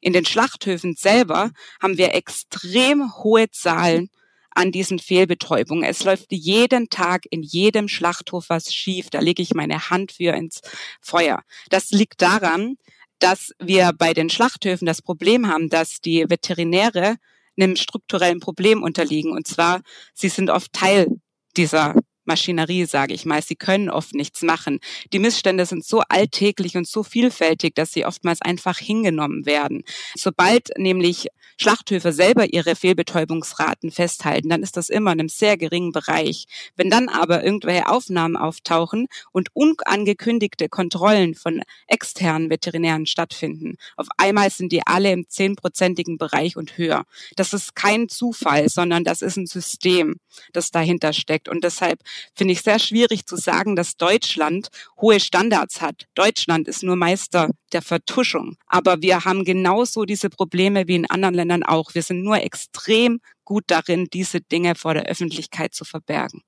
In 0.00 0.12
den 0.12 0.26
Schlachthöfen 0.26 0.96
selber 0.96 1.50
haben 1.82 1.96
wir 1.96 2.14
extrem 2.14 3.10
hohe 3.16 3.50
Zahlen 3.50 4.10
an 4.50 4.70
diesen 4.70 4.98
Fehlbetäubungen. 4.98 5.84
Es 5.84 6.04
läuft 6.04 6.26
jeden 6.30 6.90
Tag 6.90 7.24
in 7.30 7.42
jedem 7.42 7.88
Schlachthof 7.88 8.50
was 8.50 8.74
schief. 8.74 9.08
Da 9.08 9.20
lege 9.20 9.42
ich 9.42 9.54
meine 9.54 9.88
Hand 9.88 10.12
für 10.12 10.34
ins 10.34 10.60
Feuer. 11.00 11.42
Das 11.70 11.90
liegt 11.90 12.20
daran, 12.20 12.76
dass 13.18 13.52
wir 13.58 13.92
bei 13.96 14.12
den 14.12 14.28
Schlachthöfen 14.28 14.86
das 14.86 15.00
Problem 15.00 15.48
haben, 15.48 15.70
dass 15.70 16.00
die 16.00 16.28
Veterinäre 16.28 17.16
einem 17.62 17.76
strukturellen 17.76 18.40
Problem 18.40 18.82
unterliegen. 18.82 19.32
Und 19.32 19.46
zwar, 19.46 19.80
sie 20.14 20.28
sind 20.28 20.50
oft 20.50 20.72
Teil 20.72 21.08
dieser 21.56 21.94
Maschinerie, 22.28 22.84
sage 22.84 23.14
ich 23.14 23.26
mal. 23.26 23.42
Sie 23.42 23.56
können 23.56 23.90
oft 23.90 24.14
nichts 24.14 24.42
machen. 24.42 24.78
Die 25.12 25.18
Missstände 25.18 25.66
sind 25.66 25.84
so 25.84 26.02
alltäglich 26.08 26.76
und 26.76 26.86
so 26.86 27.02
vielfältig, 27.02 27.74
dass 27.74 27.92
sie 27.92 28.04
oftmals 28.04 28.40
einfach 28.40 28.78
hingenommen 28.78 29.46
werden. 29.46 29.82
Sobald 30.14 30.70
nämlich 30.78 31.26
Schlachthöfe 31.60 32.12
selber 32.12 32.52
ihre 32.52 32.76
Fehlbetäubungsraten 32.76 33.90
festhalten, 33.90 34.48
dann 34.48 34.62
ist 34.62 34.76
das 34.76 34.88
immer 34.88 35.12
in 35.12 35.18
einem 35.18 35.28
sehr 35.28 35.56
geringen 35.56 35.90
Bereich. 35.90 36.46
Wenn 36.76 36.88
dann 36.88 37.08
aber 37.08 37.42
irgendwelche 37.42 37.88
Aufnahmen 37.88 38.36
auftauchen 38.36 39.08
und 39.32 39.48
unangekündigte 39.54 40.68
Kontrollen 40.68 41.34
von 41.34 41.62
externen 41.88 42.48
Veterinären 42.48 43.06
stattfinden, 43.06 43.76
auf 43.96 44.06
einmal 44.18 44.50
sind 44.50 44.70
die 44.70 44.86
alle 44.86 45.10
im 45.10 45.28
zehnprozentigen 45.28 46.16
Bereich 46.16 46.56
und 46.56 46.78
höher. 46.78 47.04
Das 47.34 47.52
ist 47.52 47.74
kein 47.74 48.08
Zufall, 48.08 48.68
sondern 48.68 49.02
das 49.02 49.20
ist 49.22 49.36
ein 49.36 49.46
System, 49.46 50.20
das 50.52 50.70
dahinter 50.70 51.12
steckt. 51.12 51.48
Und 51.48 51.64
deshalb 51.64 52.00
finde 52.34 52.52
ich 52.52 52.62
sehr 52.62 52.78
schwierig 52.78 53.26
zu 53.26 53.36
sagen, 53.36 53.76
dass 53.76 53.96
Deutschland 53.96 54.68
hohe 55.00 55.20
Standards 55.20 55.80
hat. 55.80 56.06
Deutschland 56.14 56.68
ist 56.68 56.82
nur 56.82 56.96
Meister 56.96 57.50
der 57.72 57.82
Vertuschung. 57.82 58.56
Aber 58.66 59.02
wir 59.02 59.24
haben 59.24 59.44
genauso 59.44 60.04
diese 60.04 60.30
Probleme 60.30 60.88
wie 60.88 60.96
in 60.96 61.10
anderen 61.10 61.34
Ländern 61.34 61.62
auch. 61.62 61.94
Wir 61.94 62.02
sind 62.02 62.22
nur 62.22 62.38
extrem 62.42 63.20
gut 63.44 63.64
darin, 63.68 64.08
diese 64.12 64.40
Dinge 64.40 64.74
vor 64.74 64.94
der 64.94 65.04
Öffentlichkeit 65.04 65.74
zu 65.74 65.84
verbergen. 65.84 66.42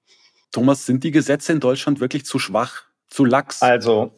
Thomas, 0.52 0.86
sind 0.86 1.04
die 1.04 1.12
Gesetze 1.12 1.52
in 1.52 1.60
Deutschland 1.60 2.00
wirklich 2.00 2.24
zu 2.24 2.38
schwach, 2.38 2.82
zu 3.08 3.24
lax? 3.24 3.62
Also 3.62 4.12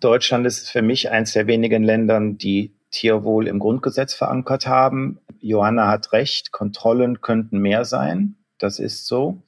Deutschland 0.00 0.46
ist 0.46 0.70
für 0.70 0.82
mich 0.82 1.10
eines 1.10 1.32
der 1.32 1.46
wenigen 1.46 1.82
Ländern, 1.82 2.38
die 2.38 2.74
Tierwohl 2.90 3.48
im 3.48 3.58
Grundgesetz 3.58 4.14
verankert 4.14 4.66
haben. 4.66 5.18
Johanna 5.40 5.88
hat 5.88 6.12
recht, 6.12 6.52
Kontrollen 6.52 7.20
könnten 7.20 7.58
mehr 7.58 7.84
sein. 7.84 8.36
Das 8.58 8.78
ist 8.78 9.06
so. 9.06 9.42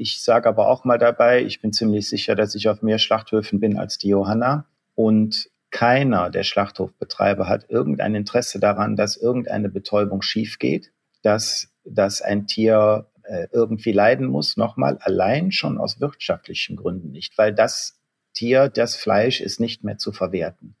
Ich 0.00 0.22
sage 0.22 0.48
aber 0.48 0.68
auch 0.68 0.84
mal 0.84 0.96
dabei, 0.96 1.42
ich 1.42 1.60
bin 1.60 1.72
ziemlich 1.72 2.08
sicher, 2.08 2.36
dass 2.36 2.54
ich 2.54 2.68
auf 2.68 2.82
mehr 2.82 3.00
Schlachthöfen 3.00 3.58
bin 3.58 3.76
als 3.76 3.98
die 3.98 4.06
Johanna. 4.06 4.64
Und 4.94 5.50
keiner 5.70 6.30
der 6.30 6.44
Schlachthofbetreiber 6.44 7.48
hat 7.48 7.68
irgendein 7.68 8.14
Interesse 8.14 8.60
daran, 8.60 8.94
dass 8.94 9.16
irgendeine 9.16 9.68
Betäubung 9.68 10.22
schief 10.22 10.60
geht, 10.60 10.92
dass, 11.22 11.74
dass 11.84 12.22
ein 12.22 12.46
Tier 12.46 13.10
äh, 13.24 13.48
irgendwie 13.50 13.90
leiden 13.90 14.28
muss. 14.28 14.56
Nochmal, 14.56 14.98
allein 15.00 15.50
schon 15.50 15.78
aus 15.78 16.00
wirtschaftlichen 16.00 16.76
Gründen 16.76 17.10
nicht, 17.10 17.36
weil 17.36 17.52
das 17.52 17.98
Tier, 18.34 18.68
das 18.68 18.94
Fleisch 18.94 19.40
ist 19.40 19.58
nicht 19.58 19.82
mehr 19.82 19.98
zu 19.98 20.12
verwerten. 20.12 20.76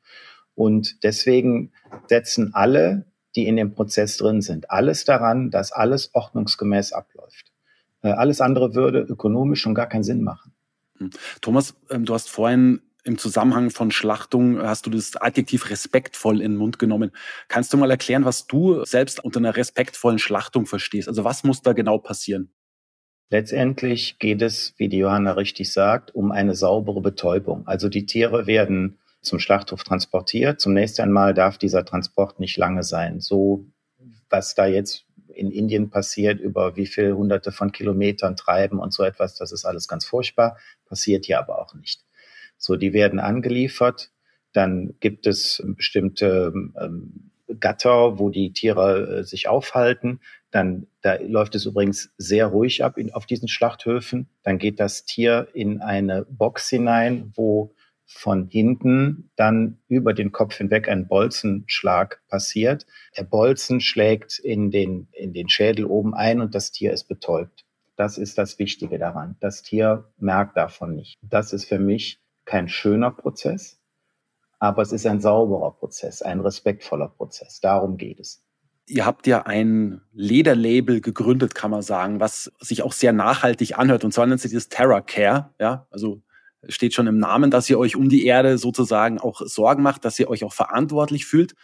Und 0.54 1.02
deswegen 1.02 1.72
setzen 2.06 2.54
alle, 2.54 3.04
die 3.34 3.48
in 3.48 3.56
dem 3.56 3.74
Prozess 3.74 4.16
drin 4.16 4.42
sind, 4.42 4.70
alles 4.70 5.04
daran, 5.04 5.50
dass 5.50 5.72
alles 5.72 6.14
ordnungsgemäß 6.14 6.92
abläuft. 6.92 7.47
Äh, 8.02 8.10
alles 8.10 8.40
andere 8.40 8.74
würde 8.74 9.00
ökonomisch 9.00 9.60
schon 9.60 9.74
gar 9.74 9.88
keinen 9.88 10.04
Sinn 10.04 10.22
machen. 10.22 10.52
Hm. 10.98 11.10
Thomas, 11.40 11.74
ähm, 11.90 12.04
du 12.04 12.14
hast 12.14 12.30
vorhin 12.30 12.80
im 13.04 13.18
Zusammenhang 13.18 13.70
von 13.70 13.90
Schlachtung 13.90 14.60
hast 14.60 14.86
du 14.86 14.90
das 14.90 15.16
Adjektiv 15.16 15.70
respektvoll 15.70 16.42
in 16.42 16.52
den 16.52 16.58
Mund 16.58 16.78
genommen. 16.78 17.10
Kannst 17.48 17.72
du 17.72 17.76
mal 17.76 17.90
erklären, 17.90 18.24
was 18.24 18.46
du 18.46 18.84
selbst 18.84 19.24
unter 19.24 19.38
einer 19.38 19.56
respektvollen 19.56 20.18
Schlachtung 20.18 20.66
verstehst? 20.66 21.08
Also 21.08 21.24
was 21.24 21.42
muss 21.42 21.62
da 21.62 21.72
genau 21.72 21.98
passieren? 21.98 22.52
Letztendlich 23.30 24.18
geht 24.18 24.42
es, 24.42 24.74
wie 24.78 24.88
die 24.88 24.98
Johanna 24.98 25.32
richtig 25.32 25.72
sagt, 25.72 26.14
um 26.14 26.32
eine 26.32 26.54
saubere 26.54 27.00
Betäubung. 27.00 27.66
Also 27.66 27.88
die 27.88 28.06
Tiere 28.06 28.46
werden 28.46 28.98
zum 29.20 29.38
Schlachthof 29.38 29.84
transportiert. 29.84 30.60
Zunächst 30.60 30.98
einmal 31.00 31.34
darf 31.34 31.58
dieser 31.58 31.84
Transport 31.84 32.40
nicht 32.40 32.56
lange 32.56 32.82
sein. 32.82 33.20
So, 33.20 33.66
was 34.30 34.54
da 34.54 34.66
jetzt 34.66 35.04
in 35.38 35.50
Indien 35.50 35.90
passiert, 35.90 36.40
über 36.40 36.76
wie 36.76 36.86
viele 36.86 37.16
hunderte 37.16 37.52
von 37.52 37.72
Kilometern 37.72 38.36
treiben 38.36 38.78
und 38.78 38.92
so 38.92 39.02
etwas, 39.02 39.34
das 39.36 39.52
ist 39.52 39.64
alles 39.64 39.88
ganz 39.88 40.04
furchtbar, 40.04 40.58
passiert 40.86 41.26
hier 41.26 41.38
aber 41.38 41.60
auch 41.60 41.74
nicht. 41.74 42.04
So, 42.56 42.76
die 42.76 42.92
werden 42.92 43.20
angeliefert, 43.20 44.10
dann 44.52 44.94
gibt 45.00 45.26
es 45.26 45.62
bestimmte 45.64 46.52
ähm, 46.80 47.30
Gatter, 47.60 48.18
wo 48.18 48.30
die 48.30 48.52
Tiere 48.52 49.18
äh, 49.18 49.24
sich 49.24 49.48
aufhalten. 49.48 50.20
Dann 50.50 50.86
da 51.02 51.16
läuft 51.20 51.54
es 51.54 51.66
übrigens 51.66 52.10
sehr 52.18 52.46
ruhig 52.46 52.84
ab 52.84 52.98
in, 52.98 53.12
auf 53.12 53.26
diesen 53.26 53.48
Schlachthöfen. 53.48 54.28
Dann 54.42 54.58
geht 54.58 54.80
das 54.80 55.04
Tier 55.04 55.48
in 55.52 55.80
eine 55.80 56.26
Box 56.28 56.68
hinein, 56.68 57.32
wo 57.34 57.74
von 58.10 58.48
hinten 58.48 59.30
dann 59.36 59.78
über 59.86 60.14
den 60.14 60.32
Kopf 60.32 60.56
hinweg 60.56 60.88
ein 60.88 61.06
Bolzenschlag 61.06 62.22
passiert. 62.28 62.86
Der 63.18 63.24
Bolzen 63.24 63.80
schlägt 63.82 64.38
in 64.38 64.70
den, 64.70 65.08
in 65.12 65.34
den 65.34 65.50
Schädel 65.50 65.84
oben 65.84 66.14
ein 66.14 66.40
und 66.40 66.54
das 66.54 66.72
Tier 66.72 66.92
ist 66.92 67.04
betäubt. 67.04 67.66
Das 67.96 68.16
ist 68.16 68.38
das 68.38 68.58
Wichtige 68.58 68.98
daran. 68.98 69.36
Das 69.40 69.62
Tier 69.62 70.10
merkt 70.16 70.56
davon 70.56 70.94
nicht. 70.94 71.16
Das 71.20 71.52
ist 71.52 71.66
für 71.66 71.78
mich 71.78 72.18
kein 72.46 72.68
schöner 72.68 73.10
Prozess, 73.10 73.78
aber 74.58 74.80
es 74.80 74.92
ist 74.92 75.06
ein 75.06 75.20
sauberer 75.20 75.72
Prozess, 75.72 76.22
ein 76.22 76.40
respektvoller 76.40 77.08
Prozess. 77.08 77.60
Darum 77.60 77.98
geht 77.98 78.20
es. 78.20 78.42
Ihr 78.86 79.04
habt 79.04 79.26
ja 79.26 79.42
ein 79.42 80.00
Lederlabel 80.12 81.02
gegründet, 81.02 81.54
kann 81.54 81.70
man 81.70 81.82
sagen, 81.82 82.20
was 82.20 82.50
sich 82.58 82.82
auch 82.82 82.92
sehr 82.92 83.12
nachhaltig 83.12 83.78
anhört. 83.78 84.02
Und 84.02 84.14
zwar 84.14 84.24
nennt 84.24 84.40
sich 84.40 84.54
das 84.54 84.70
Terra 84.70 85.02
Care. 85.02 85.50
Ja, 85.60 85.86
also 85.90 86.22
steht 86.66 86.94
schon 86.94 87.06
im 87.06 87.18
Namen, 87.18 87.50
dass 87.50 87.70
ihr 87.70 87.78
euch 87.78 87.96
um 87.96 88.08
die 88.08 88.26
Erde 88.26 88.58
sozusagen 88.58 89.18
auch 89.18 89.42
Sorgen 89.44 89.82
macht, 89.82 90.04
dass 90.04 90.18
ihr 90.18 90.28
euch 90.28 90.44
auch 90.44 90.54
verantwortlich 90.54 91.26
fühlt. 91.26 91.54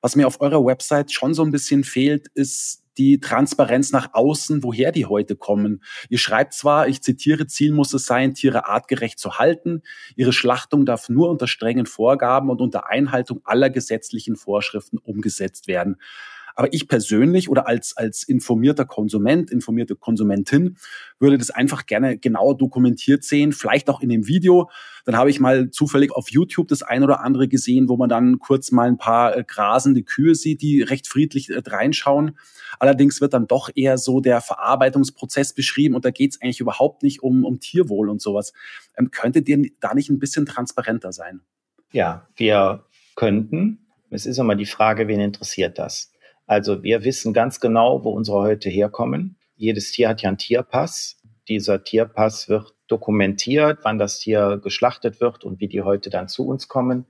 Was 0.00 0.16
mir 0.16 0.26
auf 0.26 0.40
eurer 0.40 0.64
Website 0.64 1.12
schon 1.12 1.34
so 1.34 1.44
ein 1.44 1.50
bisschen 1.50 1.84
fehlt, 1.84 2.28
ist 2.34 2.82
die 2.98 3.20
Transparenz 3.20 3.92
nach 3.92 4.10
außen, 4.12 4.62
woher 4.62 4.92
die 4.92 5.06
heute 5.06 5.36
kommen. 5.36 5.82
Ihr 6.08 6.18
schreibt 6.18 6.54
zwar, 6.54 6.88
ich 6.88 7.02
zitiere, 7.02 7.46
Ziel 7.46 7.72
muss 7.72 7.94
es 7.94 8.04
sein, 8.04 8.34
Tiere 8.34 8.66
artgerecht 8.68 9.18
zu 9.18 9.38
halten. 9.38 9.82
Ihre 10.16 10.32
Schlachtung 10.32 10.84
darf 10.84 11.08
nur 11.08 11.30
unter 11.30 11.46
strengen 11.46 11.86
Vorgaben 11.86 12.50
und 12.50 12.60
unter 12.60 12.90
Einhaltung 12.90 13.40
aller 13.44 13.70
gesetzlichen 13.70 14.36
Vorschriften 14.36 14.98
umgesetzt 14.98 15.66
werden. 15.66 15.96
Aber 16.60 16.74
ich 16.74 16.88
persönlich 16.88 17.48
oder 17.48 17.66
als, 17.66 17.96
als 17.96 18.22
informierter 18.22 18.84
Konsument, 18.84 19.50
informierte 19.50 19.96
Konsumentin 19.96 20.76
würde 21.18 21.38
das 21.38 21.48
einfach 21.48 21.86
gerne 21.86 22.18
genau 22.18 22.52
dokumentiert 22.52 23.24
sehen, 23.24 23.52
vielleicht 23.52 23.88
auch 23.88 24.02
in 24.02 24.10
dem 24.10 24.28
Video. 24.28 24.68
Dann 25.06 25.16
habe 25.16 25.30
ich 25.30 25.40
mal 25.40 25.70
zufällig 25.70 26.12
auf 26.12 26.30
YouTube 26.30 26.68
das 26.68 26.82
ein 26.82 27.02
oder 27.02 27.22
andere 27.22 27.48
gesehen, 27.48 27.88
wo 27.88 27.96
man 27.96 28.10
dann 28.10 28.40
kurz 28.40 28.72
mal 28.72 28.88
ein 28.88 28.98
paar 28.98 29.38
äh, 29.38 29.42
grasende 29.42 30.02
Kühe 30.02 30.34
sieht, 30.34 30.60
die 30.60 30.82
recht 30.82 31.08
friedlich 31.08 31.48
äh, 31.48 31.62
reinschauen. 31.64 32.36
Allerdings 32.78 33.22
wird 33.22 33.32
dann 33.32 33.46
doch 33.46 33.70
eher 33.74 33.96
so 33.96 34.20
der 34.20 34.42
Verarbeitungsprozess 34.42 35.54
beschrieben 35.54 35.94
und 35.94 36.04
da 36.04 36.10
geht 36.10 36.32
es 36.32 36.42
eigentlich 36.42 36.60
überhaupt 36.60 37.02
nicht 37.02 37.22
um, 37.22 37.46
um 37.46 37.58
Tierwohl 37.60 38.10
und 38.10 38.20
sowas. 38.20 38.52
Ähm, 38.98 39.10
könntet 39.10 39.48
ihr 39.48 39.70
da 39.80 39.94
nicht 39.94 40.10
ein 40.10 40.18
bisschen 40.18 40.44
transparenter 40.44 41.12
sein? 41.12 41.40
Ja, 41.90 42.28
wir 42.36 42.84
könnten. 43.16 43.78
Es 44.10 44.26
ist 44.26 44.36
immer 44.36 44.56
die 44.56 44.66
Frage, 44.66 45.08
wen 45.08 45.20
interessiert 45.20 45.78
das? 45.78 46.12
Also 46.50 46.82
wir 46.82 47.04
wissen 47.04 47.32
ganz 47.32 47.60
genau, 47.60 48.02
wo 48.02 48.10
unsere 48.10 48.38
Häute 48.38 48.68
herkommen. 48.70 49.36
Jedes 49.54 49.92
Tier 49.92 50.08
hat 50.08 50.20
ja 50.22 50.30
einen 50.30 50.36
Tierpass. 50.36 51.22
Dieser 51.46 51.84
Tierpass 51.84 52.48
wird 52.48 52.74
dokumentiert, 52.88 53.78
wann 53.84 54.00
das 54.00 54.18
Tier 54.18 54.58
geschlachtet 54.60 55.20
wird 55.20 55.44
und 55.44 55.60
wie 55.60 55.68
die 55.68 55.82
Häute 55.82 56.10
dann 56.10 56.26
zu 56.26 56.44
uns 56.48 56.66
kommen. 56.66 57.06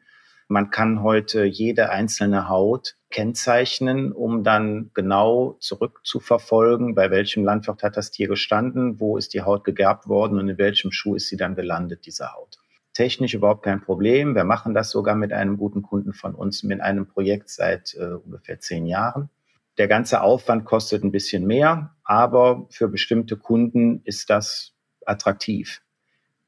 Man 0.48 0.68
kann 0.68 1.02
heute 1.02 1.44
jede 1.44 1.88
einzelne 1.88 2.50
Haut 2.50 2.96
kennzeichnen, 3.08 4.12
um 4.12 4.44
dann 4.44 4.90
genau 4.92 5.56
zurückzuverfolgen, 5.60 6.94
bei 6.94 7.10
welchem 7.10 7.42
Landwirt 7.42 7.82
hat 7.82 7.96
das 7.96 8.10
Tier 8.10 8.28
gestanden, 8.28 9.00
wo 9.00 9.16
ist 9.16 9.32
die 9.32 9.40
Haut 9.40 9.64
gegerbt 9.64 10.06
worden 10.06 10.38
und 10.38 10.50
in 10.50 10.58
welchem 10.58 10.92
Schuh 10.92 11.14
ist 11.14 11.28
sie 11.28 11.38
dann 11.38 11.54
gelandet, 11.54 12.04
diese 12.04 12.34
Haut 12.34 12.59
technisch 12.92 13.34
überhaupt 13.34 13.62
kein 13.62 13.80
Problem. 13.80 14.34
Wir 14.34 14.44
machen 14.44 14.74
das 14.74 14.90
sogar 14.90 15.14
mit 15.14 15.32
einem 15.32 15.56
guten 15.56 15.82
Kunden 15.82 16.12
von 16.12 16.34
uns, 16.34 16.62
mit 16.62 16.80
einem 16.80 17.06
Projekt 17.06 17.48
seit 17.50 17.94
äh, 17.94 18.14
ungefähr 18.14 18.60
zehn 18.60 18.86
Jahren. 18.86 19.30
Der 19.78 19.88
ganze 19.88 20.20
Aufwand 20.20 20.64
kostet 20.64 21.04
ein 21.04 21.12
bisschen 21.12 21.46
mehr, 21.46 21.94
aber 22.04 22.66
für 22.70 22.88
bestimmte 22.88 23.36
Kunden 23.36 24.02
ist 24.04 24.28
das 24.28 24.72
attraktiv. 25.06 25.80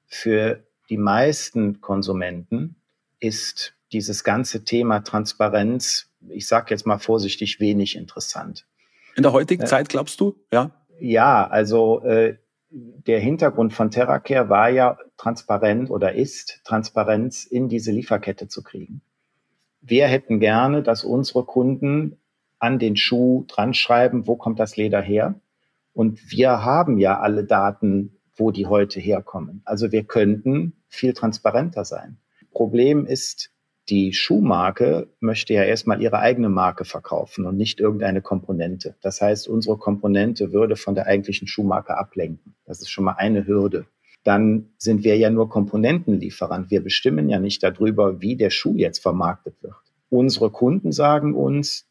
Für 0.07 0.63
die 0.91 0.99
meisten 0.99 1.81
Konsumenten 1.81 2.77
ist 3.21 3.75
dieses 3.93 4.25
ganze 4.25 4.65
Thema 4.65 5.01
Transparenz, 5.01 6.11
ich 6.29 6.47
sage 6.47 6.67
jetzt 6.71 6.87
mal 6.87 6.99
vorsichtig, 6.99 7.61
wenig 7.61 7.97
interessant. 7.97 8.67
In 9.15 9.23
der 9.23 9.33
heutigen 9.33 9.63
äh, 9.63 9.67
Zeit 9.67 9.89
glaubst 9.89 10.21
du, 10.21 10.37
ja? 10.53 10.71
Ja, 10.99 11.47
also 11.47 12.03
äh, 12.05 12.37
der 12.73 13.21
Hintergrund 13.21 13.73
von 13.75 13.91
TerraCare 13.91 14.49
war 14.49 14.71
ja 14.71 14.97
transparent 15.19 15.91
oder 15.91 16.15
ist 16.15 16.61
Transparenz 16.65 17.45
in 17.45 17.69
diese 17.69 17.93
Lieferkette 17.93 18.49
zu 18.49 18.63
kriegen. 18.63 19.03
Wir 19.83 20.07
hätten 20.07 20.41
gerne, 20.41 20.83
dass 20.83 21.05
unsere 21.05 21.45
Kunden 21.45 22.17
an 22.59 22.79
den 22.79 22.97
Schuh 22.97 23.45
dran 23.49 23.75
schreiben, 23.75 24.27
wo 24.27 24.37
kommt 24.37 24.59
das 24.59 24.77
Leder 24.77 25.03
her? 25.03 25.35
Und 25.93 26.31
wir 26.31 26.65
haben 26.65 26.99
ja 26.99 27.21
alle 27.21 27.45
Daten, 27.45 28.17
wo 28.37 28.51
die 28.51 28.67
heute 28.67 29.01
herkommen. 29.01 29.61
Also 29.65 29.93
wir 29.93 30.05
könnten 30.05 30.73
viel 30.89 31.13
transparenter 31.13 31.85
sein. 31.85 32.17
Problem 32.53 33.05
ist, 33.05 33.52
die 33.89 34.13
Schuhmarke 34.13 35.09
möchte 35.21 35.55
ja 35.55 35.65
erstmal 35.65 36.01
ihre 36.01 36.19
eigene 36.21 36.49
Marke 36.49 36.85
verkaufen 36.85 37.47
und 37.47 37.57
nicht 37.57 37.81
irgendeine 37.81 38.23
Komponente. 38.23 38.97
Das 39.03 39.21
heißt, 39.21 39.49
unsere 39.49 39.77
Komponente 39.77 40.53
würde 40.53 40.77
von 40.77 40.95
der 40.95 41.07
eigentlichen 41.07 41.49
Schuhmarke 41.49 41.97
ablenken. 41.97 42.55
Das 42.65 42.81
ist 42.81 42.91
schon 42.91 43.05
mal 43.05 43.17
eine 43.17 43.47
Hürde. 43.47 43.87
Dann 44.25 44.69
sind 44.79 45.03
wir 45.03 45.17
ja 45.17 45.31
nur 45.31 45.49
Komponentenlieferant. 45.49 46.71
Wir 46.71 46.83
bestimmen 46.83 47.29
ja 47.29 47.41
nicht 47.41 47.63
darüber, 47.63 48.21
wie 48.21 48.37
der 48.37 48.51
Schuh 48.51 48.77
jetzt 48.77 49.01
vermarktet 49.01 49.61
wird. 49.63 49.75
Unsere 50.11 50.51
Kunden 50.51 50.93
sagen 50.93 51.35
uns, 51.35 51.89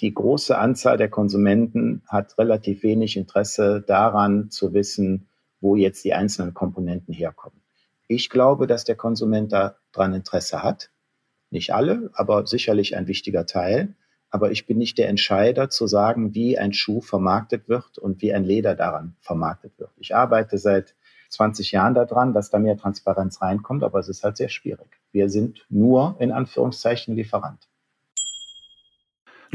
die 0.00 0.12
große 0.12 0.58
Anzahl 0.58 0.98
der 0.98 1.08
Konsumenten 1.08 2.02
hat 2.06 2.36
relativ 2.38 2.82
wenig 2.82 3.16
Interesse 3.16 3.82
daran 3.86 4.50
zu 4.50 4.74
wissen, 4.74 5.28
wo 5.60 5.76
jetzt 5.76 6.04
die 6.04 6.12
einzelnen 6.12 6.52
Komponenten 6.52 7.14
herkommen. 7.14 7.62
Ich 8.06 8.28
glaube, 8.28 8.66
dass 8.66 8.84
der 8.84 8.96
Konsument 8.96 9.52
daran 9.52 10.12
Interesse 10.12 10.62
hat. 10.62 10.90
Nicht 11.50 11.72
alle, 11.72 12.10
aber 12.14 12.46
sicherlich 12.46 12.96
ein 12.96 13.06
wichtiger 13.06 13.46
Teil. 13.46 13.94
Aber 14.30 14.50
ich 14.50 14.66
bin 14.66 14.78
nicht 14.78 14.98
der 14.98 15.08
Entscheider 15.08 15.70
zu 15.70 15.86
sagen, 15.86 16.34
wie 16.34 16.58
ein 16.58 16.72
Schuh 16.72 17.00
vermarktet 17.00 17.68
wird 17.68 17.98
und 17.98 18.20
wie 18.22 18.34
ein 18.34 18.44
Leder 18.44 18.74
daran 18.74 19.16
vermarktet 19.20 19.78
wird. 19.78 19.90
Ich 19.96 20.14
arbeite 20.14 20.58
seit 20.58 20.94
20 21.30 21.72
Jahren 21.72 21.94
daran, 21.94 22.32
dass 22.32 22.50
da 22.50 22.58
mehr 22.58 22.76
Transparenz 22.76 23.40
reinkommt, 23.40 23.82
aber 23.82 23.98
es 23.98 24.08
ist 24.08 24.24
halt 24.24 24.36
sehr 24.36 24.48
schwierig. 24.48 24.88
Wir 25.12 25.28
sind 25.28 25.64
nur 25.68 26.16
in 26.18 26.32
Anführungszeichen 26.32 27.14
Lieferant. 27.14 27.68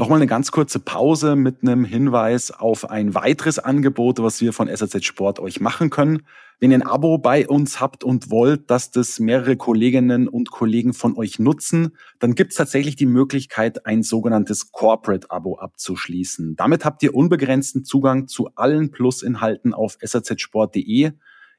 Nochmal 0.02 0.18
eine 0.18 0.26
ganz 0.26 0.50
kurze 0.50 0.80
Pause 0.80 1.36
mit 1.36 1.62
einem 1.62 1.84
Hinweis 1.84 2.50
auf 2.50 2.90
ein 2.90 3.14
weiteres 3.14 3.60
Angebot, 3.60 4.20
was 4.20 4.40
wir 4.40 4.52
von 4.52 4.66
SAZ 4.66 5.04
Sport 5.04 5.38
euch 5.38 5.60
machen 5.60 5.90
können. 5.90 6.22
Wenn 6.58 6.72
ihr 6.72 6.78
ein 6.78 6.82
Abo 6.82 7.18
bei 7.18 7.46
uns 7.46 7.80
habt 7.80 8.02
und 8.02 8.28
wollt, 8.28 8.68
dass 8.68 8.90
das 8.90 9.20
mehrere 9.20 9.56
Kolleginnen 9.56 10.26
und 10.26 10.50
Kollegen 10.50 10.92
von 10.92 11.16
euch 11.16 11.38
nutzen, 11.38 11.96
dann 12.18 12.34
gibt 12.34 12.50
es 12.50 12.56
tatsächlich 12.56 12.96
die 12.96 13.06
Möglichkeit, 13.06 13.86
ein 13.86 14.02
sogenanntes 14.02 14.72
Corporate-Abo 14.72 15.60
abzuschließen. 15.60 16.56
Damit 16.56 16.84
habt 16.84 17.04
ihr 17.04 17.14
unbegrenzten 17.14 17.84
Zugang 17.84 18.26
zu 18.26 18.48
allen 18.56 18.90
Plus-Inhalten 18.90 19.72
auf 19.72 19.98
sazsport.de, 20.02 21.12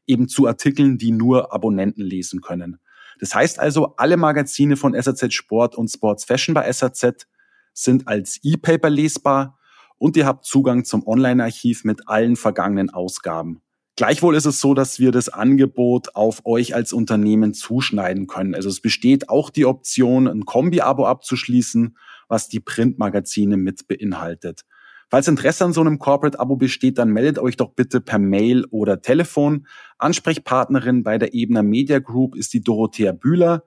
eben 0.05 0.27
zu 0.27 0.47
Artikeln, 0.47 0.97
die 0.97 1.11
nur 1.11 1.53
Abonnenten 1.53 2.01
lesen 2.03 2.41
können. 2.41 2.77
Das 3.21 3.33
heißt 3.33 3.57
also, 3.57 3.95
alle 3.95 4.17
Magazine 4.17 4.75
von 4.75 5.01
SAZ 5.01 5.33
Sport 5.33 5.77
und 5.77 5.87
Sports 5.87 6.25
Fashion 6.25 6.53
bei 6.53 6.69
SAZ 6.69 7.25
sind 7.74 8.07
als 8.07 8.39
E-Paper 8.43 8.89
lesbar 8.89 9.57
und 9.97 10.17
ihr 10.17 10.26
habt 10.26 10.45
Zugang 10.45 10.86
zum 10.86 11.05
Online-Archiv 11.05 11.84
mit 11.84 12.07
allen 12.07 12.36
vergangenen 12.36 12.89
Ausgaben. 12.89 13.61
Gleichwohl 13.95 14.36
ist 14.36 14.45
es 14.45 14.59
so, 14.59 14.74
dass 14.74 14.99
wir 14.99 15.11
das 15.11 15.30
Angebot 15.30 16.15
auf 16.15 16.41
euch 16.45 16.74
als 16.74 16.93
Unternehmen 16.93 17.53
zuschneiden 17.53 18.26
können. 18.26 18.55
Also 18.55 18.69
es 18.69 18.82
besteht 18.82 19.30
auch 19.30 19.51
die 19.51 19.65
Option, 19.65 20.28
ein 20.28 20.45
Kombi-Abo 20.45 21.05
abzuschließen, 21.05 21.95
was 22.28 22.49
die 22.49 22.59
Printmagazine 22.59 23.55
mit 23.55 23.88
beinhaltet. 23.88 24.65
Falls 25.11 25.28
Interesse 25.28 25.63
an 25.63 25.74
so 25.74 25.82
einem 25.82 25.99
Corporate-Abo 25.99 26.55
besteht, 26.55 26.97
dann 26.97 27.11
meldet 27.11 27.38
euch 27.38 27.55
doch 27.55 27.76
bitte 27.76 28.01
per 28.01 28.17
Mail 28.17 28.65
oder 28.71 28.99
Telefon. 28.99 29.67
Ansprechpartnerin 29.99 31.03
bei 31.03 31.19
der 31.19 31.36
Ebner 31.36 31.61
Media 31.61 31.99
Group 31.99 32.36
ist 32.36 32.51
die 32.53 32.63
Dorothea 32.63 33.11
Bühler. 33.11 33.63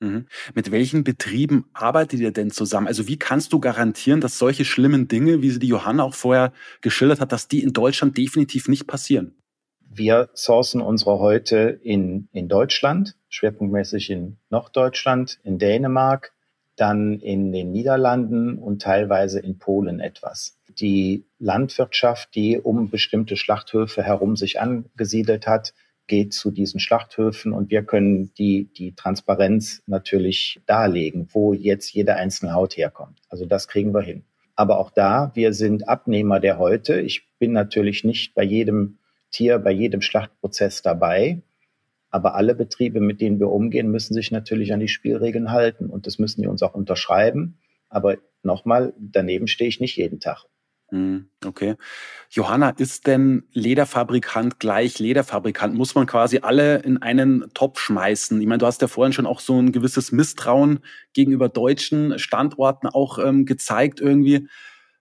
Mhm. 0.00 0.26
Mit 0.56 0.72
welchen 0.72 1.04
Betrieben 1.04 1.66
arbeitet 1.72 2.18
ihr 2.18 2.32
denn 2.32 2.50
zusammen? 2.50 2.88
Also 2.88 3.06
wie 3.06 3.16
kannst 3.16 3.52
du 3.52 3.60
garantieren, 3.60 4.20
dass 4.20 4.38
solche 4.38 4.64
schlimmen 4.64 5.06
Dinge, 5.06 5.40
wie 5.40 5.50
sie 5.50 5.60
die 5.60 5.68
Johanna 5.68 6.02
auch 6.02 6.16
vorher 6.16 6.52
geschildert 6.80 7.20
hat, 7.20 7.30
dass 7.30 7.46
die 7.46 7.62
in 7.62 7.72
Deutschland 7.72 8.18
definitiv 8.18 8.66
nicht 8.66 8.88
passieren? 8.88 9.36
Wir 9.90 10.28
sourcen 10.34 10.80
unsere 10.80 11.18
heute 11.18 11.80
in, 11.82 12.28
in 12.32 12.48
Deutschland, 12.48 13.16
schwerpunktmäßig 13.30 14.10
in 14.10 14.36
Norddeutschland, 14.50 15.40
in 15.42 15.58
Dänemark, 15.58 16.32
dann 16.76 17.18
in 17.20 17.52
den 17.52 17.72
Niederlanden 17.72 18.58
und 18.58 18.82
teilweise 18.82 19.40
in 19.40 19.58
Polen 19.58 19.98
etwas. 19.98 20.58
Die 20.68 21.24
Landwirtschaft, 21.38 22.34
die 22.34 22.58
um 22.58 22.90
bestimmte 22.90 23.36
Schlachthöfe 23.36 24.02
herum 24.02 24.36
sich 24.36 24.60
angesiedelt 24.60 25.46
hat, 25.46 25.74
geht 26.06 26.32
zu 26.32 26.50
diesen 26.50 26.80
Schlachthöfen 26.80 27.52
und 27.52 27.70
wir 27.70 27.82
können 27.82 28.32
die, 28.34 28.70
die 28.72 28.94
Transparenz 28.94 29.82
natürlich 29.86 30.60
darlegen, 30.66 31.28
wo 31.32 31.52
jetzt 31.52 31.92
jede 31.92 32.14
einzelne 32.16 32.52
Haut 32.52 32.76
herkommt. 32.76 33.20
Also 33.28 33.46
das 33.46 33.68
kriegen 33.68 33.92
wir 33.92 34.02
hin. 34.02 34.24
Aber 34.54 34.78
auch 34.78 34.90
da, 34.90 35.30
wir 35.34 35.52
sind 35.52 35.88
Abnehmer 35.88 36.40
der 36.40 36.58
heute. 36.58 37.00
Ich 37.00 37.26
bin 37.38 37.52
natürlich 37.52 38.04
nicht 38.04 38.34
bei 38.34 38.42
jedem 38.42 38.98
Tier, 39.30 39.58
bei 39.58 39.70
jedem 39.70 40.00
Schlachtprozess 40.00 40.82
dabei. 40.82 41.42
Aber 42.10 42.34
alle 42.34 42.54
Betriebe, 42.54 43.00
mit 43.00 43.20
denen 43.20 43.38
wir 43.38 43.50
umgehen, 43.50 43.90
müssen 43.90 44.14
sich 44.14 44.30
natürlich 44.30 44.72
an 44.72 44.80
die 44.80 44.88
Spielregeln 44.88 45.50
halten. 45.50 45.90
Und 45.90 46.06
das 46.06 46.18
müssen 46.18 46.42
die 46.42 46.48
uns 46.48 46.62
auch 46.62 46.74
unterschreiben. 46.74 47.58
Aber 47.88 48.16
nochmal, 48.42 48.94
daneben 48.98 49.46
stehe 49.46 49.68
ich 49.68 49.80
nicht 49.80 49.96
jeden 49.96 50.20
Tag. 50.20 50.46
Hm, 50.90 51.28
okay. 51.44 51.76
Johanna, 52.30 52.70
ist 52.70 53.06
denn 53.06 53.44
Lederfabrikant 53.52 54.58
gleich 54.58 54.98
Lederfabrikant? 54.98 55.74
Muss 55.74 55.94
man 55.94 56.06
quasi 56.06 56.38
alle 56.38 56.78
in 56.78 56.96
einen 56.96 57.52
Topf 57.52 57.78
schmeißen? 57.78 58.40
Ich 58.40 58.46
meine, 58.46 58.58
du 58.58 58.66
hast 58.66 58.80
ja 58.80 58.88
vorhin 58.88 59.12
schon 59.12 59.26
auch 59.26 59.40
so 59.40 59.60
ein 59.60 59.72
gewisses 59.72 60.12
Misstrauen 60.12 60.80
gegenüber 61.12 61.50
deutschen 61.50 62.18
Standorten 62.18 62.86
auch 62.86 63.18
ähm, 63.18 63.44
gezeigt 63.44 64.00
irgendwie. 64.00 64.48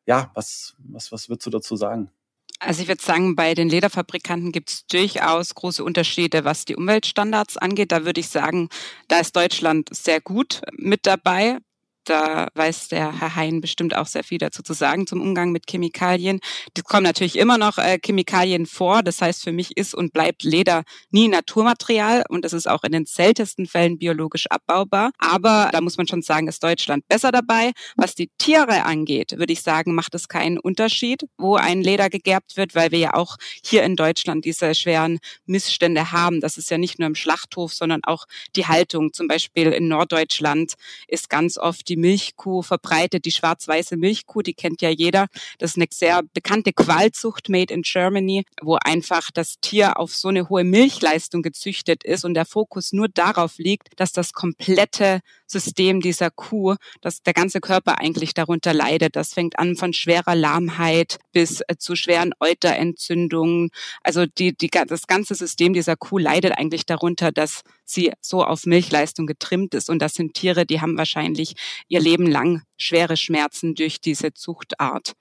Ja, 0.05 0.31
was, 0.33 0.75
was, 0.79 1.11
was 1.13 1.29
würdest 1.29 1.45
du 1.45 1.51
dazu 1.51 1.77
sagen? 1.77 2.11
Also 2.59 2.81
ich 2.81 2.87
würde 2.87 3.03
sagen, 3.03 3.35
bei 3.35 3.53
den 3.53 3.69
Lederfabrikanten 3.69 4.51
gibt 4.51 4.69
es 4.69 4.87
durchaus 4.87 5.53
große 5.53 5.83
Unterschiede, 5.83 6.43
was 6.43 6.65
die 6.65 6.75
Umweltstandards 6.75 7.57
angeht. 7.57 7.91
Da 7.91 8.03
würde 8.03 8.19
ich 8.19 8.29
sagen, 8.29 8.69
da 9.07 9.19
ist 9.19 9.35
Deutschland 9.35 9.89
sehr 9.91 10.21
gut 10.21 10.61
mit 10.73 11.05
dabei. 11.05 11.59
Da 12.07 12.47
weiß 12.53 12.87
der 12.87 13.19
Herr 13.19 13.35
Hein 13.35 13.59
bestimmt 13.59 13.93
auch 13.93 14.05
sehr 14.05 14.23
viel 14.23 14.37
dazu 14.37 14.63
zu 14.63 14.71
sagen 14.71 15.07
zum 15.07 15.19
Umgang 15.19 15.51
mit 15.51 15.65
Chemikalien. 15.69 16.39
Es 16.73 16.85
kommen 16.85 17.03
natürlich 17.03 17.37
immer 17.37 17.57
noch 17.57 17.77
äh, 17.77 17.99
Chemikalien 18.01 18.65
vor. 18.65 19.03
Das 19.03 19.21
heißt, 19.21 19.43
für 19.43 19.51
mich 19.51 19.75
ist 19.75 19.93
und 19.93 20.13
bleibt 20.13 20.43
Leder 20.43 20.83
nie 21.11 21.27
Naturmaterial 21.27 22.23
und 22.29 22.45
es 22.45 22.53
ist 22.53 22.69
auch 22.69 22.85
in 22.85 22.93
den 22.93 23.05
seltensten 23.05 23.65
Fällen 23.65 23.97
biologisch 23.97 24.47
abbaubar. 24.49 25.11
Aber 25.17 25.67
da 25.73 25.81
muss 25.81 25.97
man 25.97 26.07
schon 26.07 26.21
sagen, 26.21 26.47
ist 26.47 26.63
Deutschland 26.63 27.05
besser 27.09 27.33
dabei. 27.33 27.73
Was 27.97 28.15
die 28.15 28.29
Tiere 28.37 28.85
angeht, 28.85 29.37
würde 29.37 29.51
ich 29.51 29.61
sagen, 29.61 29.93
macht 29.93 30.15
es 30.15 30.29
keinen 30.29 30.59
Unterschied, 30.59 31.25
wo 31.37 31.57
ein 31.57 31.81
Leder 31.81 32.09
gegerbt 32.09 32.55
wird, 32.55 32.73
weil 32.73 32.91
wir 32.91 32.99
ja 32.99 33.13
auch 33.15 33.35
hier 33.65 33.83
in 33.83 33.97
Deutschland 33.97 34.45
diese 34.45 34.73
schweren 34.75 35.19
Missstände 35.45 36.13
haben. 36.13 36.39
Das 36.39 36.57
ist 36.57 36.71
ja 36.71 36.77
nicht 36.77 36.99
nur 36.99 37.07
im 37.07 37.15
Schlachthof, 37.15 37.73
sondern 37.73 38.05
auch 38.05 38.27
die 38.55 38.65
Haltung. 38.65 39.11
Zum 39.11 39.27
Beispiel 39.27 39.73
in 39.73 39.89
Norddeutschland 39.89 40.75
ist 41.09 41.29
ganz 41.29 41.57
oft 41.57 41.89
die 41.89 41.96
Milchkuh 41.97 42.61
verbreitet, 42.61 43.25
die 43.25 43.31
schwarz-weiße 43.31 43.97
Milchkuh, 43.97 44.41
die 44.41 44.53
kennt 44.53 44.81
ja 44.81 44.89
jeder. 44.89 45.27
Das 45.57 45.71
ist 45.71 45.77
eine 45.77 45.87
sehr 45.91 46.21
bekannte 46.33 46.71
Qualzucht 46.71 47.49
made 47.49 47.73
in 47.73 47.81
Germany, 47.81 48.45
wo 48.61 48.75
einfach 48.75 49.29
das 49.33 49.55
Tier 49.59 49.99
auf 49.99 50.15
so 50.15 50.29
eine 50.29 50.49
hohe 50.49 50.63
Milchleistung 50.63 51.41
gezüchtet 51.41 52.03
ist 52.03 52.23
und 52.23 52.33
der 52.33 52.45
Fokus 52.45 52.93
nur 52.93 53.09
darauf 53.09 53.57
liegt, 53.57 53.89
dass 53.99 54.11
das 54.13 54.33
komplette 54.33 55.21
System 55.47 56.01
dieser 56.01 56.29
Kuh, 56.29 56.75
dass 57.01 57.23
der 57.23 57.33
ganze 57.33 57.61
Körper 57.61 57.99
eigentlich 57.99 58.33
darunter 58.33 58.73
leidet. 58.73 59.15
Das 59.15 59.33
fängt 59.33 59.57
an 59.57 59.75
von 59.75 59.93
schwerer 59.93 60.35
Lahmheit 60.35 61.19
bis 61.31 61.61
äh, 61.61 61.77
zu 61.77 61.95
schweren 61.95 62.33
Euterentzündungen. 62.39 63.69
Also 64.03 64.25
die, 64.25 64.55
die, 64.55 64.69
das 64.69 65.07
ganze 65.07 65.35
System 65.35 65.73
dieser 65.73 65.95
Kuh 65.95 66.17
leidet 66.17 66.57
eigentlich 66.57 66.85
darunter, 66.85 67.31
dass 67.31 67.63
sie 67.85 68.11
so 68.21 68.43
auf 68.43 68.65
Milchleistung 68.65 69.25
getrimmt 69.25 69.73
ist. 69.73 69.89
Und 69.89 69.99
das 70.01 70.13
sind 70.13 70.33
Tiere, 70.33 70.65
die 70.65 70.81
haben 70.81 70.97
wahrscheinlich 70.97 71.55
ihr 71.87 71.99
Leben 71.99 72.27
lang 72.27 72.63
schwere 72.77 73.17
Schmerzen 73.17 73.75
durch 73.75 74.01
diese 74.01 74.33
Zuchtart. 74.33 75.13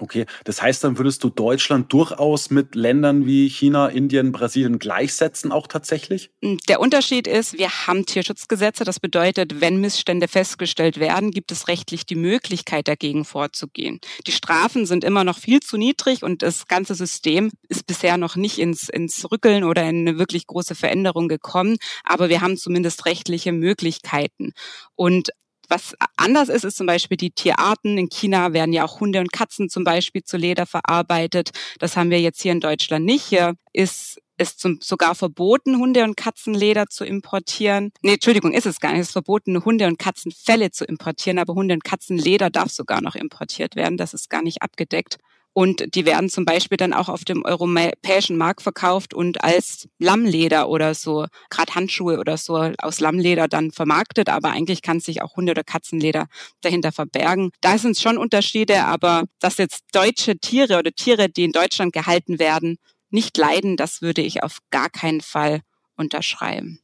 Okay, 0.00 0.26
das 0.44 0.62
heißt, 0.62 0.84
dann 0.84 0.96
würdest 0.96 1.24
du 1.24 1.28
Deutschland 1.28 1.92
durchaus 1.92 2.50
mit 2.50 2.76
Ländern 2.76 3.26
wie 3.26 3.48
China, 3.48 3.88
Indien, 3.88 4.30
Brasilien 4.30 4.78
gleichsetzen, 4.78 5.50
auch 5.50 5.66
tatsächlich? 5.66 6.30
Hm, 6.40 6.58
der 6.68 6.78
Unterschied 6.80 7.26
ist, 7.26 7.58
wir 7.58 7.68
haben 7.68 8.06
Tierschutzgesetze. 8.06 8.84
Das 8.84 9.00
bedeutet, 9.00 9.60
wenn 9.60 9.80
Missstände 9.80 10.28
festgestellt 10.28 11.00
werden, 11.00 11.32
gibt 11.32 11.50
es 11.50 11.66
rechtlich 11.66 12.06
die 12.06 12.14
Möglichkeit, 12.14 12.86
dagegen 12.86 13.24
vorzugehen. 13.24 14.00
Die 14.26 14.32
Strafen 14.32 14.86
sind 14.86 15.02
immer 15.02 15.24
noch 15.24 15.38
viel 15.38 15.60
zu 15.60 15.76
niedrig 15.76 16.22
und 16.22 16.42
das 16.42 16.68
ganze 16.68 16.94
System 16.94 17.50
ist 17.68 17.86
bisher 17.86 18.18
noch 18.18 18.36
nicht 18.36 18.58
ins, 18.60 18.88
ins 18.88 19.28
Rückeln 19.30 19.64
oder 19.64 19.82
in 19.82 20.06
eine 20.06 20.18
wirklich 20.18 20.46
große 20.46 20.76
Veränderung 20.76 21.26
gekommen. 21.26 21.76
Aber 22.04 22.28
wir 22.28 22.40
haben 22.40 22.56
zumindest 22.56 23.04
rechtliche 23.04 23.50
Möglichkeiten. 23.50 24.52
Und 24.94 25.30
was 25.68 25.94
anders 26.16 26.48
ist, 26.48 26.64
ist 26.64 26.76
zum 26.76 26.86
Beispiel 26.86 27.16
die 27.16 27.30
Tierarten. 27.30 27.98
In 27.98 28.08
China 28.08 28.52
werden 28.52 28.72
ja 28.72 28.84
auch 28.84 29.00
Hunde 29.00 29.20
und 29.20 29.32
Katzen 29.32 29.68
zum 29.68 29.84
Beispiel 29.84 30.24
zu 30.24 30.36
Leder 30.36 30.66
verarbeitet. 30.66 31.50
Das 31.78 31.96
haben 31.96 32.10
wir 32.10 32.20
jetzt 32.20 32.42
hier 32.42 32.52
in 32.52 32.60
Deutschland 32.60 33.04
nicht. 33.04 33.24
Hier 33.24 33.54
ist 33.72 34.18
ist 34.38 34.60
zum, 34.60 34.78
sogar 34.80 35.14
verboten, 35.14 35.78
Hunde- 35.78 36.04
und 36.04 36.16
Katzenleder 36.16 36.86
zu 36.86 37.04
importieren. 37.04 37.90
Nee, 38.02 38.14
Entschuldigung, 38.14 38.52
ist 38.52 38.66
es 38.66 38.80
gar 38.80 38.92
nicht. 38.92 39.00
Es 39.00 39.08
ist 39.08 39.12
verboten, 39.12 39.64
Hunde- 39.64 39.86
und 39.86 39.98
Katzenfelle 39.98 40.70
zu 40.70 40.84
importieren, 40.84 41.38
aber 41.38 41.54
Hunde- 41.54 41.74
und 41.74 41.84
Katzenleder 41.84 42.48
darf 42.48 42.70
sogar 42.70 43.00
noch 43.00 43.16
importiert 43.16 43.76
werden. 43.76 43.96
Das 43.96 44.14
ist 44.14 44.30
gar 44.30 44.42
nicht 44.42 44.62
abgedeckt. 44.62 45.18
Und 45.58 45.96
die 45.96 46.06
werden 46.06 46.30
zum 46.30 46.44
Beispiel 46.44 46.76
dann 46.76 46.92
auch 46.92 47.08
auf 47.08 47.24
dem 47.24 47.44
europäischen 47.44 48.36
Markt 48.36 48.62
verkauft 48.62 49.12
und 49.12 49.42
als 49.42 49.88
Lammleder 49.98 50.68
oder 50.68 50.94
so, 50.94 51.26
gerade 51.50 51.74
Handschuhe 51.74 52.20
oder 52.20 52.36
so 52.36 52.54
aus 52.78 53.00
Lammleder 53.00 53.48
dann 53.48 53.72
vermarktet. 53.72 54.28
Aber 54.28 54.50
eigentlich 54.50 54.82
kann 54.82 55.00
sich 55.00 55.20
auch 55.20 55.34
Hunde- 55.34 55.50
oder 55.50 55.64
Katzenleder 55.64 56.28
dahinter 56.60 56.92
verbergen. 56.92 57.50
Da 57.60 57.76
sind 57.76 57.98
schon 57.98 58.18
Unterschiede, 58.18 58.84
aber 58.84 59.24
dass 59.40 59.58
jetzt 59.58 59.82
deutsche 59.90 60.38
Tiere 60.38 60.78
oder 60.78 60.92
Tiere, 60.92 61.28
die 61.28 61.42
in 61.42 61.50
Deutschland 61.50 61.92
gehalten 61.92 62.38
werden, 62.38 62.78
nicht 63.10 63.36
leiden, 63.36 63.76
das 63.76 64.00
würde 64.00 64.22
ich 64.22 64.44
auf 64.44 64.58
gar 64.70 64.88
keinen 64.90 65.22
Fall 65.22 65.62
unterschreiben. 65.96 66.78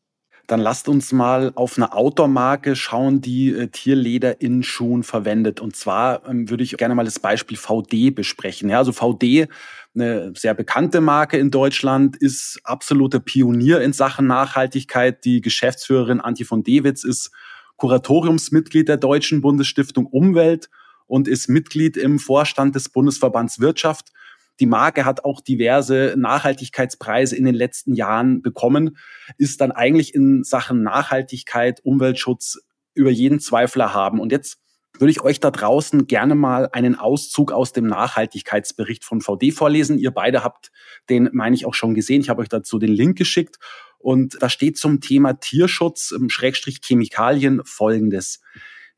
Dann 0.46 0.60
lasst 0.60 0.88
uns 0.88 1.12
mal 1.12 1.52
auf 1.54 1.78
eine 1.78 1.92
Outdoor-Marke 1.92 2.76
schauen, 2.76 3.20
die 3.20 3.50
äh, 3.50 3.68
Tierleder 3.68 4.40
in 4.42 4.62
Schuhen 4.62 5.02
verwendet. 5.02 5.60
Und 5.60 5.74
zwar 5.74 6.28
ähm, 6.28 6.50
würde 6.50 6.62
ich 6.62 6.76
gerne 6.76 6.94
mal 6.94 7.04
das 7.04 7.18
Beispiel 7.18 7.56
VD 7.56 8.14
besprechen. 8.14 8.68
Ja, 8.68 8.78
also 8.78 8.92
VD, 8.92 9.48
eine 9.94 10.32
sehr 10.36 10.54
bekannte 10.54 11.00
Marke 11.00 11.38
in 11.38 11.50
Deutschland, 11.50 12.16
ist 12.16 12.60
absoluter 12.64 13.20
Pionier 13.20 13.80
in 13.80 13.92
Sachen 13.92 14.26
Nachhaltigkeit. 14.26 15.24
Die 15.24 15.40
Geschäftsführerin 15.40 16.20
Antje 16.20 16.44
von 16.44 16.62
Dewitz 16.62 17.04
ist 17.04 17.30
Kuratoriumsmitglied 17.76 18.88
der 18.88 18.98
Deutschen 18.98 19.40
Bundesstiftung 19.40 20.06
Umwelt 20.06 20.68
und 21.06 21.26
ist 21.26 21.48
Mitglied 21.48 21.96
im 21.96 22.18
Vorstand 22.18 22.74
des 22.74 22.88
Bundesverbands 22.88 23.60
Wirtschaft. 23.60 24.12
Die 24.60 24.66
Marke 24.66 25.04
hat 25.04 25.24
auch 25.24 25.40
diverse 25.40 26.14
Nachhaltigkeitspreise 26.16 27.36
in 27.36 27.44
den 27.44 27.54
letzten 27.54 27.94
Jahren 27.94 28.42
bekommen, 28.42 28.96
ist 29.36 29.60
dann 29.60 29.72
eigentlich 29.72 30.14
in 30.14 30.44
Sachen 30.44 30.82
Nachhaltigkeit, 30.82 31.80
Umweltschutz 31.84 32.58
über 32.94 33.10
jeden 33.10 33.40
Zweifler 33.40 33.92
haben. 33.92 34.20
Und 34.20 34.32
jetzt 34.32 34.58
würde 34.98 35.10
ich 35.10 35.22
euch 35.22 35.40
da 35.40 35.50
draußen 35.50 36.06
gerne 36.06 36.34
mal 36.34 36.68
einen 36.72 36.94
Auszug 36.94 37.50
aus 37.50 37.72
dem 37.72 37.86
Nachhaltigkeitsbericht 37.86 39.04
von 39.04 39.20
VD 39.20 39.50
vorlesen. 39.52 39.98
Ihr 39.98 40.12
beide 40.12 40.44
habt 40.44 40.70
den, 41.08 41.30
meine 41.32 41.56
ich, 41.56 41.66
auch 41.66 41.74
schon 41.74 41.94
gesehen. 41.94 42.20
Ich 42.20 42.28
habe 42.28 42.42
euch 42.42 42.48
dazu 42.48 42.78
den 42.78 42.92
Link 42.92 43.18
geschickt. 43.18 43.58
Und 43.98 44.36
da 44.40 44.48
steht 44.48 44.78
zum 44.78 45.00
Thema 45.00 45.32
Tierschutz, 45.32 46.12
im 46.12 46.28
Schrägstrich 46.28 46.80
Chemikalien, 46.84 47.62
Folgendes. 47.64 48.40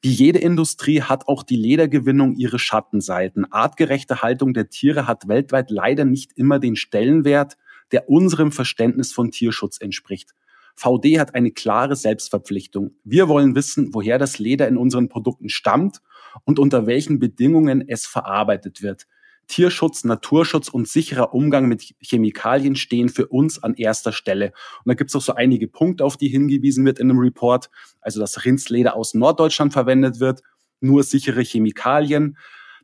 Wie 0.07 0.13
jede 0.13 0.39
Industrie 0.39 1.03
hat 1.03 1.27
auch 1.27 1.43
die 1.43 1.57
Ledergewinnung 1.57 2.37
ihre 2.37 2.61
Schattenseiten. 2.61 3.45
Artgerechte 3.51 4.23
Haltung 4.23 4.55
der 4.55 4.69
Tiere 4.69 5.09
hat 5.09 5.27
weltweit 5.27 5.69
leider 5.69 6.05
nicht 6.05 6.31
immer 6.37 6.61
den 6.61 6.77
Stellenwert, 6.77 7.57
der 7.91 8.09
unserem 8.09 8.53
Verständnis 8.53 9.13
von 9.13 9.33
Tierschutz 9.33 9.81
entspricht. 9.81 10.33
VD 10.77 11.19
hat 11.19 11.35
eine 11.35 11.51
klare 11.51 11.97
Selbstverpflichtung. 11.97 12.93
Wir 13.03 13.27
wollen 13.27 13.57
wissen, 13.57 13.95
woher 13.95 14.19
das 14.19 14.39
Leder 14.39 14.69
in 14.69 14.77
unseren 14.77 15.09
Produkten 15.09 15.49
stammt 15.49 16.03
und 16.45 16.61
unter 16.61 16.87
welchen 16.87 17.19
Bedingungen 17.19 17.83
es 17.89 18.07
verarbeitet 18.07 18.83
wird. 18.83 19.09
Tierschutz, 19.49 20.05
Naturschutz 20.05 20.69
und 20.69 20.89
sicherer 20.89 21.33
Umgang 21.33 21.67
mit 21.67 21.95
Chemikalien 22.01 22.77
stehen 22.77 23.09
für 23.09 23.27
uns 23.29 23.63
an 23.63 23.75
erster 23.75 24.13
Stelle. 24.13 24.53
Und 24.85 24.89
da 24.89 24.95
gibt 24.95 25.11
es 25.11 25.17
auch 25.17 25.23
so 25.23 25.35
einige 25.35 25.69
Punkte, 25.69 26.05
auf 26.05 26.17
die 26.17 26.29
hingewiesen 26.29 26.85
wird 26.85 26.99
in 26.99 27.11
einem 27.11 27.21
Report. 27.21 27.71
Also, 28.01 28.21
dass 28.21 28.45
Rindsleder 28.45 28.97
aus 28.97 29.15
Norddeutschland 29.15 29.73
verwendet 29.73 30.21
wird, 30.21 30.43
nur 30.81 31.03
sichere 31.03 31.43
Chemikalien, 31.43 32.37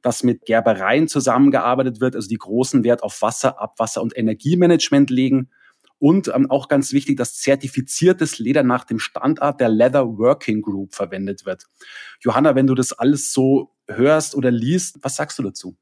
dass 0.02 0.22
mit 0.22 0.44
Gerbereien 0.46 1.08
zusammengearbeitet 1.08 2.00
wird, 2.00 2.16
also 2.16 2.28
die 2.28 2.38
großen 2.38 2.84
Wert 2.84 3.02
auf 3.02 3.22
Wasser, 3.22 3.60
Abwasser 3.60 4.02
und 4.02 4.16
Energiemanagement 4.16 5.10
legen. 5.10 5.50
Und 5.98 6.32
ähm, 6.34 6.50
auch 6.50 6.66
ganz 6.66 6.92
wichtig, 6.92 7.16
dass 7.16 7.36
zertifiziertes 7.36 8.40
Leder 8.40 8.64
nach 8.64 8.84
dem 8.84 8.98
Standard 8.98 9.60
der 9.60 9.68
Leather 9.68 10.18
Working 10.18 10.60
Group 10.60 10.94
verwendet 10.94 11.46
wird. 11.46 11.66
Johanna, 12.20 12.56
wenn 12.56 12.66
du 12.66 12.74
das 12.74 12.92
alles 12.92 13.32
so 13.32 13.76
hörst 13.86 14.34
oder 14.34 14.50
liest, 14.50 14.98
was 15.02 15.14
sagst 15.14 15.38
du 15.38 15.44
dazu? 15.44 15.76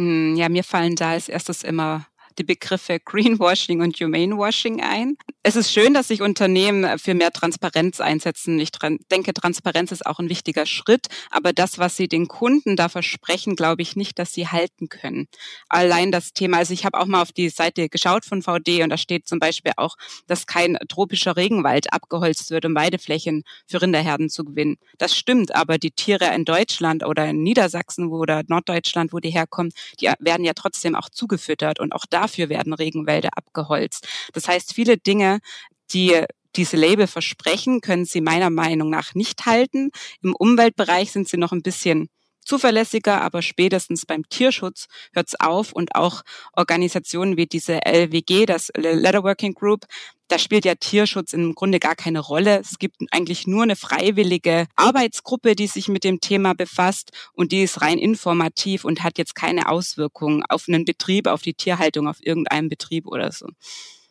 Mm, 0.00 0.34
ja, 0.36 0.48
mir 0.48 0.64
fallen 0.64 0.96
da 0.96 1.10
als 1.10 1.28
erstes 1.28 1.62
immer 1.62 2.06
die 2.40 2.44
Begriffe 2.44 2.98
Greenwashing 3.04 3.82
und 3.82 4.00
Humane 4.00 4.36
Washing 4.36 4.80
ein. 4.80 5.18
Es 5.42 5.56
ist 5.56 5.72
schön, 5.72 5.92
dass 5.92 6.08
sich 6.08 6.22
Unternehmen 6.22 6.98
für 6.98 7.14
mehr 7.14 7.32
Transparenz 7.32 8.00
einsetzen. 8.00 8.58
Ich 8.58 8.70
denke, 9.10 9.34
Transparenz 9.34 9.92
ist 9.92 10.06
auch 10.06 10.18
ein 10.18 10.28
wichtiger 10.30 10.64
Schritt, 10.64 11.06
aber 11.30 11.52
das, 11.52 11.78
was 11.78 11.96
sie 11.96 12.08
den 12.08 12.28
Kunden 12.28 12.76
da 12.76 12.88
versprechen, 12.88 13.56
glaube 13.56 13.82
ich 13.82 13.94
nicht, 13.94 14.18
dass 14.18 14.32
sie 14.32 14.48
halten 14.48 14.88
können. 14.88 15.28
Allein 15.68 16.12
das 16.12 16.32
Thema, 16.32 16.58
also 16.58 16.72
ich 16.72 16.84
habe 16.86 16.98
auch 16.98 17.06
mal 17.06 17.20
auf 17.20 17.32
die 17.32 17.50
Seite 17.50 17.88
geschaut 17.88 18.24
von 18.24 18.42
VD 18.42 18.82
und 18.82 18.90
da 18.90 18.96
steht 18.96 19.28
zum 19.28 19.38
Beispiel 19.38 19.72
auch, 19.76 19.96
dass 20.26 20.46
kein 20.46 20.78
tropischer 20.88 21.36
Regenwald 21.36 21.92
abgeholzt 21.92 22.50
wird, 22.50 22.64
um 22.64 22.74
Weideflächen 22.74 23.42
für 23.66 23.82
Rinderherden 23.82 24.30
zu 24.30 24.44
gewinnen. 24.44 24.76
Das 24.96 25.14
stimmt, 25.14 25.54
aber 25.54 25.76
die 25.76 25.90
Tiere 25.90 26.34
in 26.34 26.46
Deutschland 26.46 27.04
oder 27.04 27.28
in 27.28 27.42
Niedersachsen 27.42 28.08
oder 28.08 28.42
Norddeutschland, 28.46 29.12
wo 29.12 29.18
die 29.18 29.30
herkommen, 29.30 29.72
die 30.00 30.10
werden 30.18 30.44
ja 30.44 30.54
trotzdem 30.54 30.94
auch 30.94 31.10
zugefüttert 31.10 31.80
und 31.80 31.92
auch 31.92 32.04
da 32.08 32.28
dafür 32.30 32.48
werden 32.48 32.72
Regenwälder 32.72 33.30
abgeholzt. 33.36 34.06
Das 34.32 34.48
heißt, 34.48 34.74
viele 34.74 34.96
Dinge, 34.96 35.40
die 35.92 36.22
diese 36.56 36.76
Label 36.76 37.06
versprechen, 37.06 37.80
können 37.80 38.04
sie 38.04 38.20
meiner 38.20 38.50
Meinung 38.50 38.90
nach 38.90 39.14
nicht 39.14 39.46
halten. 39.46 39.90
Im 40.22 40.34
Umweltbereich 40.34 41.12
sind 41.12 41.28
sie 41.28 41.36
noch 41.36 41.52
ein 41.52 41.62
bisschen 41.62 42.08
zuverlässiger, 42.40 43.20
aber 43.20 43.42
spätestens 43.42 44.06
beim 44.06 44.28
Tierschutz 44.28 44.86
hört 45.12 45.28
es 45.28 45.38
auf 45.38 45.72
und 45.72 45.94
auch 45.94 46.22
Organisationen 46.54 47.36
wie 47.36 47.46
diese 47.46 47.84
LWG, 47.84 48.46
das 48.46 48.70
Letterworking 48.74 49.54
Group, 49.54 49.84
da 50.30 50.38
spielt 50.38 50.64
ja 50.64 50.74
Tierschutz 50.74 51.32
im 51.32 51.54
Grunde 51.54 51.80
gar 51.80 51.96
keine 51.96 52.20
Rolle. 52.20 52.60
Es 52.60 52.78
gibt 52.78 52.96
eigentlich 53.10 53.46
nur 53.46 53.64
eine 53.64 53.76
freiwillige 53.76 54.66
Arbeitsgruppe, 54.76 55.56
die 55.56 55.66
sich 55.66 55.88
mit 55.88 56.04
dem 56.04 56.20
Thema 56.20 56.54
befasst 56.54 57.10
und 57.32 57.52
die 57.52 57.62
ist 57.62 57.82
rein 57.82 57.98
informativ 57.98 58.84
und 58.84 59.02
hat 59.02 59.18
jetzt 59.18 59.34
keine 59.34 59.68
Auswirkungen 59.68 60.44
auf 60.48 60.64
einen 60.68 60.84
Betrieb, 60.84 61.26
auf 61.26 61.42
die 61.42 61.54
Tierhaltung, 61.54 62.06
auf 62.06 62.18
irgendeinen 62.20 62.68
Betrieb 62.68 63.06
oder 63.06 63.32
so. 63.32 63.48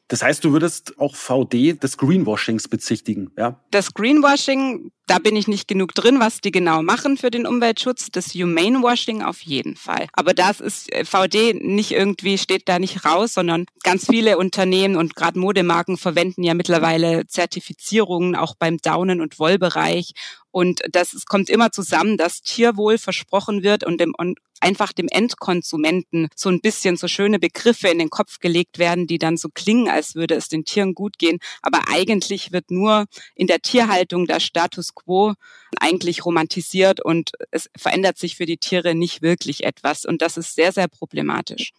Das 0.09 0.23
heißt, 0.23 0.43
du 0.43 0.51
würdest 0.51 0.99
auch 0.99 1.15
VD 1.15 1.73
des 1.81 1.97
Greenwashings 1.97 2.67
bezichtigen, 2.67 3.31
ja? 3.37 3.59
Das 3.69 3.93
Greenwashing, 3.93 4.91
da 5.05 5.19
bin 5.19 5.35
ich 5.35 5.47
nicht 5.47 5.67
genug 5.67 5.93
drin, 5.93 6.19
was 6.19 6.41
die 6.41 6.51
genau 6.51 6.81
machen 6.81 7.15
für 7.15 7.29
den 7.29 7.45
Umweltschutz. 7.45 8.07
Das 8.11 8.33
Humane 8.33 8.81
Washing 8.81 9.21
auf 9.21 9.41
jeden 9.41 9.75
Fall. 9.75 10.07
Aber 10.13 10.33
das 10.33 10.61
ist 10.61 10.91
äh, 10.91 11.05
VD 11.05 11.63
nicht 11.63 11.91
irgendwie, 11.91 12.39
steht 12.39 12.67
da 12.67 12.79
nicht 12.79 13.05
raus, 13.05 13.35
sondern 13.35 13.65
ganz 13.83 14.07
viele 14.07 14.39
Unternehmen 14.39 14.97
und 14.97 15.15
gerade 15.15 15.37
Modemarken 15.37 15.95
verwenden 15.95 16.41
ja 16.41 16.55
mittlerweile 16.55 17.27
Zertifizierungen 17.27 18.35
auch 18.35 18.55
beim 18.55 18.77
Daunen- 18.77 19.21
und 19.21 19.37
Wollbereich. 19.37 20.13
Und 20.49 20.81
das 20.89 21.25
kommt 21.27 21.51
immer 21.51 21.71
zusammen, 21.71 22.17
dass 22.17 22.41
Tierwohl 22.41 22.97
versprochen 22.97 23.61
wird 23.61 23.83
und 23.83 24.01
dem 24.01 24.15
einfach 24.61 24.93
dem 24.93 25.07
Endkonsumenten 25.09 26.29
so 26.35 26.49
ein 26.49 26.61
bisschen 26.61 26.97
so 26.97 27.07
schöne 27.07 27.39
Begriffe 27.39 27.87
in 27.87 27.99
den 27.99 28.09
Kopf 28.09 28.39
gelegt 28.39 28.79
werden, 28.79 29.07
die 29.07 29.17
dann 29.17 29.37
so 29.37 29.49
klingen, 29.53 29.89
als 29.89 30.15
würde 30.15 30.35
es 30.35 30.49
den 30.49 30.65
Tieren 30.65 30.93
gut 30.93 31.17
gehen. 31.17 31.39
Aber 31.61 31.83
eigentlich 31.89 32.51
wird 32.51 32.71
nur 32.71 33.05
in 33.35 33.47
der 33.47 33.59
Tierhaltung 33.59 34.25
der 34.25 34.39
Status 34.39 34.95
quo 34.95 35.33
eigentlich 35.79 36.25
romantisiert 36.25 37.03
und 37.03 37.31
es 37.51 37.69
verändert 37.77 38.17
sich 38.17 38.35
für 38.35 38.45
die 38.45 38.57
Tiere 38.57 38.95
nicht 38.95 39.21
wirklich 39.21 39.63
etwas. 39.63 40.05
Und 40.05 40.21
das 40.21 40.37
ist 40.37 40.55
sehr, 40.55 40.71
sehr 40.71 40.87
problematisch. 40.87 41.71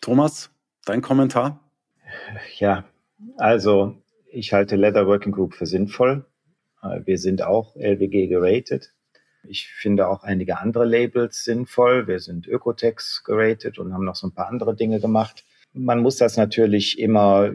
Thomas, 0.00 0.50
dein 0.84 1.02
Kommentar? 1.02 1.60
Ja, 2.58 2.84
also 3.36 3.96
ich 4.30 4.52
halte 4.52 4.76
Leather 4.76 5.06
Working 5.06 5.32
Group 5.32 5.54
für 5.54 5.66
sinnvoll. 5.66 6.24
Wir 7.04 7.18
sind 7.18 7.42
auch 7.42 7.74
LWG 7.76 8.28
geratet. 8.28 8.92
Ich 9.48 9.68
finde 9.68 10.08
auch 10.08 10.22
einige 10.22 10.58
andere 10.58 10.84
Labels 10.84 11.44
sinnvoll. 11.44 12.06
Wir 12.06 12.20
sind 12.20 12.46
Ökotex 12.46 13.22
geratet 13.24 13.78
und 13.78 13.92
haben 13.92 14.04
noch 14.04 14.16
so 14.16 14.26
ein 14.26 14.34
paar 14.34 14.48
andere 14.48 14.74
Dinge 14.74 15.00
gemacht. 15.00 15.44
Man 15.72 16.00
muss 16.00 16.16
das 16.16 16.36
natürlich 16.36 16.98
immer 16.98 17.50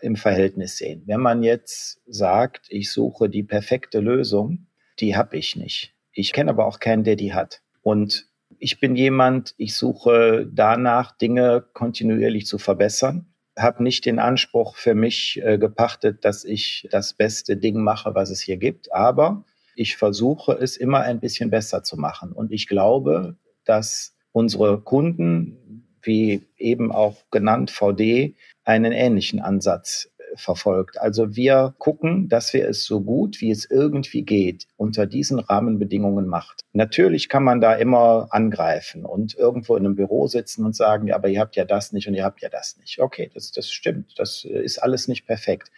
im 0.00 0.16
Verhältnis 0.16 0.76
sehen. 0.76 1.02
Wenn 1.06 1.20
man 1.20 1.42
jetzt 1.42 2.00
sagt, 2.06 2.66
ich 2.68 2.90
suche 2.90 3.28
die 3.28 3.42
perfekte 3.42 4.00
Lösung, 4.00 4.66
die 5.00 5.16
habe 5.16 5.36
ich 5.36 5.56
nicht. 5.56 5.94
Ich 6.12 6.32
kenne 6.32 6.50
aber 6.50 6.66
auch 6.66 6.80
keinen, 6.80 7.04
der 7.04 7.16
die 7.16 7.32
hat. 7.32 7.62
Und 7.80 8.26
ich 8.58 8.78
bin 8.78 8.94
jemand, 8.94 9.54
ich 9.56 9.74
suche 9.74 10.46
danach, 10.52 11.16
Dinge 11.16 11.64
kontinuierlich 11.72 12.46
zu 12.46 12.58
verbessern 12.58 13.32
habe 13.58 13.82
nicht 13.82 14.06
den 14.06 14.18
Anspruch 14.18 14.76
für 14.76 14.94
mich 14.94 15.40
äh, 15.42 15.58
gepachtet, 15.58 16.24
dass 16.24 16.44
ich 16.44 16.88
das 16.90 17.14
beste 17.14 17.56
Ding 17.56 17.82
mache, 17.82 18.14
was 18.14 18.30
es 18.30 18.40
hier 18.40 18.56
gibt, 18.56 18.92
aber 18.92 19.44
ich 19.74 19.96
versuche 19.96 20.52
es 20.52 20.76
immer 20.76 21.00
ein 21.00 21.20
bisschen 21.20 21.50
besser 21.50 21.82
zu 21.82 21.96
machen. 21.96 22.32
Und 22.32 22.52
ich 22.52 22.68
glaube, 22.68 23.36
dass 23.64 24.14
unsere 24.32 24.80
Kunden, 24.80 25.86
wie 26.02 26.42
eben 26.56 26.90
auch 26.90 27.30
genannt 27.30 27.70
VD, 27.70 28.34
einen 28.64 28.92
ähnlichen 28.92 29.40
Ansatz 29.40 30.10
äh, 30.18 30.36
verfolgt. 30.36 31.00
Also 31.00 31.36
wir 31.36 31.74
gucken, 31.78 32.28
dass 32.28 32.52
wir 32.52 32.68
es 32.68 32.84
so 32.84 33.00
gut, 33.00 33.40
wie 33.40 33.50
es 33.50 33.70
irgendwie 33.70 34.22
geht, 34.22 34.66
unter 34.76 35.06
diesen 35.06 35.38
Rahmenbedingungen 35.38 36.26
macht. 36.26 36.62
Natürlich 36.72 37.28
kann 37.28 37.44
man 37.44 37.60
da 37.60 37.74
immer 37.74 38.28
angreifen 38.30 39.04
und 39.04 39.34
irgendwo 39.34 39.76
in 39.76 39.84
einem 39.84 39.96
Büro 39.96 40.26
sitzen 40.26 40.64
und 40.64 40.74
sagen, 40.74 41.08
ja, 41.08 41.16
aber 41.16 41.28
ihr 41.28 41.40
habt 41.40 41.56
ja 41.56 41.64
das 41.64 41.92
nicht 41.92 42.08
und 42.08 42.14
ihr 42.14 42.24
habt 42.24 42.40
ja 42.40 42.48
das 42.48 42.76
nicht. 42.78 43.00
Okay, 43.00 43.30
das, 43.34 43.52
das 43.52 43.70
stimmt. 43.70 44.14
Das 44.18 44.44
äh, 44.44 44.62
ist 44.62 44.78
alles 44.78 45.08
nicht 45.08 45.26
perfekt. 45.26 45.70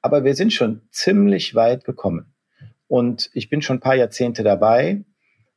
Aber 0.00 0.24
wir 0.24 0.34
sind 0.34 0.52
schon 0.52 0.82
ziemlich 0.90 1.54
weit 1.54 1.84
gekommen. 1.84 2.32
Und 2.88 3.30
ich 3.34 3.48
bin 3.48 3.62
schon 3.62 3.76
ein 3.76 3.80
paar 3.80 3.94
Jahrzehnte 3.94 4.42
dabei. 4.42 5.04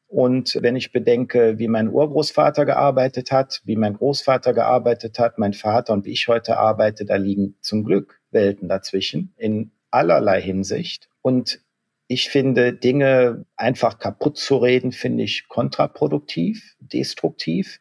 Und 0.08 0.60
wenn 0.62 0.76
ich 0.76 0.92
bedenke, 0.92 1.58
wie 1.58 1.70
mein 1.70 1.88
Urgroßvater 1.88 2.66
gearbeitet 2.66 3.32
hat, 3.32 3.62
wie 3.64 3.78
mein 3.78 3.94
Großvater 3.94 4.54
gearbeitet 4.54 5.18
hat, 5.18 5.40
mein 5.40 5.54
Vater 5.54 5.94
und 5.94 6.06
wie 6.06 6.12
ich 6.12 6.28
heute 6.28 6.58
arbeite, 6.58 7.06
da 7.06 7.16
liegen 7.16 7.56
zum 7.62 7.86
Glück 7.86 8.20
Welten 8.30 8.68
dazwischen 8.68 9.34
in 9.38 9.72
allerlei 9.90 10.42
Hinsicht. 10.42 11.10
Und 11.22 11.62
ich 12.08 12.30
finde, 12.30 12.74
Dinge 12.74 13.46
einfach 13.56 13.98
kaputt 13.98 14.38
zu 14.38 14.58
reden, 14.58 14.92
finde 14.92 15.24
ich 15.24 15.48
kontraproduktiv, 15.48 16.76
destruktiv. 16.80 17.80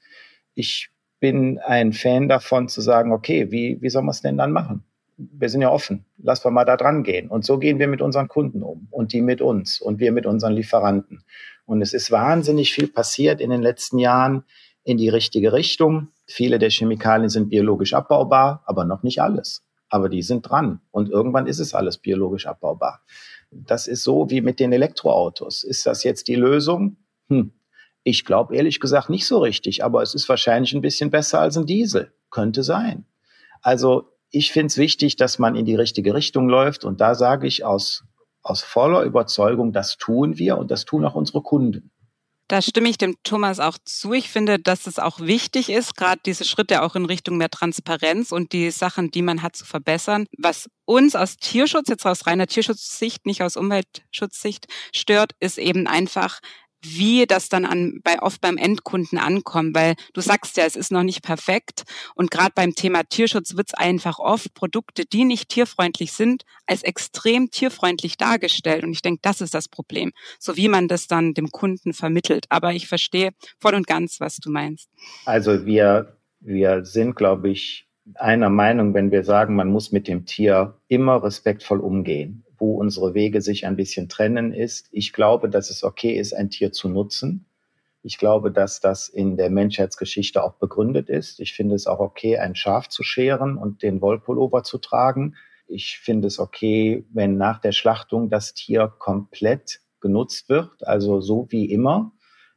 Ich 0.54 0.90
bin 1.18 1.58
ein 1.58 1.92
Fan 1.92 2.28
davon 2.28 2.68
zu 2.68 2.80
sagen, 2.80 3.12
okay, 3.12 3.50
wie, 3.50 3.82
wie 3.82 3.90
soll 3.90 4.02
man 4.02 4.10
es 4.10 4.22
denn 4.22 4.38
dann 4.38 4.52
machen? 4.52 4.84
Wir 5.32 5.48
sind 5.48 5.62
ja 5.62 5.70
offen. 5.70 6.04
Lass 6.18 6.44
wir 6.44 6.50
mal 6.50 6.64
da 6.64 6.76
dran 6.76 7.02
gehen. 7.02 7.28
Und 7.28 7.44
so 7.44 7.58
gehen 7.58 7.78
wir 7.78 7.88
mit 7.88 8.00
unseren 8.00 8.28
Kunden 8.28 8.62
um 8.62 8.88
und 8.90 9.12
die 9.12 9.20
mit 9.20 9.40
uns 9.40 9.80
und 9.80 9.98
wir 9.98 10.12
mit 10.12 10.26
unseren 10.26 10.52
Lieferanten. 10.52 11.24
Und 11.66 11.82
es 11.82 11.92
ist 11.92 12.10
wahnsinnig 12.10 12.72
viel 12.72 12.88
passiert 12.88 13.40
in 13.40 13.50
den 13.50 13.62
letzten 13.62 13.98
Jahren 13.98 14.44
in 14.82 14.96
die 14.96 15.08
richtige 15.08 15.52
Richtung. 15.52 16.08
Viele 16.26 16.58
der 16.58 16.70
Chemikalien 16.70 17.28
sind 17.28 17.50
biologisch 17.50 17.94
abbaubar, 17.94 18.62
aber 18.66 18.84
noch 18.84 19.02
nicht 19.02 19.20
alles. 19.20 19.62
Aber 19.88 20.08
die 20.08 20.22
sind 20.22 20.42
dran. 20.42 20.80
Und 20.90 21.10
irgendwann 21.10 21.46
ist 21.46 21.58
es 21.58 21.74
alles 21.74 21.98
biologisch 21.98 22.46
abbaubar. 22.46 23.02
Das 23.50 23.86
ist 23.86 24.04
so 24.04 24.30
wie 24.30 24.40
mit 24.40 24.60
den 24.60 24.72
Elektroautos. 24.72 25.64
Ist 25.64 25.86
das 25.86 26.04
jetzt 26.04 26.28
die 26.28 26.36
Lösung? 26.36 26.96
Hm. 27.28 27.52
Ich 28.02 28.24
glaube 28.24 28.56
ehrlich 28.56 28.80
gesagt 28.80 29.10
nicht 29.10 29.26
so 29.26 29.40
richtig, 29.40 29.84
aber 29.84 30.02
es 30.02 30.14
ist 30.14 30.28
wahrscheinlich 30.28 30.72
ein 30.72 30.80
bisschen 30.80 31.10
besser 31.10 31.40
als 31.40 31.58
ein 31.58 31.66
Diesel. 31.66 32.12
Könnte 32.30 32.62
sein. 32.62 33.04
Also 33.60 34.08
ich 34.30 34.52
finde 34.52 34.66
es 34.66 34.76
wichtig, 34.76 35.16
dass 35.16 35.38
man 35.38 35.56
in 35.56 35.64
die 35.64 35.74
richtige 35.74 36.14
Richtung 36.14 36.48
läuft. 36.48 36.84
Und 36.84 37.00
da 37.00 37.14
sage 37.14 37.46
ich 37.46 37.64
aus, 37.64 38.04
aus 38.42 38.62
voller 38.62 39.02
Überzeugung, 39.02 39.72
das 39.72 39.96
tun 39.96 40.38
wir 40.38 40.58
und 40.58 40.70
das 40.70 40.84
tun 40.84 41.04
auch 41.04 41.14
unsere 41.14 41.42
Kunden. 41.42 41.90
Da 42.48 42.60
stimme 42.62 42.88
ich 42.88 42.98
dem 42.98 43.14
Thomas 43.22 43.60
auch 43.60 43.78
zu. 43.84 44.12
Ich 44.12 44.28
finde, 44.28 44.58
dass 44.58 44.88
es 44.88 44.98
auch 44.98 45.20
wichtig 45.20 45.70
ist, 45.70 45.96
gerade 45.96 46.20
diese 46.26 46.44
Schritte 46.44 46.82
auch 46.82 46.96
in 46.96 47.04
Richtung 47.04 47.36
mehr 47.36 47.48
Transparenz 47.48 48.32
und 48.32 48.52
die 48.52 48.72
Sachen, 48.72 49.12
die 49.12 49.22
man 49.22 49.42
hat, 49.42 49.54
zu 49.54 49.64
verbessern. 49.64 50.26
Was 50.36 50.68
uns 50.84 51.14
aus 51.14 51.36
Tierschutz, 51.36 51.88
jetzt 51.88 52.04
aus 52.04 52.26
reiner 52.26 52.48
Tierschutzsicht, 52.48 53.24
nicht 53.24 53.44
aus 53.44 53.56
Umweltschutzsicht 53.56 54.66
stört, 54.92 55.30
ist 55.38 55.58
eben 55.58 55.86
einfach, 55.86 56.40
wie 56.82 57.26
das 57.26 57.48
dann 57.48 57.64
an, 57.64 58.00
bei, 58.02 58.20
oft 58.20 58.40
beim 58.40 58.56
Endkunden 58.56 59.18
ankommt, 59.18 59.74
weil 59.74 59.94
du 60.14 60.20
sagst 60.20 60.56
ja, 60.56 60.64
es 60.64 60.76
ist 60.76 60.92
noch 60.92 61.02
nicht 61.02 61.22
perfekt 61.22 61.84
und 62.14 62.30
gerade 62.30 62.52
beim 62.54 62.74
Thema 62.74 63.02
Tierschutz 63.02 63.56
wird 63.56 63.68
es 63.68 63.74
einfach 63.74 64.18
oft 64.18 64.54
Produkte, 64.54 65.04
die 65.04 65.24
nicht 65.24 65.48
tierfreundlich 65.48 66.12
sind, 66.12 66.44
als 66.66 66.82
extrem 66.82 67.50
tierfreundlich 67.50 68.16
dargestellt 68.16 68.84
und 68.84 68.92
ich 68.92 69.02
denke, 69.02 69.20
das 69.22 69.40
ist 69.40 69.54
das 69.54 69.68
Problem, 69.68 70.12
so 70.38 70.56
wie 70.56 70.68
man 70.68 70.88
das 70.88 71.06
dann 71.06 71.34
dem 71.34 71.50
Kunden 71.50 71.92
vermittelt. 71.92 72.46
Aber 72.48 72.72
ich 72.72 72.88
verstehe 72.88 73.30
voll 73.58 73.74
und 73.74 73.86
ganz, 73.86 74.20
was 74.20 74.36
du 74.36 74.50
meinst. 74.50 74.88
Also 75.24 75.66
wir, 75.66 76.16
wir 76.40 76.84
sind, 76.84 77.16
glaube 77.16 77.50
ich, 77.50 77.86
einer 78.14 78.50
Meinung, 78.50 78.94
wenn 78.94 79.10
wir 79.10 79.24
sagen, 79.24 79.54
man 79.54 79.70
muss 79.70 79.92
mit 79.92 80.08
dem 80.08 80.24
Tier 80.26 80.74
immer 80.88 81.22
respektvoll 81.22 81.80
umgehen 81.80 82.44
wo 82.60 82.74
unsere 82.74 83.14
Wege 83.14 83.40
sich 83.40 83.66
ein 83.66 83.74
bisschen 83.74 84.08
trennen, 84.08 84.52
ist, 84.52 84.88
ich 84.92 85.12
glaube, 85.12 85.48
dass 85.48 85.70
es 85.70 85.82
okay 85.82 86.12
ist, 86.12 86.32
ein 86.32 86.50
Tier 86.50 86.70
zu 86.72 86.88
nutzen. 86.88 87.46
Ich 88.02 88.18
glaube, 88.18 88.52
dass 88.52 88.80
das 88.80 89.08
in 89.08 89.36
der 89.36 89.50
Menschheitsgeschichte 89.50 90.42
auch 90.42 90.54
begründet 90.54 91.08
ist. 91.08 91.40
Ich 91.40 91.54
finde 91.54 91.74
es 91.74 91.86
auch 91.86 91.98
okay, 91.98 92.38
ein 92.38 92.54
Schaf 92.54 92.88
zu 92.88 93.02
scheren 93.02 93.56
und 93.56 93.82
den 93.82 94.00
Wollpullover 94.00 94.62
zu 94.62 94.78
tragen. 94.78 95.34
Ich 95.66 95.98
finde 95.98 96.28
es 96.28 96.38
okay, 96.38 97.04
wenn 97.12 97.36
nach 97.36 97.60
der 97.60 97.72
Schlachtung 97.72 98.30
das 98.30 98.54
Tier 98.54 98.92
komplett 98.98 99.80
genutzt 100.00 100.48
wird, 100.48 100.86
also 100.86 101.20
so 101.20 101.46
wie 101.50 101.66
immer 101.70 102.12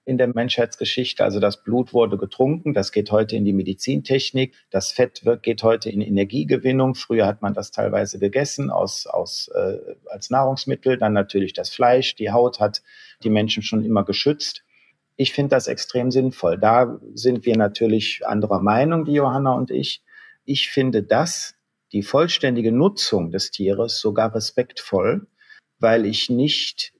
in 0.06 0.18
der 0.18 0.28
Menschheitsgeschichte. 0.28 1.24
Also 1.24 1.39
das 1.39 1.64
Blut 1.64 1.93
wurde 1.93 2.18
getrunken, 2.18 2.74
das 2.74 2.91
geht 2.91 3.12
heute 3.12 3.36
in 3.36 3.45
die 3.45 3.54
Medizintechnik, 3.54 4.54
das 4.70 4.91
Fett 4.91 5.24
wird, 5.26 5.43
geht 5.43 5.64
heute 5.64 5.89
in 5.89 6.01
Energiegewinnung. 6.01 6.95
Früher 6.95 7.26
hat 7.26 7.41
man 7.41 7.54
das 7.54 7.72
teilweise 7.72 8.20
gegessen 8.20 8.70
aus, 8.70 9.08
aus, 9.08 9.49
äh, 9.49 9.78
als 10.08 10.30
Nahrungsmittel, 10.30 10.97
dann 10.97 11.14
natürlich 11.14 11.54
das 11.54 11.70
Fleisch, 11.70 12.16
die 12.16 12.32
Haut 12.32 12.60
hat 12.60 12.84
die 13.24 13.30
Menschen 13.30 13.64
schon 13.64 13.86
immer 13.86 14.04
geschützt. 14.04 14.64
Ich 15.16 15.32
finde 15.32 15.49
das 15.49 15.68
extrem 15.68 16.12
sinnvoll. 16.12 16.58
Da 16.58 16.99
sind 17.14 17.45
wir 17.45 17.56
natürlich 17.56 18.26
anderer 18.26 18.62
Meinung, 18.62 19.06
die 19.06 19.14
Johanna 19.14 19.54
und 19.54 19.72
ich. 19.72 20.04
Ich 20.43 20.70
finde 20.70 21.04
das, 21.04 21.56
die 21.93 22.04
vollständige 22.04 22.72
Nutzung 22.72 23.32
des 23.32 23.51
Tieres, 23.51 23.99
sogar 23.99 24.34
respektvoll, 24.34 25.28
weil 25.80 26.06
ich 26.06 26.30
nicht 26.30 26.93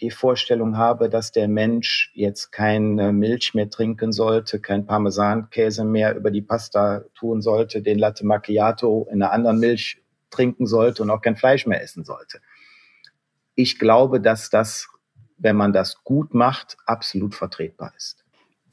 die 0.00 0.10
Vorstellung 0.10 0.76
habe, 0.76 1.08
dass 1.08 1.32
der 1.32 1.48
Mensch 1.48 2.10
jetzt 2.14 2.50
keine 2.50 3.12
Milch 3.12 3.54
mehr 3.54 3.70
trinken 3.70 4.12
sollte, 4.12 4.60
kein 4.60 4.86
Parmesankäse 4.86 5.84
mehr 5.84 6.16
über 6.16 6.30
die 6.30 6.42
Pasta 6.42 7.04
tun 7.14 7.42
sollte, 7.42 7.82
den 7.82 7.98
Latte 7.98 8.26
Macchiato 8.26 9.08
in 9.10 9.22
einer 9.22 9.32
anderen 9.32 9.58
Milch 9.58 10.02
trinken 10.30 10.66
sollte 10.66 11.02
und 11.02 11.10
auch 11.10 11.22
kein 11.22 11.36
Fleisch 11.36 11.66
mehr 11.66 11.82
essen 11.82 12.04
sollte. 12.04 12.40
Ich 13.54 13.78
glaube, 13.78 14.20
dass 14.20 14.50
das, 14.50 14.88
wenn 15.36 15.56
man 15.56 15.72
das 15.72 16.04
gut 16.04 16.34
macht, 16.34 16.76
absolut 16.86 17.34
vertretbar 17.34 17.92
ist. 17.96 18.24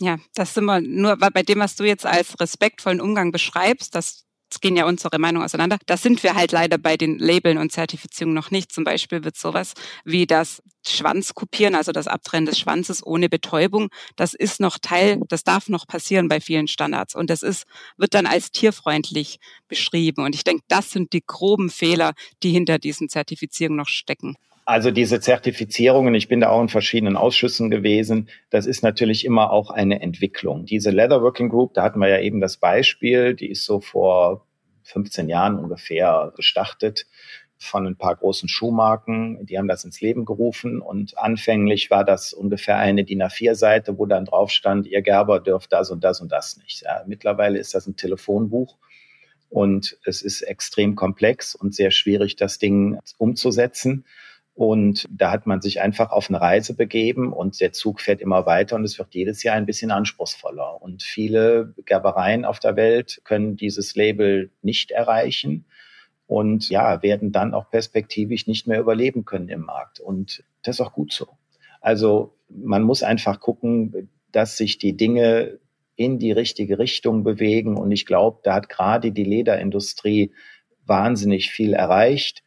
Ja, 0.01 0.17
das 0.35 0.53
sind 0.53 0.65
wir 0.65 0.81
nur 0.81 1.15
bei 1.15 1.41
dem, 1.41 1.59
was 1.59 1.75
du 1.75 1.85
jetzt 1.85 2.05
als 2.05 2.39
respektvollen 2.39 2.99
Umgang 2.99 3.31
beschreibst, 3.31 3.95
das 3.95 4.24
Jetzt 4.51 4.61
gehen 4.61 4.77
ja 4.77 4.85
unsere 4.85 5.17
Meinungen 5.17 5.43
auseinander. 5.43 5.77
Da 5.87 5.97
sind 5.97 6.21
wir 6.23 6.35
halt 6.35 6.51
leider 6.51 6.77
bei 6.77 6.97
den 6.97 7.17
Labeln 7.17 7.57
und 7.57 7.71
Zertifizierungen 7.71 8.35
noch 8.35 8.51
nicht. 8.51 8.71
Zum 8.71 8.83
Beispiel 8.83 9.23
wird 9.23 9.35
sowas 9.35 9.73
wie 10.03 10.27
das 10.27 10.61
Schwanzkopieren, 10.87 11.73
also 11.73 11.91
das 11.91 12.07
Abtrennen 12.07 12.45
des 12.45 12.59
Schwanzes 12.59 13.05
ohne 13.05 13.27
Betäubung, 13.27 13.89
das 14.15 14.35
ist 14.35 14.59
noch 14.59 14.77
Teil, 14.79 15.19
das 15.29 15.43
darf 15.43 15.67
noch 15.67 15.87
passieren 15.87 16.27
bei 16.27 16.39
vielen 16.39 16.67
Standards. 16.67 17.15
Und 17.15 17.31
das 17.31 17.41
ist, 17.41 17.65
wird 17.97 18.13
dann 18.13 18.27
als 18.27 18.51
tierfreundlich 18.51 19.39
beschrieben. 19.67 20.23
Und 20.23 20.35
ich 20.35 20.43
denke, 20.43 20.63
das 20.67 20.91
sind 20.91 21.13
die 21.13 21.23
groben 21.25 21.71
Fehler, 21.71 22.13
die 22.43 22.51
hinter 22.51 22.77
diesen 22.77 23.09
Zertifizierungen 23.09 23.77
noch 23.77 23.87
stecken. 23.89 24.35
Also 24.67 24.89
diese 24.89 25.19
Zertifizierungen, 25.19 26.15
ich 26.15 26.27
bin 26.27 26.39
da 26.39 26.49
auch 26.49 26.61
in 26.61 26.69
verschiedenen 26.69 27.17
Ausschüssen 27.17 27.69
gewesen, 27.69 28.29
das 28.49 28.65
ist 28.65 28.81
natürlich 28.81 29.23
immer 29.23 29.51
auch 29.51 29.69
eine 29.69 30.01
Entwicklung. 30.01 30.65
Diese 30.65 30.89
Leather 30.89 31.21
Working 31.21 31.49
Group, 31.49 31.75
da 31.75 31.83
hatten 31.83 31.99
wir 31.99 32.07
ja 32.07 32.19
eben 32.19 32.41
das 32.41 32.57
Beispiel, 32.57 33.35
die 33.35 33.51
ist 33.51 33.63
so 33.63 33.79
vor 33.79 34.47
15 34.81 35.29
Jahren 35.29 35.59
ungefähr 35.59 36.33
gestartet 36.35 37.05
von 37.57 37.85
ein 37.85 37.95
paar 37.95 38.15
großen 38.15 38.49
Schuhmarken. 38.49 39.45
Die 39.45 39.57
haben 39.59 39.67
das 39.67 39.83
ins 39.83 40.01
Leben 40.01 40.25
gerufen 40.25 40.81
und 40.81 41.15
anfänglich 41.17 41.91
war 41.91 42.03
das 42.03 42.33
ungefähr 42.33 42.77
eine 42.77 43.03
DIN 43.03 43.21
A4-Seite, 43.21 43.99
wo 43.99 44.07
dann 44.07 44.25
drauf 44.25 44.49
stand, 44.49 44.87
ihr 44.87 45.03
Gerber 45.03 45.39
dürft 45.39 45.73
das 45.73 45.91
und 45.91 46.03
das 46.03 46.21
und 46.21 46.31
das 46.31 46.57
nicht. 46.57 46.81
Ja, 46.81 47.03
mittlerweile 47.05 47.59
ist 47.59 47.75
das 47.75 47.85
ein 47.85 47.97
Telefonbuch 47.97 48.77
und 49.49 49.97
es 50.05 50.23
ist 50.23 50.41
extrem 50.41 50.95
komplex 50.95 51.53
und 51.53 51.75
sehr 51.75 51.91
schwierig, 51.91 52.35
das 52.35 52.57
Ding 52.57 52.99
umzusetzen. 53.19 54.05
Und 54.55 55.05
da 55.09 55.31
hat 55.31 55.47
man 55.47 55.61
sich 55.61 55.81
einfach 55.81 56.11
auf 56.11 56.29
eine 56.29 56.39
Reise 56.39 56.75
begeben 56.75 57.33
und 57.33 57.59
der 57.59 57.73
Zug 57.73 57.99
fährt 57.99 58.21
immer 58.21 58.45
weiter 58.45 58.77
und 58.77 58.85
es 58.85 58.97
wird 58.97 59.13
jedes 59.13 59.43
Jahr 59.43 59.57
ein 59.57 59.65
bisschen 59.65 59.91
anspruchsvoller. 59.91 60.81
Und 60.81 61.03
viele 61.03 61.73
Gerbereien 61.85 62.45
auf 62.45 62.59
der 62.59 62.77
Welt 62.77 63.21
können 63.25 63.57
dieses 63.57 63.95
Label 63.95 64.51
nicht 64.61 64.91
erreichen 64.91 65.65
und 66.25 66.69
ja, 66.69 67.03
werden 67.03 67.33
dann 67.33 67.53
auch 67.53 67.69
perspektivisch 67.69 68.47
nicht 68.47 68.65
mehr 68.65 68.79
überleben 68.79 69.25
können 69.25 69.49
im 69.49 69.61
Markt. 69.61 69.99
Und 69.99 70.45
das 70.63 70.77
ist 70.77 70.85
auch 70.85 70.93
gut 70.93 71.11
so. 71.11 71.27
Also 71.81 72.33
man 72.47 72.81
muss 72.81 73.03
einfach 73.03 73.41
gucken, 73.41 74.09
dass 74.31 74.55
sich 74.55 74.77
die 74.77 74.95
Dinge 74.95 75.59
in 75.97 76.17
die 76.17 76.31
richtige 76.31 76.79
Richtung 76.79 77.25
bewegen. 77.25 77.75
Und 77.75 77.91
ich 77.91 78.05
glaube, 78.05 78.39
da 78.43 78.55
hat 78.55 78.69
gerade 78.69 79.11
die 79.11 79.25
Lederindustrie 79.25 80.31
wahnsinnig 80.85 81.51
viel 81.51 81.73
erreicht. 81.73 82.41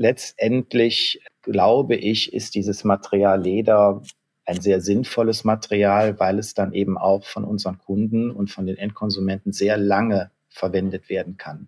Letztendlich 0.00 1.20
glaube 1.42 1.96
ich, 1.96 2.32
ist 2.32 2.54
dieses 2.54 2.84
Material 2.84 3.42
Leder 3.42 4.00
ein 4.44 4.60
sehr 4.60 4.80
sinnvolles 4.80 5.42
Material, 5.42 6.20
weil 6.20 6.38
es 6.38 6.54
dann 6.54 6.72
eben 6.72 6.96
auch 6.96 7.24
von 7.24 7.42
unseren 7.42 7.78
Kunden 7.78 8.30
und 8.30 8.48
von 8.48 8.64
den 8.64 8.78
Endkonsumenten 8.78 9.52
sehr 9.52 9.76
lange 9.76 10.30
verwendet 10.50 11.08
werden 11.08 11.36
kann. 11.36 11.66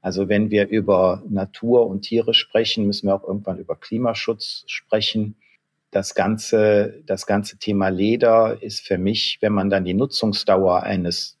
Also 0.00 0.28
wenn 0.28 0.52
wir 0.52 0.68
über 0.68 1.24
Natur 1.28 1.88
und 1.88 2.02
Tiere 2.02 2.34
sprechen, 2.34 2.86
müssen 2.86 3.08
wir 3.08 3.16
auch 3.16 3.26
irgendwann 3.26 3.58
über 3.58 3.74
Klimaschutz 3.74 4.62
sprechen. 4.68 5.34
Das 5.90 6.14
ganze, 6.14 7.02
das 7.04 7.26
ganze 7.26 7.58
Thema 7.58 7.88
Leder 7.88 8.62
ist 8.62 8.86
für 8.86 8.96
mich, 8.96 9.38
wenn 9.40 9.52
man 9.52 9.70
dann 9.70 9.84
die 9.84 9.94
Nutzungsdauer 9.94 10.84
eines 10.84 11.35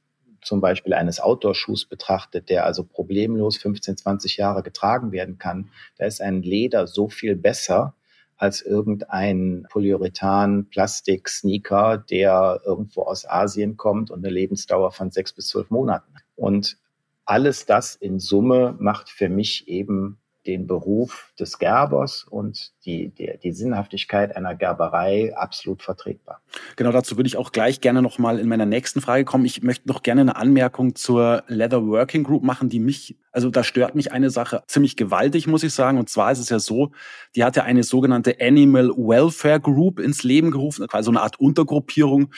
zum 0.46 0.60
Beispiel 0.60 0.94
eines 0.94 1.20
Outdoor-Schuhs 1.20 1.84
betrachtet, 1.86 2.48
der 2.48 2.64
also 2.64 2.84
problemlos 2.84 3.56
15, 3.58 3.96
20 3.96 4.36
Jahre 4.36 4.62
getragen 4.62 5.10
werden 5.12 5.38
kann, 5.38 5.70
da 5.98 6.06
ist 6.06 6.22
ein 6.22 6.42
Leder 6.42 6.86
so 6.86 7.08
viel 7.08 7.34
besser 7.36 7.94
als 8.36 8.62
irgendein 8.62 9.66
Polyurethan-Plastik-Sneaker, 9.70 11.98
der 11.98 12.60
irgendwo 12.64 13.02
aus 13.02 13.28
Asien 13.28 13.76
kommt 13.76 14.10
und 14.10 14.24
eine 14.24 14.32
Lebensdauer 14.32 14.92
von 14.92 15.10
sechs 15.10 15.32
bis 15.32 15.48
zwölf 15.48 15.70
Monaten. 15.70 16.14
Und 16.36 16.78
alles 17.24 17.66
das 17.66 17.96
in 17.96 18.20
Summe 18.20 18.76
macht 18.78 19.10
für 19.10 19.28
mich 19.28 19.66
eben 19.68 20.18
den 20.46 20.66
Beruf 20.66 21.32
des 21.38 21.58
Gerbers 21.58 22.24
und 22.28 22.72
die, 22.84 23.08
die, 23.08 23.38
die 23.42 23.52
Sinnhaftigkeit 23.52 24.36
einer 24.36 24.54
Gerberei 24.54 25.36
absolut 25.36 25.82
vertretbar. 25.82 26.40
Genau 26.76 26.92
dazu 26.92 27.16
würde 27.16 27.26
ich 27.26 27.36
auch 27.36 27.52
gleich 27.52 27.80
gerne 27.80 28.02
nochmal 28.02 28.38
in 28.38 28.48
meiner 28.48 28.66
nächsten 28.66 29.00
Frage 29.00 29.24
kommen. 29.24 29.44
Ich 29.44 29.62
möchte 29.62 29.88
noch 29.88 30.02
gerne 30.02 30.20
eine 30.22 30.36
Anmerkung 30.36 30.94
zur 30.94 31.44
Leather 31.48 31.86
Working 31.86 32.24
Group 32.24 32.42
machen, 32.42 32.68
die 32.68 32.80
mich, 32.80 33.16
also 33.32 33.50
da 33.50 33.64
stört 33.64 33.94
mich 33.94 34.12
eine 34.12 34.30
Sache 34.30 34.62
ziemlich 34.66 34.96
gewaltig, 34.96 35.46
muss 35.46 35.62
ich 35.62 35.74
sagen. 35.74 35.98
Und 35.98 36.08
zwar 36.08 36.32
ist 36.32 36.38
es 36.38 36.48
ja 36.48 36.58
so, 36.58 36.92
die 37.34 37.44
hat 37.44 37.56
ja 37.56 37.64
eine 37.64 37.82
sogenannte 37.82 38.36
Animal 38.40 38.90
Welfare 38.90 39.60
Group 39.60 39.98
ins 39.98 40.22
Leben 40.22 40.50
gerufen, 40.50 40.86
also 40.90 41.10
eine 41.10 41.22
Art 41.22 41.40
Untergruppierung 41.40 42.30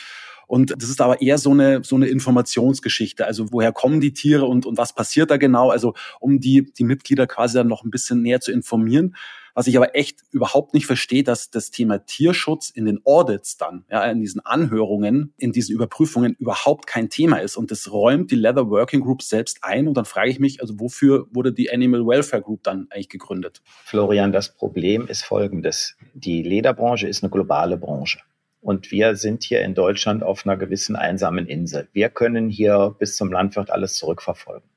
und 0.49 0.75
das 0.77 0.89
ist 0.89 1.01
aber 1.01 1.21
eher 1.21 1.37
so 1.37 1.51
eine, 1.51 1.85
so 1.85 1.95
eine 1.95 2.07
Informationsgeschichte. 2.07 3.27
Also 3.27 3.53
woher 3.53 3.71
kommen 3.71 4.01
die 4.01 4.15
Tiere 4.15 4.47
und, 4.47 4.65
und 4.65 4.79
was 4.79 4.95
passiert 4.95 5.31
da 5.31 5.37
genau? 5.37 5.71
Also 5.71 5.95
um 6.21 6.41
die, 6.41 6.73
die 6.73 6.85
Mitglieder 6.85 7.27
quasi 7.27 7.59
dann 7.59 7.69
noch 7.69 7.85
ein 7.85 7.91
bisschen 7.91 8.23
näher 8.23 8.41
zu 8.41 8.51
informieren. 8.51 9.15
Was 9.53 9.67
ich 9.67 9.77
aber 9.77 9.95
echt 9.95 10.21
überhaupt 10.31 10.73
nicht 10.73 10.87
verstehe, 10.87 11.23
dass 11.23 11.51
das 11.51 11.71
Thema 11.71 11.99
Tierschutz 11.99 12.71
in 12.71 12.87
den 12.87 13.01
Audits 13.05 13.57
dann, 13.57 13.85
ja, 13.91 14.05
in 14.05 14.21
diesen 14.21 14.41
Anhörungen, 14.41 15.35
in 15.37 15.53
diesen 15.53 15.75
Überprüfungen 15.75 16.35
überhaupt 16.39 16.87
kein 16.87 17.11
Thema 17.11 17.39
ist. 17.39 17.57
Und 17.57 17.71
das 17.71 17.91
räumt 17.91 18.31
die 18.31 18.37
Leather 18.37 18.71
Working 18.71 19.01
Group 19.01 19.21
selbst 19.21 19.59
ein. 19.63 19.89
Und 19.89 19.97
dann 19.97 20.05
frage 20.05 20.31
ich 20.31 20.39
mich, 20.39 20.63
also 20.63 20.79
wofür 20.79 21.27
wurde 21.33 21.53
die 21.53 21.71
Animal 21.71 22.07
Welfare 22.07 22.41
Group 22.41 22.63
dann 22.63 22.87
eigentlich 22.91 23.09
gegründet? 23.09 23.61
Florian, 23.85 24.33
das 24.33 24.55
Problem 24.55 25.09
ist 25.09 25.25
folgendes. 25.25 25.97
Die 26.15 26.43
Lederbranche 26.43 27.09
ist 27.09 27.23
eine 27.23 27.31
globale 27.31 27.77
Branche. 27.77 28.21
Und 28.69 28.91
wir 28.91 29.17
sind 29.17 29.45
hier 29.45 29.63
in 29.63 29.75
Deutschland 29.75 30.23
auf 30.23 30.45
einer 30.45 30.59
gewissen 30.59 30.95
einsamen 30.95 31.47
Insel. 31.47 31.89
Wir 31.95 32.11
können 32.11 32.51
hier 32.51 32.95
bis 32.99 33.17
zum 33.17 33.33
Landwirt 33.33 33.71
alles 33.71 33.95
zurückverfolgen. 33.95 34.69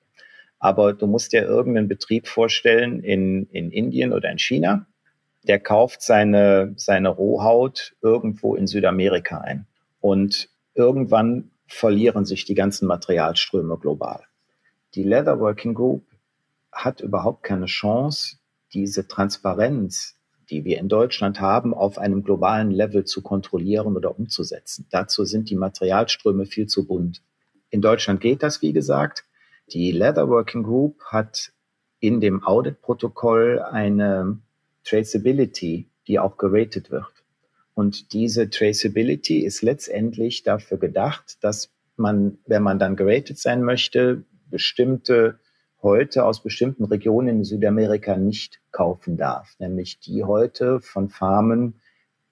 Aber 0.59 0.93
du 0.93 1.07
musst 1.07 1.33
dir 1.33 1.41
irgendeinen 1.41 1.89
Betrieb 1.89 2.29
vorstellen 2.29 3.03
in, 3.03 3.47
in 3.47 3.69
Indien 3.69 4.13
oder 4.13 4.31
in 4.31 4.39
China, 4.39 4.85
der 5.43 5.59
kauft 5.59 6.03
seine, 6.03 6.71
seine 6.77 7.09
Rohhaut 7.09 7.93
irgendwo 8.01 8.55
in 8.55 8.65
Südamerika 8.65 9.39
ein. 9.39 9.67
Und 9.99 10.47
irgendwann 10.73 11.51
verlieren 11.67 12.23
sich 12.23 12.45
die 12.45 12.55
ganzen 12.55 12.87
Materialströme 12.87 13.77
global. 13.77 14.23
Die 14.95 15.03
Leather 15.03 15.37
Working 15.41 15.73
Group 15.73 16.05
hat 16.71 17.01
überhaupt 17.01 17.43
keine 17.43 17.65
Chance, 17.65 18.37
diese 18.71 19.09
Transparenz 19.09 20.15
die 20.51 20.65
wir 20.65 20.77
in 20.77 20.89
Deutschland 20.89 21.39
haben, 21.39 21.73
auf 21.73 21.97
einem 21.97 22.23
globalen 22.23 22.69
Level 22.69 23.05
zu 23.05 23.21
kontrollieren 23.21 23.95
oder 23.95 24.17
umzusetzen. 24.19 24.85
Dazu 24.91 25.23
sind 25.25 25.49
die 25.49 25.55
Materialströme 25.55 26.45
viel 26.45 26.67
zu 26.67 26.85
bunt. 26.85 27.23
In 27.69 27.81
Deutschland 27.81 28.19
geht 28.19 28.43
das, 28.43 28.61
wie 28.61 28.73
gesagt. 28.73 29.25
Die 29.71 29.91
Leather 29.91 30.27
Working 30.27 30.63
Group 30.63 31.01
hat 31.05 31.53
in 32.01 32.19
dem 32.19 32.43
Audit-Protokoll 32.43 33.59
eine 33.59 34.39
Traceability, 34.83 35.87
die 36.07 36.19
auch 36.19 36.37
geratet 36.37 36.91
wird. 36.91 37.23
Und 37.73 38.11
diese 38.11 38.49
Traceability 38.49 39.39
ist 39.39 39.61
letztendlich 39.61 40.43
dafür 40.43 40.77
gedacht, 40.77 41.37
dass 41.41 41.71
man, 41.95 42.37
wenn 42.45 42.63
man 42.63 42.79
dann 42.79 42.97
geratet 42.97 43.37
sein 43.37 43.63
möchte, 43.63 44.25
bestimmte 44.49 45.39
heute 45.81 46.25
aus 46.25 46.43
bestimmten 46.43 46.85
Regionen 46.85 47.27
in 47.27 47.43
Südamerika 47.43 48.15
nicht 48.17 48.61
kaufen 48.71 49.17
darf, 49.17 49.55
nämlich 49.59 49.99
die 49.99 50.23
heute 50.23 50.79
von 50.79 51.09
Farmen 51.09 51.81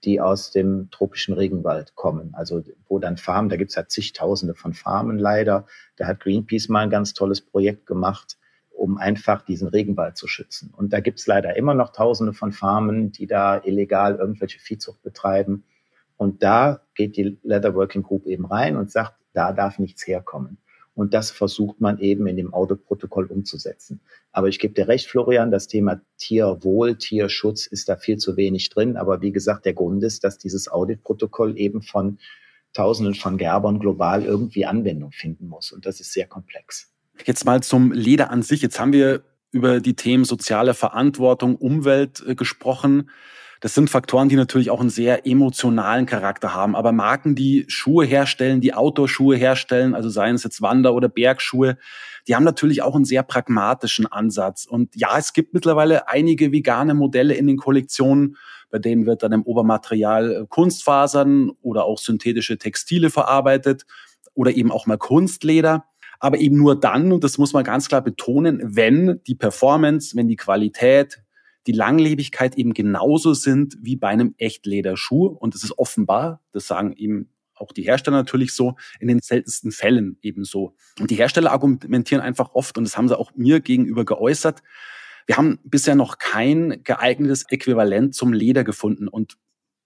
die 0.03 0.21
aus 0.21 0.51
dem 0.51 0.89
tropischen 0.91 1.33
Regenwald 1.33 1.95
kommen. 1.95 2.33
Also 2.33 2.63
wo 2.87 2.99
dann 2.99 3.17
Farmen, 3.17 3.49
da 3.49 3.57
gibt's 3.57 3.75
halt 3.75 3.91
zigtausende 3.91 4.55
von 4.55 4.73
Farmen 4.73 5.17
leider. 5.17 5.65
Da 5.97 6.07
hat 6.07 6.21
Greenpeace 6.21 6.69
mal 6.69 6.83
ein 6.83 6.89
ganz 6.89 7.13
tolles 7.13 7.41
Projekt 7.41 7.85
gemacht, 7.85 8.37
um 8.69 8.97
einfach 8.97 9.41
diesen 9.41 9.67
Regenwald 9.67 10.15
zu 10.15 10.27
schützen. 10.27 10.73
Und 10.75 10.93
da 10.93 11.01
gibt's 11.01 11.27
leider 11.27 11.57
immer 11.57 11.73
noch 11.73 11.91
tausende 11.91 12.33
von 12.33 12.53
Farmen, 12.53 13.11
die 13.11 13.27
da 13.27 13.61
illegal 13.63 14.15
irgendwelche 14.15 14.59
Viehzucht 14.59 15.01
betreiben. 15.01 15.65
Und 16.15 16.43
da 16.43 16.81
geht 16.95 17.17
die 17.17 17.37
Leather 17.43 17.75
Working 17.75 18.03
Group 18.03 18.25
eben 18.25 18.45
rein 18.45 18.77
und 18.77 18.91
sagt, 18.91 19.15
da 19.33 19.51
darf 19.51 19.79
nichts 19.79 20.07
herkommen. 20.07 20.57
Und 20.99 21.13
das 21.13 21.31
versucht 21.31 21.79
man 21.79 21.97
eben 21.99 22.27
in 22.27 22.35
dem 22.35 22.53
Auditprotokoll 22.53 23.27
umzusetzen. 23.27 24.01
Aber 24.33 24.49
ich 24.49 24.59
gebe 24.59 24.73
dir 24.73 24.89
recht, 24.89 25.07
Florian, 25.07 25.49
das 25.49 25.67
Thema 25.67 26.01
Tierwohl, 26.17 26.97
Tierschutz 26.97 27.67
ist 27.67 27.87
da 27.87 27.95
viel 27.95 28.17
zu 28.17 28.35
wenig 28.35 28.69
drin. 28.69 28.97
Aber 28.97 29.21
wie 29.21 29.31
gesagt, 29.31 29.63
der 29.65 29.71
Grund 29.71 30.03
ist, 30.03 30.25
dass 30.25 30.37
dieses 30.37 30.69
Auditprotokoll 30.69 31.57
eben 31.57 31.81
von 31.81 32.19
Tausenden 32.73 33.15
von 33.15 33.37
Gerbern 33.37 33.79
global 33.79 34.25
irgendwie 34.25 34.65
Anwendung 34.65 35.13
finden 35.13 35.47
muss. 35.47 35.71
Und 35.71 35.85
das 35.85 36.01
ist 36.01 36.11
sehr 36.11 36.27
komplex. 36.27 36.91
Jetzt 37.25 37.45
mal 37.45 37.63
zum 37.63 37.93
Leder 37.93 38.29
an 38.29 38.41
sich. 38.41 38.61
Jetzt 38.61 38.77
haben 38.77 38.91
wir 38.91 39.23
über 39.51 39.79
die 39.79 39.95
Themen 39.95 40.25
soziale 40.25 40.73
Verantwortung, 40.73 41.55
Umwelt 41.55 42.21
äh, 42.27 42.35
gesprochen. 42.35 43.09
Das 43.62 43.74
sind 43.74 43.89
Faktoren, 43.89 44.30
die 44.30 44.38
natürlich 44.38 44.70
auch 44.70 44.80
einen 44.80 44.89
sehr 44.89 45.28
emotionalen 45.28 46.05
Charakter 46.05 46.53
haben. 46.53 46.76
Aber 46.76 46.91
Marken, 46.91 47.36
die 47.36 47.66
Schuhe 47.68 48.05
herstellen, 48.05 48.62
die 48.62 48.74
Outdoor-Schuhe 48.74 49.36
herstellen, 49.36 49.95
also 49.95 50.10
seien 50.10 50.36
es 50.36 50.43
jetzt 50.43 50.62
Wander- 50.62 50.93
oder 50.93 51.10
Bergschuhe, 51.10 51.78
die 52.28 52.36
haben 52.36 52.45
natürlich 52.45 52.82
auch 52.82 52.95
einen 52.95 53.05
sehr 53.05 53.24
pragmatischen 53.24 54.07
Ansatz. 54.07 54.66
Und 54.66 54.95
ja, 54.95 55.18
es 55.18 55.34
gibt 55.34 55.53
mittlerweile 55.53 56.07
einige 56.07 56.51
vegane 56.51 56.93
Modelle 56.93 57.34
in 57.34 57.47
den 57.47 57.57
Kollektionen, 57.57 58.38
bei 58.70 58.80
denen 58.80 59.05
wird 59.05 59.24
dann 59.24 59.32
im 59.34 59.43
Obermaterial 59.43 60.32
äh, 60.32 60.45
Kunstfasern 60.47 61.51
oder 61.62 61.86
auch 61.86 61.97
synthetische 61.97 62.57
Textile 62.57 63.10
verarbeitet 63.10 63.86
oder 64.36 64.51
eben 64.51 64.72
auch 64.72 64.86
mal 64.86 64.97
Kunstleder 64.97 65.86
aber 66.20 66.38
eben 66.38 66.57
nur 66.57 66.78
dann, 66.78 67.12
und 67.12 67.24
das 67.24 67.38
muss 67.38 67.53
man 67.53 67.64
ganz 67.64 67.88
klar 67.88 68.01
betonen, 68.01 68.60
wenn 68.62 69.22
die 69.26 69.36
Performance, 69.36 70.16
wenn 70.16 70.28
die 70.28 70.36
Qualität, 70.36 71.22
die 71.68 71.72
Langlebigkeit 71.72 72.55
eben 72.55 72.74
genauso 72.74 73.34
sind 73.34 73.78
wie 73.82 73.95
bei 73.95 74.07
einem 74.07 74.34
Echtlederschuh. 74.38 75.28
Und 75.28 75.55
das 75.55 75.64
ist 75.64 75.78
offenbar, 75.78 76.41
das 76.51 76.68
sagen 76.68 76.93
eben 76.93 77.30
auch 77.53 77.72
die 77.74 77.84
Hersteller 77.84 78.18
natürlich 78.18 78.53
so, 78.53 78.76
in 78.99 79.07
den 79.07 79.20
seltensten 79.20 79.72
Fällen 79.72 80.18
eben 80.22 80.45
so. 80.45 80.76
Und 80.99 81.12
die 81.12 81.16
Hersteller 81.16 81.51
argumentieren 81.51 82.22
einfach 82.22 82.51
oft, 82.53 82.78
und 82.78 82.86
das 82.86 82.97
haben 82.97 83.07
sie 83.07 83.18
auch 83.18 83.34
mir 83.36 83.60
gegenüber 83.60 84.05
geäußert, 84.05 84.62
wir 85.28 85.38
haben 85.38 85.60
bisher 85.64 85.93
noch 85.93 86.18
kein 86.18 86.82
geeignetes 86.84 87.43
Äquivalent 87.49 88.16
zum 88.16 88.34
Leder 88.34 88.64
gefunden. 88.64 89.07
Und 89.07 89.38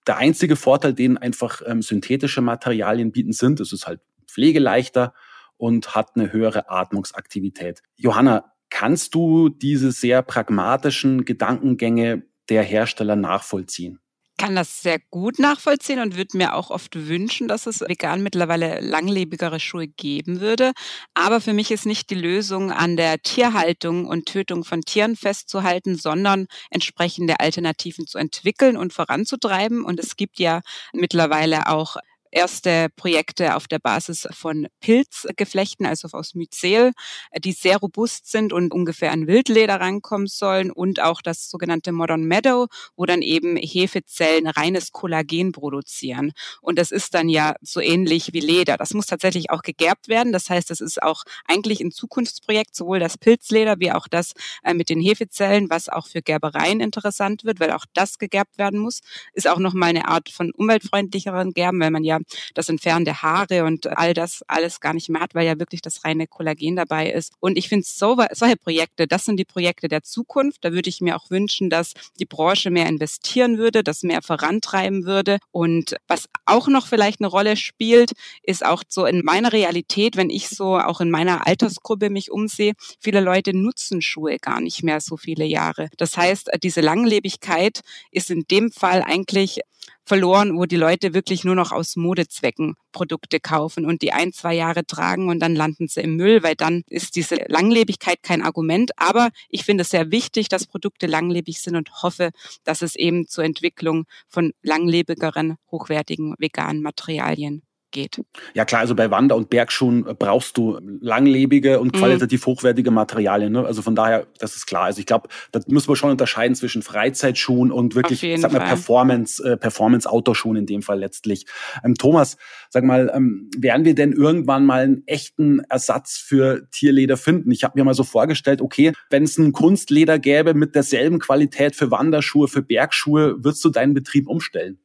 der 0.07 0.17
einzige 0.17 0.55
Vorteil, 0.55 0.93
den 0.93 1.17
einfach 1.17 1.61
ähm, 1.65 1.81
synthetische 1.81 2.41
Materialien 2.41 3.11
bieten, 3.11 3.33
sind, 3.33 3.59
es 3.59 3.73
ist 3.73 3.85
halt 3.85 3.99
pflegeleichter 4.27 5.13
und 5.57 5.95
hat 5.95 6.15
eine 6.15 6.31
höhere 6.31 6.69
Atmungsaktivität. 6.69 7.81
Johanna, 7.95 8.52
Kannst 8.75 9.13
du 9.13 9.49
diese 9.49 9.91
sehr 9.91 10.23
pragmatischen 10.23 11.25
Gedankengänge 11.25 12.23
der 12.49 12.63
Hersteller 12.63 13.15
nachvollziehen? 13.15 13.99
kann 14.39 14.55
das 14.55 14.81
sehr 14.81 14.99
gut 15.11 15.37
nachvollziehen 15.37 15.99
und 15.99 16.17
würde 16.17 16.35
mir 16.37 16.55
auch 16.55 16.71
oft 16.71 17.07
wünschen, 17.07 17.47
dass 17.47 17.67
es 17.67 17.81
vegan 17.81 18.23
mittlerweile 18.23 18.79
langlebigere 18.81 19.59
Schuhe 19.59 19.87
geben 19.87 20.41
würde. 20.41 20.71
Aber 21.13 21.39
für 21.39 21.53
mich 21.53 21.69
ist 21.69 21.85
nicht 21.85 22.09
die 22.09 22.15
Lösung 22.15 22.71
an 22.71 22.97
der 22.97 23.21
Tierhaltung 23.21 24.07
und 24.07 24.25
Tötung 24.25 24.63
von 24.63 24.81
Tieren 24.81 25.15
festzuhalten, 25.15 25.95
sondern 25.95 26.47
entsprechende 26.71 27.39
Alternativen 27.39 28.07
zu 28.07 28.17
entwickeln 28.17 28.75
und 28.75 28.91
voranzutreiben. 28.91 29.85
Und 29.85 29.99
es 29.99 30.17
gibt 30.17 30.39
ja 30.39 30.61
mittlerweile 30.93 31.67
auch 31.67 31.97
erste 32.33 32.89
Projekte 32.95 33.55
auf 33.55 33.67
der 33.67 33.79
Basis 33.79 34.27
von 34.31 34.67
Pilzgeflechten, 34.79 35.85
also 35.85 36.07
aus 36.11 36.33
Myzel, 36.35 36.91
die 37.39 37.53
sehr 37.53 37.77
robust 37.77 38.29
sind 38.29 38.53
und 38.53 38.73
ungefähr 38.73 39.11
an 39.11 39.27
Wildleder 39.27 39.79
rankommen 39.79 40.27
sollen 40.27 40.71
und 40.71 40.99
auch 40.99 41.21
das 41.21 41.49
sogenannte 41.49 41.91
Modern 41.91 42.23
Meadow, 42.23 42.67
wo 42.95 43.05
dann 43.05 43.21
eben 43.21 43.55
Hefezellen 43.57 44.47
reines 44.47 44.91
Kollagen 44.91 45.51
produzieren. 45.51 46.31
Und 46.61 46.79
das 46.79 46.91
ist 46.91 47.13
dann 47.13 47.29
ja 47.29 47.55
so 47.61 47.79
ähnlich 47.79 48.33
wie 48.33 48.39
Leder. 48.39 48.77
Das 48.77 48.93
muss 48.93 49.05
tatsächlich 49.05 49.49
auch 49.51 49.61
gegerbt 49.61 50.07
werden. 50.07 50.33
Das 50.33 50.49
heißt, 50.49 50.69
das 50.69 50.81
ist 50.81 51.01
auch 51.01 51.23
eigentlich 51.45 51.81
ein 51.81 51.91
Zukunftsprojekt, 51.91 52.75
sowohl 52.75 52.99
das 52.99 53.17
Pilzleder 53.17 53.79
wie 53.79 53.91
auch 53.91 54.07
das 54.07 54.33
äh, 54.63 54.73
mit 54.73 54.89
den 54.89 54.99
Hefezellen, 54.99 55.69
was 55.69 55.89
auch 55.89 56.07
für 56.07 56.21
Gerbereien 56.21 56.79
interessant 56.79 57.43
wird, 57.43 57.59
weil 57.59 57.71
auch 57.71 57.85
das 57.93 58.17
gegerbt 58.17 58.57
werden 58.57 58.79
muss. 58.79 59.01
Ist 59.33 59.47
auch 59.47 59.59
nochmal 59.59 59.89
eine 59.89 60.07
Art 60.07 60.29
von 60.29 60.51
umweltfreundlicheren 60.51 61.53
Gerben, 61.53 61.79
weil 61.79 61.91
man 61.91 62.03
ja 62.03 62.19
das 62.53 62.69
Entfernen 62.69 63.05
der 63.05 63.21
Haare 63.21 63.63
und 63.63 63.87
all 63.87 64.13
das 64.13 64.41
alles 64.47 64.79
gar 64.79 64.93
nicht 64.93 65.09
mehr 65.09 65.21
hat, 65.21 65.35
weil 65.35 65.45
ja 65.45 65.59
wirklich 65.59 65.81
das 65.81 66.03
reine 66.03 66.27
Kollagen 66.27 66.75
dabei 66.75 67.11
ist. 67.11 67.33
Und 67.39 67.57
ich 67.57 67.69
finde 67.69 67.85
so, 67.87 68.17
solche 68.31 68.57
Projekte, 68.57 69.07
das 69.07 69.25
sind 69.25 69.37
die 69.37 69.45
Projekte 69.45 69.87
der 69.87 70.03
Zukunft. 70.03 70.63
Da 70.63 70.71
würde 70.71 70.89
ich 70.89 71.01
mir 71.01 71.15
auch 71.15 71.29
wünschen, 71.29 71.69
dass 71.69 71.93
die 72.19 72.25
Branche 72.25 72.69
mehr 72.69 72.87
investieren 72.87 73.57
würde, 73.57 73.83
das 73.83 74.03
mehr 74.03 74.21
vorantreiben 74.21 75.05
würde. 75.05 75.39
Und 75.51 75.95
was 76.07 76.29
auch 76.45 76.67
noch 76.67 76.87
vielleicht 76.87 77.21
eine 77.21 77.27
Rolle 77.27 77.57
spielt, 77.57 78.11
ist 78.43 78.65
auch 78.65 78.83
so 78.87 79.05
in 79.05 79.23
meiner 79.23 79.53
Realität, 79.53 80.15
wenn 80.15 80.29
ich 80.29 80.49
so 80.49 80.77
auch 80.77 81.01
in 81.01 81.11
meiner 81.11 81.47
Altersgruppe 81.47 82.09
mich 82.09 82.31
umsehe, 82.31 82.73
viele 82.99 83.21
Leute 83.21 83.55
nutzen 83.55 84.01
Schuhe 84.01 84.37
gar 84.37 84.61
nicht 84.61 84.83
mehr 84.83 85.01
so 85.01 85.17
viele 85.17 85.45
Jahre. 85.45 85.89
Das 85.97 86.17
heißt, 86.17 86.49
diese 86.61 86.81
Langlebigkeit 86.81 87.81
ist 88.11 88.29
in 88.29 88.43
dem 88.49 88.71
Fall 88.71 89.01
eigentlich 89.01 89.59
verloren, 90.05 90.55
wo 90.55 90.65
die 90.65 90.75
Leute 90.75 91.13
wirklich 91.13 91.43
nur 91.43 91.55
noch 91.55 91.71
aus 91.71 91.95
Modezwecken 91.95 92.75
Produkte 92.91 93.39
kaufen 93.39 93.85
und 93.85 94.01
die 94.01 94.11
ein, 94.13 94.33
zwei 94.33 94.53
Jahre 94.53 94.85
tragen 94.85 95.29
und 95.29 95.39
dann 95.39 95.55
landen 95.55 95.87
sie 95.87 96.01
im 96.01 96.15
Müll, 96.15 96.43
weil 96.43 96.55
dann 96.55 96.83
ist 96.87 97.15
diese 97.15 97.35
Langlebigkeit 97.47 98.21
kein 98.21 98.41
Argument. 98.41 98.91
Aber 98.97 99.29
ich 99.49 99.63
finde 99.63 99.81
es 99.81 99.89
sehr 99.89 100.11
wichtig, 100.11 100.49
dass 100.49 100.67
Produkte 100.67 101.07
langlebig 101.07 101.61
sind 101.61 101.75
und 101.75 102.03
hoffe, 102.03 102.31
dass 102.63 102.81
es 102.81 102.95
eben 102.95 103.27
zur 103.27 103.43
Entwicklung 103.43 104.05
von 104.27 104.53
langlebigeren, 104.61 105.55
hochwertigen 105.71 106.35
veganen 106.37 106.81
Materialien 106.81 107.63
geht. 107.93 108.21
Ja 108.53 108.65
klar, 108.65 108.81
also 108.81 108.95
bei 108.95 109.09
Wander- 109.09 109.37
und 109.37 109.49
Bergschuhen 109.49 110.03
brauchst 110.19 110.57
du 110.57 110.79
langlebige 110.99 111.79
und 111.79 111.95
mhm. 111.95 111.99
qualitativ 111.99 112.45
mhm. 112.45 112.51
hochwertige 112.51 112.91
Materialien. 112.91 113.53
Ne? 113.53 113.65
Also 113.65 113.81
von 113.81 113.95
daher, 113.95 114.27
das 114.39 114.57
ist 114.57 114.65
klar. 114.65 114.83
Also 114.83 114.99
ich 114.99 115.05
glaube, 115.05 115.29
da 115.53 115.61
müssen 115.67 115.87
wir 115.87 115.95
schon 115.95 116.11
unterscheiden 116.11 116.55
zwischen 116.55 116.81
Freizeitschuhen 116.81 117.71
und 117.71 117.95
wirklich, 117.95 118.19
sag 118.41 118.51
mal, 118.51 118.59
Performance, 118.59 119.41
äh, 119.43 119.55
Performance-Outdoor-Schuhen 119.55 120.57
in 120.57 120.65
dem 120.65 120.81
Fall 120.81 120.99
letztlich. 120.99 121.45
Ähm, 121.85 121.95
Thomas, 121.95 122.37
sag 122.69 122.83
mal, 122.83 123.11
ähm, 123.15 123.49
werden 123.57 123.85
wir 123.85 123.95
denn 123.95 124.11
irgendwann 124.11 124.65
mal 124.65 124.83
einen 124.83 125.03
echten 125.05 125.61
Ersatz 125.69 126.17
für 126.17 126.67
Tierleder 126.71 127.15
finden? 127.15 127.51
Ich 127.51 127.63
habe 127.63 127.79
mir 127.79 127.85
mal 127.85 127.93
so 127.93 128.03
vorgestellt, 128.03 128.61
okay, 128.61 128.91
wenn 129.09 129.23
es 129.23 129.37
ein 129.37 129.53
Kunstleder 129.53 130.19
gäbe 130.19 130.53
mit 130.53 130.75
derselben 130.75 131.19
Qualität 131.19 131.75
für 131.75 131.91
Wanderschuhe, 131.91 132.47
für 132.47 132.61
Bergschuhe, 132.61 133.43
würdest 133.43 133.63
du 133.63 133.69
deinen 133.69 133.93
Betrieb 133.93 134.27
umstellen? 134.27 134.79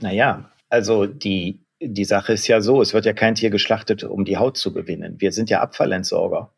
Naja, 0.00 0.50
also 0.68 1.06
die 1.06 1.60
die 1.80 2.04
Sache 2.04 2.34
ist 2.34 2.46
ja 2.46 2.60
so, 2.60 2.82
es 2.82 2.92
wird 2.92 3.06
ja 3.06 3.12
kein 3.12 3.34
Tier 3.34 3.50
geschlachtet, 3.50 4.04
um 4.04 4.24
die 4.24 4.36
Haut 4.36 4.56
zu 4.56 4.72
gewinnen. 4.72 5.16
Wir 5.18 5.32
sind 5.32 5.50
ja 5.50 5.60
Abfallentsorger. 5.60 6.52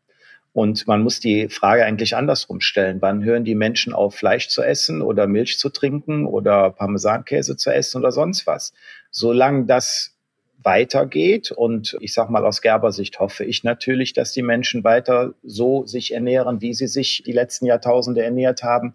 Und 0.52 0.86
man 0.86 1.02
muss 1.02 1.18
die 1.18 1.48
Frage 1.48 1.84
eigentlich 1.84 2.14
andersrum 2.14 2.60
stellen. 2.60 3.00
Wann 3.00 3.24
hören 3.24 3.44
die 3.44 3.54
Menschen 3.54 3.94
auf, 3.94 4.16
Fleisch 4.16 4.48
zu 4.48 4.62
essen 4.62 5.00
oder 5.00 5.26
Milch 5.26 5.58
zu 5.58 5.70
trinken 5.70 6.26
oder 6.26 6.70
Parmesankäse 6.70 7.56
zu 7.56 7.70
essen 7.70 7.98
oder 7.98 8.12
sonst 8.12 8.46
was? 8.46 8.74
Solange 9.10 9.64
das 9.64 10.14
weitergeht 10.62 11.50
und 11.50 11.96
ich 12.00 12.12
sag 12.12 12.28
mal 12.28 12.44
aus 12.44 12.60
Gerbersicht 12.60 13.18
hoffe 13.18 13.44
ich 13.44 13.64
natürlich, 13.64 14.12
dass 14.12 14.32
die 14.32 14.42
Menschen 14.42 14.84
weiter 14.84 15.34
so 15.42 15.86
sich 15.86 16.12
ernähren, 16.12 16.60
wie 16.60 16.74
sie 16.74 16.86
sich 16.86 17.22
die 17.24 17.32
letzten 17.32 17.66
Jahrtausende 17.66 18.22
ernährt 18.22 18.62
haben, 18.62 18.94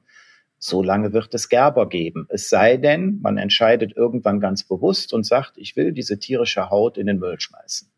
so 0.59 0.81
lange 0.81 1.13
wird 1.13 1.33
es 1.33 1.49
Gerber 1.49 1.87
geben. 1.87 2.25
Es 2.29 2.49
sei 2.49 2.77
denn, 2.77 3.19
man 3.21 3.37
entscheidet 3.37 3.95
irgendwann 3.95 4.39
ganz 4.39 4.63
bewusst 4.63 5.13
und 5.13 5.25
sagt, 5.25 5.57
ich 5.57 5.75
will 5.75 5.91
diese 5.91 6.19
tierische 6.19 6.69
Haut 6.69 6.97
in 6.97 7.07
den 7.07 7.19
Müll 7.19 7.39
schmeißen. 7.39 7.89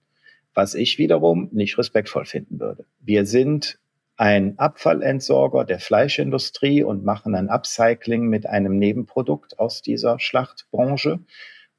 Was 0.53 0.75
ich 0.75 0.97
wiederum 0.97 1.49
nicht 1.51 1.77
respektvoll 1.77 2.25
finden 2.25 2.59
würde. 2.59 2.85
Wir 2.99 3.25
sind 3.25 3.79
ein 4.17 4.59
Abfallentsorger 4.59 5.63
der 5.63 5.79
Fleischindustrie 5.79 6.83
und 6.83 7.05
machen 7.05 7.35
ein 7.35 7.47
Upcycling 7.47 8.27
mit 8.27 8.45
einem 8.45 8.77
Nebenprodukt 8.77 9.57
aus 9.59 9.81
dieser 9.81 10.19
Schlachtbranche 10.19 11.19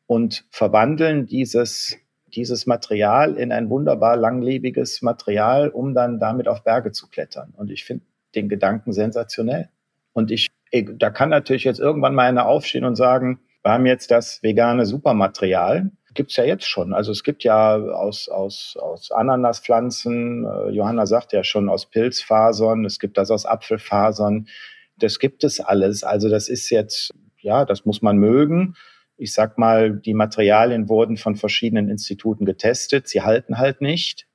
und 0.07 0.47
verwandeln 0.49 1.26
dieses, 1.26 1.99
dieses 2.28 2.66
Material 2.66 3.37
in 3.37 3.53
ein 3.53 3.68
wunderbar 3.68 4.16
langlebiges 4.16 5.03
Material, 5.03 5.68
um 5.68 5.93
dann 5.93 6.18
damit 6.18 6.49
auf 6.49 6.64
Berge 6.64 6.93
zu 6.93 7.09
klettern. 7.09 7.53
Und 7.55 7.70
ich 7.70 7.85
finde 7.85 8.07
den 8.35 8.49
Gedanken 8.49 8.95
sensationell. 8.95 9.68
Und 10.14 10.31
ich 10.31 10.49
da 10.73 11.11
kann 11.11 11.31
natürlich 11.31 11.64
jetzt 11.64 11.81
irgendwann 11.81 12.14
mal 12.14 12.29
einer 12.29 12.47
aufstehen 12.47 12.85
und 12.85 12.97
sagen, 12.97 13.41
wir 13.62 13.73
haben 13.73 13.87
jetzt 13.87 14.11
das 14.11 14.43
vegane 14.43 14.87
Supermaterial. 14.87 15.91
Gibt's 16.14 16.37
ja 16.37 16.45
jetzt 16.45 16.66
schon. 16.66 16.93
Also 16.93 17.12
es 17.12 17.23
gibt 17.23 17.45
ja 17.45 17.77
aus, 17.77 18.29
aus, 18.29 18.77
aus 18.81 19.11
Ananaspflanzen, 19.12 20.45
äh, 20.45 20.71
Johanna 20.71 21.07
sagt 21.07 21.33
ja 21.33 21.45
schon, 21.45 21.68
aus 21.68 21.87
Pilzfasern, 21.87 22.85
es 22.85 22.99
gibt 22.99 23.16
das 23.16 23.31
aus 23.31 23.47
Apfelfasern. 23.47 24.49
Das 24.97 25.18
gibt 25.18 25.45
es 25.45 25.61
alles. 25.61 26.03
Also 26.03 26.29
das 26.29 26.49
ist 26.49 26.68
jetzt, 26.71 27.14
ja, 27.39 27.64
das 27.64 27.85
muss 27.85 28.03
man 28.03 28.16
mögen. 28.18 28.75
Ich 29.16 29.35
sag 29.35 29.57
mal, 29.57 29.93
die 29.93 30.14
Materialien 30.14 30.89
wurden 30.89 31.16
von 31.16 31.37
verschiedenen 31.37 31.89
Instituten 31.89 32.45
getestet. 32.45 33.07
Sie 33.07 33.23
halten 33.23 33.59
halt 33.59 33.81
nicht. 33.81 34.27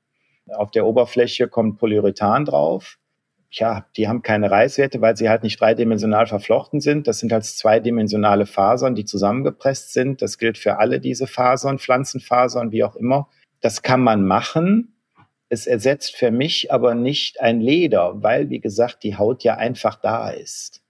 Auf 0.47 0.71
der 0.71 0.85
Oberfläche 0.85 1.47
kommt 1.47 1.79
Polyurethan 1.79 2.45
drauf. 2.45 2.97
Ja, 3.57 3.85
die 3.95 4.09
haben 4.09 4.21
keine 4.21 4.51
Reißwerte, 4.51 4.99
weil 4.99 5.15
sie 5.15 5.29
halt 5.29 5.43
nicht 5.43 5.61
dreidimensional 5.61 6.27
verflochten 6.27 6.81
sind. 6.81 7.07
Das 7.07 7.19
sind 7.19 7.31
halt 7.31 7.45
zweidimensionale 7.45 8.45
Fasern, 8.45 8.95
die 8.95 9.05
zusammengepresst 9.05 9.93
sind. 9.93 10.21
Das 10.21 10.37
gilt 10.37 10.57
für 10.57 10.77
alle 10.77 10.99
diese 10.99 11.25
Fasern, 11.25 11.79
Pflanzenfasern, 11.79 12.73
wie 12.73 12.83
auch 12.83 12.97
immer. 12.97 13.29
Das 13.61 13.81
kann 13.81 14.01
man 14.01 14.25
machen. 14.25 14.97
Es 15.47 15.67
ersetzt 15.67 16.17
für 16.17 16.31
mich 16.31 16.73
aber 16.73 16.95
nicht 16.95 17.39
ein 17.39 17.61
Leder, 17.61 18.21
weil, 18.21 18.49
wie 18.49 18.59
gesagt, 18.59 19.03
die 19.03 19.15
Haut 19.15 19.45
ja 19.45 19.55
einfach 19.55 19.95
da 19.95 20.31
ist. 20.31 20.81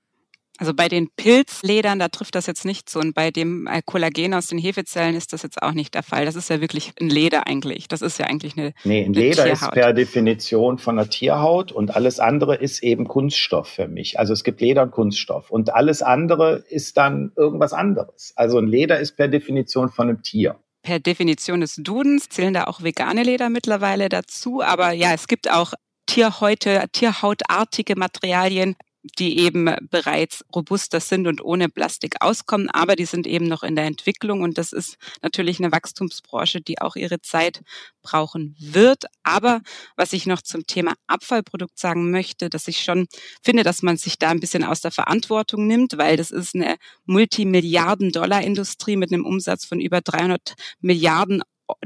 Also 0.58 0.74
bei 0.74 0.88
den 0.88 1.10
Pilzledern, 1.10 2.00
da 2.00 2.08
trifft 2.08 2.36
das 2.36 2.46
jetzt 2.46 2.66
nicht 2.66 2.90
so. 2.90 3.00
Und 3.00 3.14
bei 3.14 3.32
dem 3.32 3.68
Kollagen 3.86 4.34
aus 4.34 4.48
den 4.48 4.58
Hefezellen 4.58 5.16
ist 5.16 5.34
das 5.34 5.44
jetzt 5.44 5.62
auch 5.62 5.74
nicht 5.74 5.94
der 5.94 6.04
Fall. 6.04 6.26
Das 6.26 6.36
ist 6.36 6.50
ja 6.50 6.62
wirklich 6.62 6.94
ein 7.00 7.10
Leder 7.10 7.48
eigentlich. 7.48 7.88
Das 7.88 8.02
ist 8.02 8.20
ja 8.20 8.28
eigentlich 8.28 8.58
eine. 8.58 8.74
Nee, 8.84 9.02
ein 9.02 9.08
eine 9.08 9.20
Leder 9.20 9.44
Tierhaut. 9.44 9.70
ist 9.70 9.72
per 9.72 9.94
Definition 9.94 10.78
von 10.78 10.96
der 10.96 11.10
Tierhaut 11.10 11.72
und 11.72 11.96
alles 11.96 12.20
andere 12.20 12.56
ist 12.56 12.84
eben 12.84 13.08
Kunststoff 13.08 13.68
für 13.68 13.88
mich. 13.88 14.18
Also 14.18 14.34
es 14.34 14.44
gibt 14.44 14.62
Leder 14.62 14.84
und 14.84 14.92
Kunststoff. 14.92 15.52
Und 15.52 15.74
alles 15.74 16.02
andere 16.02 16.64
ist 16.70 16.98
dann 16.98 17.32
irgendwas 17.36 17.74
anderes. 17.74 18.34
Also 18.36 18.58
ein 18.58 18.68
Leder 18.68 19.00
ist 19.00 19.18
per 19.18 19.28
Definition 19.28 19.90
von 19.90 20.10
einem 20.10 20.24
Tier 20.24 20.60
per 20.86 21.00
Definition 21.00 21.62
des 21.62 21.76
Dudens 21.78 22.30
zählen 22.30 22.54
da 22.54 22.66
auch 22.66 22.84
vegane 22.84 23.24
Leder 23.24 23.50
mittlerweile 23.50 24.08
dazu. 24.08 24.62
Aber 24.62 24.92
ja, 24.92 25.14
es 25.14 25.28
gibt 25.28 25.52
auch 25.52 25.74
Tierhäute, 26.06 26.86
tierhautartige 26.92 27.96
Materialien, 27.96 28.76
die 29.20 29.40
eben 29.40 29.74
bereits 29.90 30.44
robuster 30.54 31.00
sind 31.00 31.28
und 31.28 31.44
ohne 31.44 31.70
Plastik 31.70 32.16
auskommen, 32.22 32.70
aber 32.70 32.96
die 32.96 33.06
sind 33.06 33.28
eben 33.28 33.48
noch 33.48 33.64
in 33.64 33.76
der 33.76 33.86
Entwicklung 33.86 34.42
und 34.42 34.58
das 34.58 34.74
ist 34.74 34.98
natürlich 35.22 35.60
eine 35.60 35.72
Wachstumsbranche, 35.72 36.62
die 36.62 36.82
auch 36.82 36.96
ihre 36.96 37.22
Zeit 37.22 37.62
brauchen 38.02 38.56
wird. 38.60 39.06
Aber 39.24 39.62
was 39.96 40.14
ich 40.14 40.26
noch 40.26 40.42
zum 40.42 40.66
Thema 40.68 40.94
Abfallprodukt 41.08 41.78
sagen 41.78 42.12
möchte, 42.12 42.50
dass 42.50 42.68
ich 42.68 42.84
schon 42.84 43.08
finde, 43.44 43.64
dass 43.64 43.82
man 43.82 43.98
sich 43.98 44.18
da 44.18 44.30
ein 44.30 44.40
bisschen 44.40 44.64
aus 44.64 44.82
der 44.82 44.92
Verantwortung 44.92 45.68
nimmt, 45.68 45.98
weil 45.98 46.18
das 46.18 46.32
ist 46.32 46.56
eine 46.56 46.76
Multimilliarden-Dollar-Industrie 47.06 48.96
mit 48.96 49.12
einem 49.12 49.26
Umsatz 49.26 49.66
von 49.66 49.80
über 49.80 50.02
300 50.02 50.54
Milliarden 50.80 51.44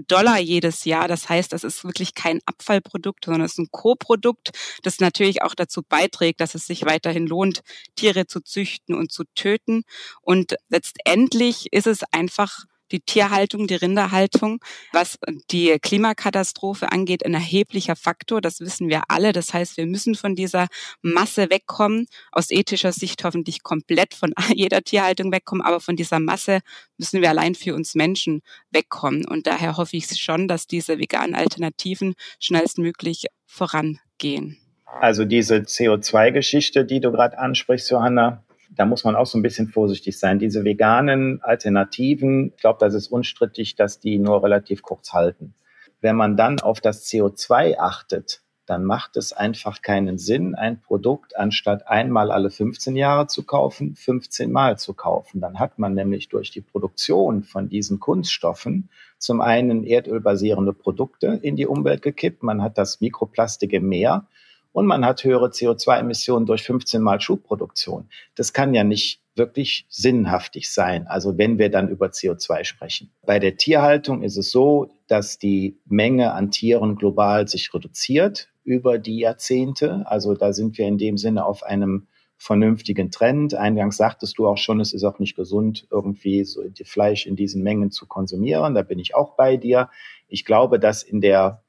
Dollar 0.08 0.40
jedes 0.40 0.86
Jahr. 0.86 1.08
Das 1.08 1.30
heißt, 1.30 1.54
das 1.54 1.64
ist 1.64 1.84
wirklich 1.84 2.14
kein 2.14 2.40
Abfallprodukt, 2.46 3.26
sondern 3.26 3.44
es 3.44 3.54
ist 3.54 3.60
ein 3.60 3.72
Co-Produkt, 3.72 4.52
das 4.84 5.00
natürlich 5.00 5.42
auch 5.42 5.56
dazu 5.56 5.82
beiträgt, 5.88 6.42
dass 6.42 6.56
es 6.56 6.66
sich 6.66 6.86
weiterhin 6.86 7.28
lohnt, 7.28 7.62
Tiere 7.96 8.28
zu 8.28 8.42
züchten 8.42 8.96
und 8.96 9.12
zu 9.12 9.24
töten. 9.36 9.84
Und 10.22 10.56
letztendlich 10.70 11.68
ist 11.72 11.88
es 11.88 12.04
einfach 12.12 12.66
die 12.92 13.00
Tierhaltung, 13.00 13.68
die 13.68 13.76
Rinderhaltung, 13.76 14.60
was 14.92 15.18
die 15.52 15.78
Klimakatastrophe 15.80 16.92
angeht, 16.92 17.26
ein 17.26 17.34
erheblicher 17.34 17.96
Faktor. 17.96 18.42
Das 18.42 18.60
wissen 18.60 18.90
wir 18.90 19.04
alle. 19.08 19.34
Das 19.34 19.54
heißt, 19.54 19.78
wir 19.78 19.86
müssen 19.86 20.16
von 20.16 20.36
dieser 20.36 20.68
Masse 21.02 21.50
wegkommen. 21.50 22.08
Aus 22.32 22.52
ethischer 22.52 22.92
Sicht 22.92 23.24
hoffentlich 23.24 23.64
komplett 23.64 24.14
von 24.14 24.34
jeder 24.54 24.82
Tierhaltung 24.82 25.32
wegkommen. 25.32 25.66
Aber 25.66 25.80
von 25.80 25.96
dieser 25.96 26.20
Masse 26.20 26.60
müssen 26.98 27.22
wir 27.22 27.30
allein 27.30 27.56
für 27.56 27.76
uns 27.76 27.96
Menschen 27.96 28.42
wegkommen. 28.72 29.26
Und 29.26 29.48
daher 29.48 29.78
hoffe 29.78 29.98
ich 29.98 30.08
schon, 30.20 30.48
dass 30.48 30.68
diese 30.68 30.98
veganen 31.00 31.36
Alternativen 31.36 32.16
schnellstmöglich 32.40 33.26
vorangehen. 33.46 34.58
Also 35.00 35.24
diese 35.26 35.58
CO2-Geschichte, 35.58 36.84
die 36.84 37.00
du 37.00 37.12
gerade 37.12 37.38
ansprichst, 37.38 37.92
Johanna, 37.92 38.44
da 38.80 38.86
muss 38.86 39.04
man 39.04 39.18
auch 39.18 39.26
so 39.26 39.38
ein 39.38 39.42
bisschen 39.42 39.68
vorsichtig 39.68 40.18
sein. 40.18 40.40
Diese 40.40 40.64
veganen 40.64 41.42
Alternativen, 41.44 42.54
ich 42.56 42.62
glaube, 42.62 42.78
das 42.80 42.94
ist 42.94 43.08
unstrittig, 43.08 43.76
dass 43.76 44.00
die 44.00 44.18
nur 44.20 44.42
relativ 44.42 44.84
kurz 44.84 45.12
halten. 45.12 45.54
Wenn 46.00 46.16
man 46.16 46.38
dann 46.38 46.62
auf 46.62 46.80
das 46.80 47.06
CO2 47.06 47.78
achtet, 47.78 48.42
dann 48.66 48.86
macht 48.86 49.18
es 49.18 49.34
einfach 49.34 49.82
keinen 49.82 50.18
Sinn, 50.18 50.56
ein 50.56 50.80
Produkt 50.80 51.36
anstatt 51.36 51.90
einmal 51.90 52.32
alle 52.32 52.50
15 52.50 52.96
Jahre 52.96 53.28
zu 53.28 53.44
kaufen, 53.44 53.96
15 53.96 54.50
Mal 54.50 54.80
zu 54.80 54.94
kaufen. 54.94 55.42
Dann 55.42 55.60
hat 55.60 55.78
man 55.78 55.94
nämlich 55.94 56.30
durch 56.30 56.50
die 56.50 56.62
Produktion 56.62 57.44
von 57.44 57.68
diesen 57.68 58.00
Kunststoffen 58.00 58.90
zum 59.18 59.42
einen 59.42 59.84
erdölbasierende 59.84 60.72
Produkte 60.72 61.38
in 61.42 61.58
die 61.58 61.68
Umwelt 61.68 62.02
gekippt, 62.02 62.44
man 62.44 62.62
hat 62.62 62.78
das 62.78 63.02
Mikroplastik 63.02 63.74
im 63.74 63.90
Meer 63.90 64.26
und 64.72 64.86
man 64.86 65.06
hat 65.06 65.24
höhere 65.24 65.48
CO2-Emissionen 65.48 66.46
durch 66.46 66.64
15 66.64 67.02
Mal 67.02 67.20
Schubproduktion. 67.22 68.10
Das 68.36 68.54
kann 68.54 68.74
ja 68.74 68.84
nicht 68.84 69.22
wirklich 69.36 69.86
sinnhaftig 69.90 70.70
sein, 70.70 71.08
also 71.08 71.38
wenn 71.38 71.58
wir 71.58 71.70
dann 71.70 71.88
über 71.88 72.08
CO2 72.08 72.66
sprechen. 72.66 73.12
Bei 73.26 73.40
der 73.40 73.56
Tierhaltung 73.56 74.22
ist 74.22 74.38
es 74.38 74.52
so, 74.52 74.92
dass 75.08 75.40
die 75.40 75.80
Menge 75.86 76.34
an 76.34 76.52
Tieren 76.52 76.96
global 76.96 77.48
sich 77.48 77.74
reduziert 77.74 78.50
über 78.64 79.00
die 79.00 79.20
Jahrzehnte. 79.20 80.04
Also 80.06 80.36
da 80.36 80.54
sind 80.54 80.78
wir 80.78 80.88
in 80.88 80.98
dem 80.98 81.18
Sinne 81.18 81.46
auf 81.46 81.64
einem 81.64 82.08
vernünftigen 82.38 83.12
Trend. 83.12 83.54
Eingangs 83.54 83.98
sagtest 83.98 84.38
du 84.38 84.48
auch 84.48 84.58
schon, 84.58 84.80
es 84.80 84.94
ist 84.94 85.04
auch 85.04 85.20
nicht 85.20 85.36
gesund, 85.36 85.88
irgendwie 85.92 86.44
so 86.46 86.64
Fleisch 86.86 87.26
in 87.26 87.36
diesen 87.36 87.64
Mengen 87.64 87.92
zu 87.92 88.08
konsumieren. 88.08 88.76
Da 88.76 88.82
bin 88.82 89.00
ich 89.00 89.16
auch 89.16 89.36
bei 89.36 89.58
dir. 89.58 89.90
Ich 90.28 90.46
glaube, 90.46 90.80
dass 90.80 91.04
in 91.04 91.22
der 91.22 91.64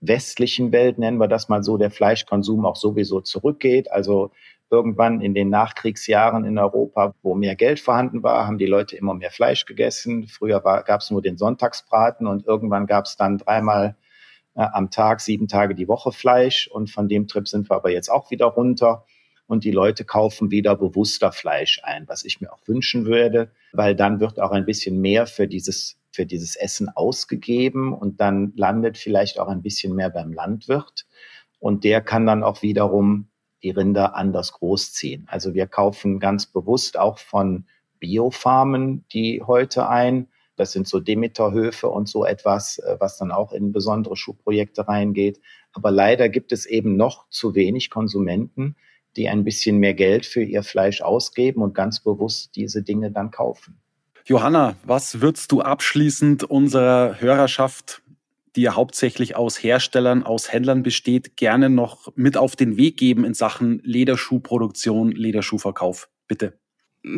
westlichen 0.00 0.72
Welt, 0.72 0.98
nennen 0.98 1.18
wir 1.18 1.28
das 1.28 1.48
mal 1.48 1.62
so, 1.62 1.76
der 1.76 1.90
Fleischkonsum 1.90 2.64
auch 2.64 2.76
sowieso 2.76 3.20
zurückgeht. 3.20 3.90
Also 3.92 4.30
irgendwann 4.70 5.20
in 5.20 5.34
den 5.34 5.50
Nachkriegsjahren 5.50 6.44
in 6.44 6.58
Europa, 6.58 7.14
wo 7.22 7.34
mehr 7.34 7.56
Geld 7.56 7.80
vorhanden 7.80 8.22
war, 8.22 8.46
haben 8.46 8.58
die 8.58 8.66
Leute 8.66 8.96
immer 8.96 9.14
mehr 9.14 9.30
Fleisch 9.30 9.66
gegessen. 9.66 10.28
Früher 10.28 10.60
gab 10.60 11.00
es 11.00 11.10
nur 11.10 11.22
den 11.22 11.36
Sonntagsbraten 11.36 12.26
und 12.26 12.46
irgendwann 12.46 12.86
gab 12.86 13.06
es 13.06 13.16
dann 13.16 13.38
dreimal 13.38 13.96
äh, 14.54 14.62
am 14.72 14.90
Tag, 14.90 15.20
sieben 15.20 15.48
Tage 15.48 15.74
die 15.74 15.88
Woche 15.88 16.12
Fleisch. 16.12 16.68
Und 16.68 16.90
von 16.90 17.08
dem 17.08 17.26
Trip 17.26 17.46
sind 17.48 17.68
wir 17.68 17.76
aber 17.76 17.90
jetzt 17.90 18.10
auch 18.10 18.30
wieder 18.30 18.46
runter. 18.46 19.04
Und 19.46 19.64
die 19.64 19.72
Leute 19.72 20.04
kaufen 20.04 20.52
wieder 20.52 20.76
bewusster 20.76 21.32
Fleisch 21.32 21.80
ein, 21.82 22.08
was 22.08 22.24
ich 22.24 22.40
mir 22.40 22.52
auch 22.52 22.60
wünschen 22.66 23.04
würde, 23.06 23.50
weil 23.72 23.96
dann 23.96 24.20
wird 24.20 24.38
auch 24.38 24.52
ein 24.52 24.64
bisschen 24.64 25.00
mehr 25.00 25.26
für 25.26 25.48
dieses 25.48 25.99
für 26.12 26.26
dieses 26.26 26.56
Essen 26.56 26.88
ausgegeben 26.88 27.92
und 27.92 28.20
dann 28.20 28.52
landet 28.56 28.98
vielleicht 28.98 29.38
auch 29.38 29.48
ein 29.48 29.62
bisschen 29.62 29.94
mehr 29.94 30.10
beim 30.10 30.32
Landwirt. 30.32 31.06
Und 31.58 31.84
der 31.84 32.00
kann 32.00 32.26
dann 32.26 32.42
auch 32.42 32.62
wiederum 32.62 33.28
die 33.62 33.70
Rinder 33.70 34.14
anders 34.14 34.52
großziehen. 34.52 35.26
Also 35.28 35.54
wir 35.54 35.66
kaufen 35.66 36.18
ganz 36.18 36.46
bewusst 36.46 36.98
auch 36.98 37.18
von 37.18 37.66
Biofarmen 38.00 39.04
die 39.12 39.42
heute 39.46 39.88
ein. 39.88 40.28
Das 40.56 40.72
sind 40.72 40.88
so 40.88 41.00
Demeterhöfe 41.00 41.88
und 41.88 42.08
so 42.08 42.24
etwas, 42.24 42.78
äh, 42.78 42.96
was 42.98 43.18
dann 43.18 43.30
auch 43.30 43.52
in 43.52 43.72
besondere 43.72 44.16
Schuhprojekte 44.16 44.88
reingeht. 44.88 45.40
Aber 45.72 45.90
leider 45.90 46.28
gibt 46.28 46.52
es 46.52 46.66
eben 46.66 46.96
noch 46.96 47.28
zu 47.28 47.54
wenig 47.54 47.90
Konsumenten, 47.90 48.76
die 49.16 49.28
ein 49.28 49.44
bisschen 49.44 49.78
mehr 49.78 49.94
Geld 49.94 50.26
für 50.26 50.42
ihr 50.42 50.62
Fleisch 50.62 51.02
ausgeben 51.02 51.62
und 51.62 51.74
ganz 51.74 52.00
bewusst 52.00 52.56
diese 52.56 52.82
Dinge 52.82 53.10
dann 53.10 53.30
kaufen. 53.30 53.80
Johanna, 54.24 54.76
was 54.84 55.20
würdest 55.20 55.50
du 55.52 55.62
abschließend 55.62 56.44
unserer 56.44 57.20
Hörerschaft, 57.20 58.02
die 58.56 58.62
ja 58.62 58.74
hauptsächlich 58.74 59.36
aus 59.36 59.62
Herstellern, 59.62 60.22
aus 60.22 60.52
Händlern 60.52 60.82
besteht, 60.82 61.36
gerne 61.36 61.70
noch 61.70 62.12
mit 62.16 62.36
auf 62.36 62.56
den 62.56 62.76
Weg 62.76 62.96
geben 62.96 63.24
in 63.24 63.34
Sachen 63.34 63.80
Lederschuhproduktion, 63.82 65.12
Lederschuhverkauf? 65.12 66.08
Bitte 66.28 66.59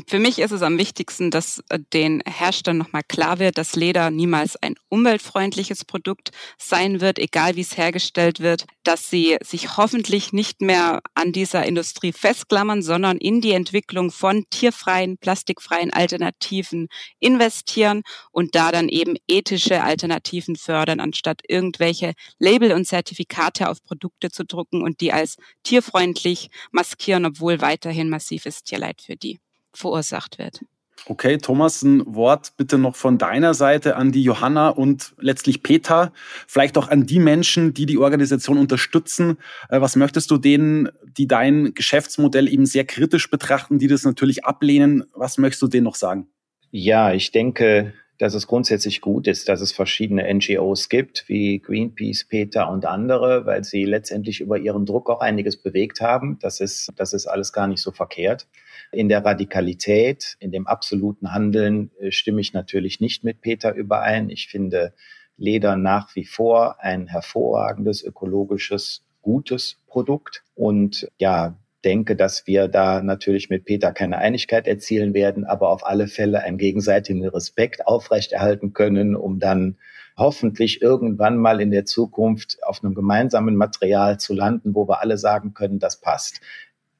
für 0.06 0.20
mich 0.20 0.38
ist 0.38 0.52
es 0.52 0.62
am 0.62 0.78
wichtigsten, 0.78 1.30
dass 1.32 1.62
äh, 1.68 1.78
den 1.92 2.22
Herstellern 2.24 2.78
nochmal 2.78 3.02
klar 3.06 3.40
wird, 3.40 3.58
dass 3.58 3.74
Leder 3.74 4.10
niemals 4.10 4.56
ein 4.62 4.76
umweltfreundliches 4.88 5.84
Produkt 5.84 6.30
sein 6.56 7.00
wird, 7.00 7.18
egal 7.18 7.56
wie 7.56 7.62
es 7.62 7.76
hergestellt 7.76 8.38
wird, 8.40 8.66
dass 8.84 9.10
sie 9.10 9.38
sich 9.42 9.76
hoffentlich 9.76 10.32
nicht 10.32 10.60
mehr 10.60 11.00
an 11.14 11.32
dieser 11.32 11.66
Industrie 11.66 12.12
festklammern, 12.12 12.82
sondern 12.82 13.18
in 13.18 13.40
die 13.40 13.52
Entwicklung 13.52 14.12
von 14.12 14.44
tierfreien, 14.50 15.18
plastikfreien 15.18 15.92
Alternativen 15.92 16.88
investieren 17.18 18.02
und 18.30 18.54
da 18.54 18.70
dann 18.70 18.88
eben 18.88 19.16
ethische 19.26 19.82
Alternativen 19.82 20.54
fördern, 20.54 21.00
anstatt 21.00 21.40
irgendwelche 21.48 22.12
Label 22.38 22.72
und 22.72 22.86
Zertifikate 22.86 23.68
auf 23.68 23.82
Produkte 23.82 24.30
zu 24.30 24.44
drucken 24.44 24.82
und 24.82 25.00
die 25.00 25.12
als 25.12 25.36
tierfreundlich 25.64 26.50
maskieren, 26.70 27.26
obwohl 27.26 27.60
weiterhin 27.60 28.08
massives 28.08 28.62
Tierleid 28.62 29.02
für 29.02 29.16
die 29.16 29.40
verursacht 29.74 30.38
wird. 30.38 30.60
Okay, 31.06 31.38
Thomas, 31.38 31.82
ein 31.82 32.02
Wort 32.06 32.52
bitte 32.56 32.78
noch 32.78 32.94
von 32.94 33.18
deiner 33.18 33.54
Seite 33.54 33.96
an 33.96 34.12
die 34.12 34.22
Johanna 34.22 34.68
und 34.68 35.14
letztlich 35.18 35.64
Peter, 35.64 36.12
vielleicht 36.46 36.78
auch 36.78 36.88
an 36.88 37.06
die 37.06 37.18
Menschen, 37.18 37.74
die 37.74 37.86
die 37.86 37.98
Organisation 37.98 38.56
unterstützen. 38.56 39.38
Äh, 39.68 39.80
was 39.80 39.96
möchtest 39.96 40.30
du 40.30 40.38
denen, 40.38 40.90
die 41.04 41.26
dein 41.26 41.74
Geschäftsmodell 41.74 42.48
eben 42.48 42.66
sehr 42.66 42.84
kritisch 42.84 43.30
betrachten, 43.30 43.80
die 43.80 43.88
das 43.88 44.04
natürlich 44.04 44.44
ablehnen, 44.44 45.04
was 45.12 45.38
möchtest 45.38 45.62
du 45.62 45.66
denen 45.66 45.84
noch 45.84 45.96
sagen? 45.96 46.28
Ja, 46.70 47.12
ich 47.12 47.32
denke, 47.32 47.94
dass 48.22 48.34
es 48.34 48.46
grundsätzlich 48.46 49.00
gut 49.00 49.26
ist, 49.26 49.48
dass 49.48 49.60
es 49.60 49.72
verschiedene 49.72 50.32
NGOs 50.32 50.88
gibt, 50.88 51.24
wie 51.26 51.58
Greenpeace, 51.58 52.22
PETA 52.22 52.66
und 52.66 52.86
andere, 52.86 53.46
weil 53.46 53.64
sie 53.64 53.84
letztendlich 53.84 54.40
über 54.40 54.58
ihren 54.58 54.86
Druck 54.86 55.10
auch 55.10 55.18
einiges 55.18 55.56
bewegt 55.56 56.00
haben. 56.00 56.38
Das 56.40 56.60
ist, 56.60 56.92
das 56.94 57.14
ist 57.14 57.26
alles 57.26 57.52
gar 57.52 57.66
nicht 57.66 57.82
so 57.82 57.90
verkehrt. 57.90 58.46
In 58.92 59.08
der 59.08 59.24
Radikalität, 59.24 60.36
in 60.38 60.52
dem 60.52 60.68
absoluten 60.68 61.32
Handeln 61.32 61.90
äh, 61.98 62.12
stimme 62.12 62.40
ich 62.40 62.52
natürlich 62.52 63.00
nicht 63.00 63.24
mit 63.24 63.40
PETA 63.40 63.72
überein. 63.72 64.30
Ich 64.30 64.46
finde 64.46 64.94
Leder 65.36 65.74
nach 65.74 66.14
wie 66.14 66.24
vor 66.24 66.76
ein 66.78 67.08
hervorragendes 67.08 68.04
ökologisches 68.04 69.02
gutes 69.20 69.78
Produkt. 69.88 70.44
Und 70.54 71.10
ja, 71.18 71.56
denke, 71.84 72.16
dass 72.16 72.46
wir 72.46 72.68
da 72.68 73.02
natürlich 73.02 73.50
mit 73.50 73.64
Peter 73.64 73.92
keine 73.92 74.18
Einigkeit 74.18 74.66
erzielen 74.66 75.14
werden, 75.14 75.44
aber 75.44 75.70
auf 75.70 75.86
alle 75.86 76.08
Fälle 76.08 76.40
einen 76.42 76.58
gegenseitigen 76.58 77.26
Respekt 77.26 77.86
aufrechterhalten 77.86 78.72
können, 78.72 79.16
um 79.16 79.38
dann 79.38 79.76
hoffentlich 80.16 80.82
irgendwann 80.82 81.36
mal 81.36 81.60
in 81.60 81.70
der 81.70 81.84
Zukunft 81.84 82.58
auf 82.62 82.82
einem 82.82 82.94
gemeinsamen 82.94 83.56
Material 83.56 84.18
zu 84.18 84.34
landen, 84.34 84.74
wo 84.74 84.88
wir 84.88 85.00
alle 85.00 85.18
sagen 85.18 85.54
können, 85.54 85.78
das 85.78 86.00
passt. 86.00 86.40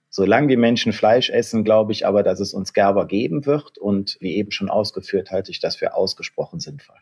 Solange 0.09 0.49
die 0.49 0.57
Menschen 0.59 0.93
Fleisch 0.93 1.31
essen, 1.31 1.65
glaube 1.65 1.93
ich 1.93 2.07
aber, 2.07 2.23
dass 2.23 2.39
es 2.39 2.53
uns 2.53 2.75
Gerber 2.75 3.07
geben 3.07 3.47
wird. 3.47 3.79
Und 3.79 4.19
wie 4.21 4.37
eben 4.37 4.51
schon 4.51 4.69
ausgeführt, 4.69 5.31
halte 5.31 5.51
ich 5.51 5.59
das 5.59 5.77
für 5.77 5.95
ausgesprochen 5.95 6.61
sinnvoll. 6.61 6.99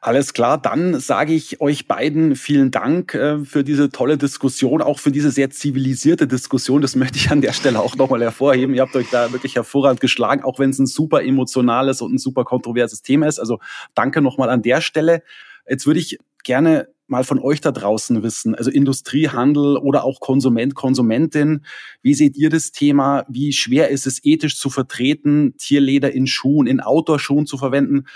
Alles 0.00 0.34
klar, 0.34 0.60
dann 0.60 1.00
sage 1.00 1.32
ich 1.32 1.60
euch 1.60 1.86
beiden 1.88 2.36
vielen 2.36 2.70
Dank 2.70 3.14
äh, 3.14 3.44
für 3.44 3.64
diese 3.64 3.90
tolle 3.90 4.18
Diskussion, 4.18 4.82
auch 4.82 4.98
für 4.98 5.10
diese 5.10 5.30
sehr 5.30 5.50
zivilisierte 5.50 6.26
Diskussion. 6.26 6.82
Das 6.82 6.96
möchte 6.96 7.18
ich 7.18 7.30
an 7.30 7.40
der 7.40 7.52
Stelle 7.52 7.80
auch 7.80 7.96
nochmal 7.96 8.20
hervorheben. 8.22 8.74
Ihr 8.74 8.82
habt 8.82 8.96
euch 8.96 9.10
da 9.10 9.32
wirklich 9.32 9.56
hervorragend 9.56 10.00
geschlagen, 10.00 10.42
auch 10.44 10.58
wenn 10.58 10.70
es 10.70 10.78
ein 10.78 10.86
super 10.86 11.22
emotionales 11.22 12.02
und 12.02 12.14
ein 12.14 12.18
super 12.18 12.44
kontroverses 12.44 13.02
Thema 13.02 13.26
ist. 13.26 13.38
Also 13.38 13.58
danke 13.94 14.20
nochmal 14.20 14.50
an 14.50 14.62
der 14.62 14.80
Stelle. 14.80 15.22
Jetzt 15.68 15.86
würde 15.86 16.00
ich 16.00 16.18
gerne 16.44 16.88
mal 17.08 17.24
von 17.24 17.38
euch 17.38 17.60
da 17.60 17.70
draußen 17.72 18.22
wissen, 18.22 18.54
also 18.54 18.70
Industrie, 18.70 19.28
Handel 19.28 19.76
oder 19.76 20.04
auch 20.04 20.20
Konsument, 20.20 20.74
Konsumentin. 20.74 21.64
Wie 22.02 22.14
seht 22.14 22.36
ihr 22.36 22.50
das 22.50 22.72
Thema? 22.72 23.24
Wie 23.28 23.52
schwer 23.52 23.90
ist 23.90 24.06
es 24.06 24.24
ethisch 24.24 24.58
zu 24.58 24.70
vertreten, 24.70 25.54
Tierleder 25.58 26.12
in 26.12 26.26
Schuhen, 26.26 26.66
in 26.66 26.80
Outdoor-Schuhen 26.80 27.46
zu 27.46 27.58
verwenden? 27.58 28.06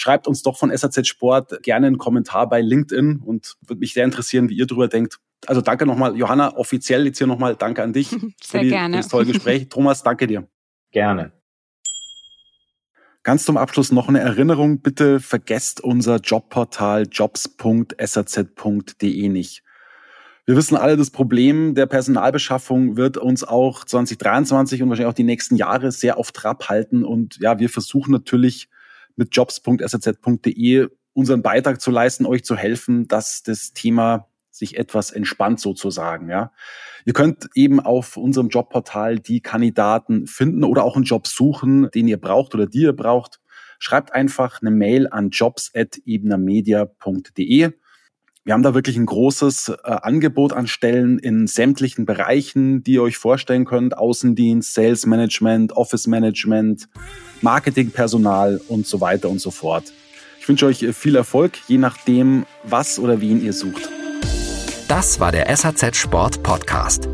Schreibt 0.00 0.28
uns 0.28 0.44
doch 0.44 0.56
von 0.56 0.70
SAZ 0.70 1.08
Sport 1.08 1.60
gerne 1.64 1.88
einen 1.88 1.98
Kommentar 1.98 2.48
bei 2.48 2.60
LinkedIn 2.60 3.16
und 3.18 3.56
würde 3.66 3.80
mich 3.80 3.94
sehr 3.94 4.04
interessieren, 4.04 4.48
wie 4.48 4.54
ihr 4.54 4.64
darüber 4.64 4.86
denkt. 4.86 5.18
Also 5.44 5.60
danke 5.60 5.86
nochmal, 5.86 6.16
Johanna, 6.16 6.56
offiziell 6.56 7.04
jetzt 7.04 7.18
hier 7.18 7.26
nochmal 7.26 7.56
danke 7.56 7.82
an 7.82 7.92
dich 7.92 8.10
sehr 8.10 8.28
für, 8.40 8.60
die, 8.60 8.68
gerne. 8.68 8.94
für 8.94 8.98
das 8.98 9.08
tolle 9.08 9.26
Gespräch. 9.26 9.68
Thomas, 9.70 10.04
danke 10.04 10.28
dir. 10.28 10.46
Gerne. 10.92 11.32
Ganz 13.24 13.44
zum 13.44 13.56
Abschluss 13.56 13.90
noch 13.90 14.08
eine 14.08 14.20
Erinnerung. 14.20 14.82
Bitte 14.82 15.18
vergesst 15.18 15.80
unser 15.80 16.18
Jobportal 16.18 17.08
jobs.saz.de 17.10 17.58
nicht. 19.28 19.64
Wir 20.46 20.54
wissen 20.54 20.76
alle, 20.76 20.96
das 20.96 21.10
Problem 21.10 21.74
der 21.74 21.86
Personalbeschaffung 21.86 22.96
wird 22.96 23.16
uns 23.16 23.42
auch 23.42 23.84
2023 23.84 24.80
und 24.80 24.90
wahrscheinlich 24.90 25.10
auch 25.10 25.14
die 25.14 25.24
nächsten 25.24 25.56
Jahre 25.56 25.90
sehr 25.90 26.18
auf 26.18 26.30
Trab 26.30 26.68
halten. 26.68 27.04
Und 27.04 27.38
ja, 27.40 27.58
wir 27.58 27.68
versuchen 27.68 28.12
natürlich 28.12 28.68
mit 29.18 29.36
jobs.saz.de 29.36 30.88
unseren 31.12 31.42
Beitrag 31.42 31.80
zu 31.80 31.90
leisten, 31.90 32.26
euch 32.26 32.44
zu 32.44 32.56
helfen, 32.56 33.08
dass 33.08 33.42
das 33.42 33.72
Thema 33.72 34.28
sich 34.50 34.78
etwas 34.78 35.10
entspannt 35.10 35.60
sozusagen, 35.60 36.30
ja. 36.30 36.52
Ihr 37.04 37.12
könnt 37.12 37.50
eben 37.54 37.80
auf 37.80 38.16
unserem 38.16 38.48
Jobportal 38.48 39.18
die 39.18 39.40
Kandidaten 39.40 40.26
finden 40.26 40.64
oder 40.64 40.84
auch 40.84 40.96
einen 40.96 41.04
Job 41.04 41.26
suchen, 41.26 41.90
den 41.94 42.08
ihr 42.08 42.20
braucht 42.20 42.54
oder 42.54 42.66
die 42.66 42.82
ihr 42.82 42.92
braucht. 42.92 43.40
Schreibt 43.78 44.14
einfach 44.14 44.60
eine 44.60 44.70
Mail 44.70 45.08
an 45.08 45.30
jobs@ebnermedia.de. 45.30 47.70
Wir 48.48 48.54
haben 48.54 48.62
da 48.62 48.72
wirklich 48.72 48.96
ein 48.96 49.04
großes 49.04 49.68
äh, 49.68 49.74
Angebot 49.84 50.54
an 50.54 50.66
Stellen 50.66 51.18
in 51.18 51.46
sämtlichen 51.46 52.06
Bereichen, 52.06 52.82
die 52.82 52.92
ihr 52.92 53.02
euch 53.02 53.18
vorstellen 53.18 53.66
könnt. 53.66 53.98
Außendienst, 53.98 54.72
Sales 54.72 55.04
Management, 55.04 55.76
Office 55.76 56.06
Management, 56.06 56.88
Marketingpersonal 57.42 58.58
und 58.68 58.86
so 58.86 59.02
weiter 59.02 59.28
und 59.28 59.38
so 59.38 59.50
fort. 59.50 59.92
Ich 60.40 60.48
wünsche 60.48 60.64
euch 60.64 60.78
viel 60.96 61.16
Erfolg, 61.16 61.58
je 61.68 61.76
nachdem, 61.76 62.46
was 62.64 62.98
oder 62.98 63.20
wen 63.20 63.44
ihr 63.44 63.52
sucht. 63.52 63.90
Das 64.88 65.20
war 65.20 65.30
der 65.30 65.54
SAZ 65.54 65.94
Sport 65.94 66.42
Podcast. 66.42 67.06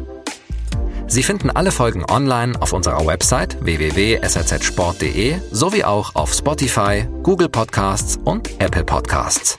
Sie 1.08 1.24
finden 1.24 1.50
alle 1.50 1.72
Folgen 1.72 2.04
online 2.08 2.62
auf 2.62 2.72
unserer 2.72 3.04
Website 3.04 3.56
www.sazsport.de 3.60 5.34
sowie 5.50 5.82
auch 5.82 6.14
auf 6.14 6.32
Spotify, 6.32 7.08
Google 7.24 7.48
Podcasts 7.48 8.20
und 8.24 8.48
Apple 8.60 8.84
Podcasts. 8.84 9.58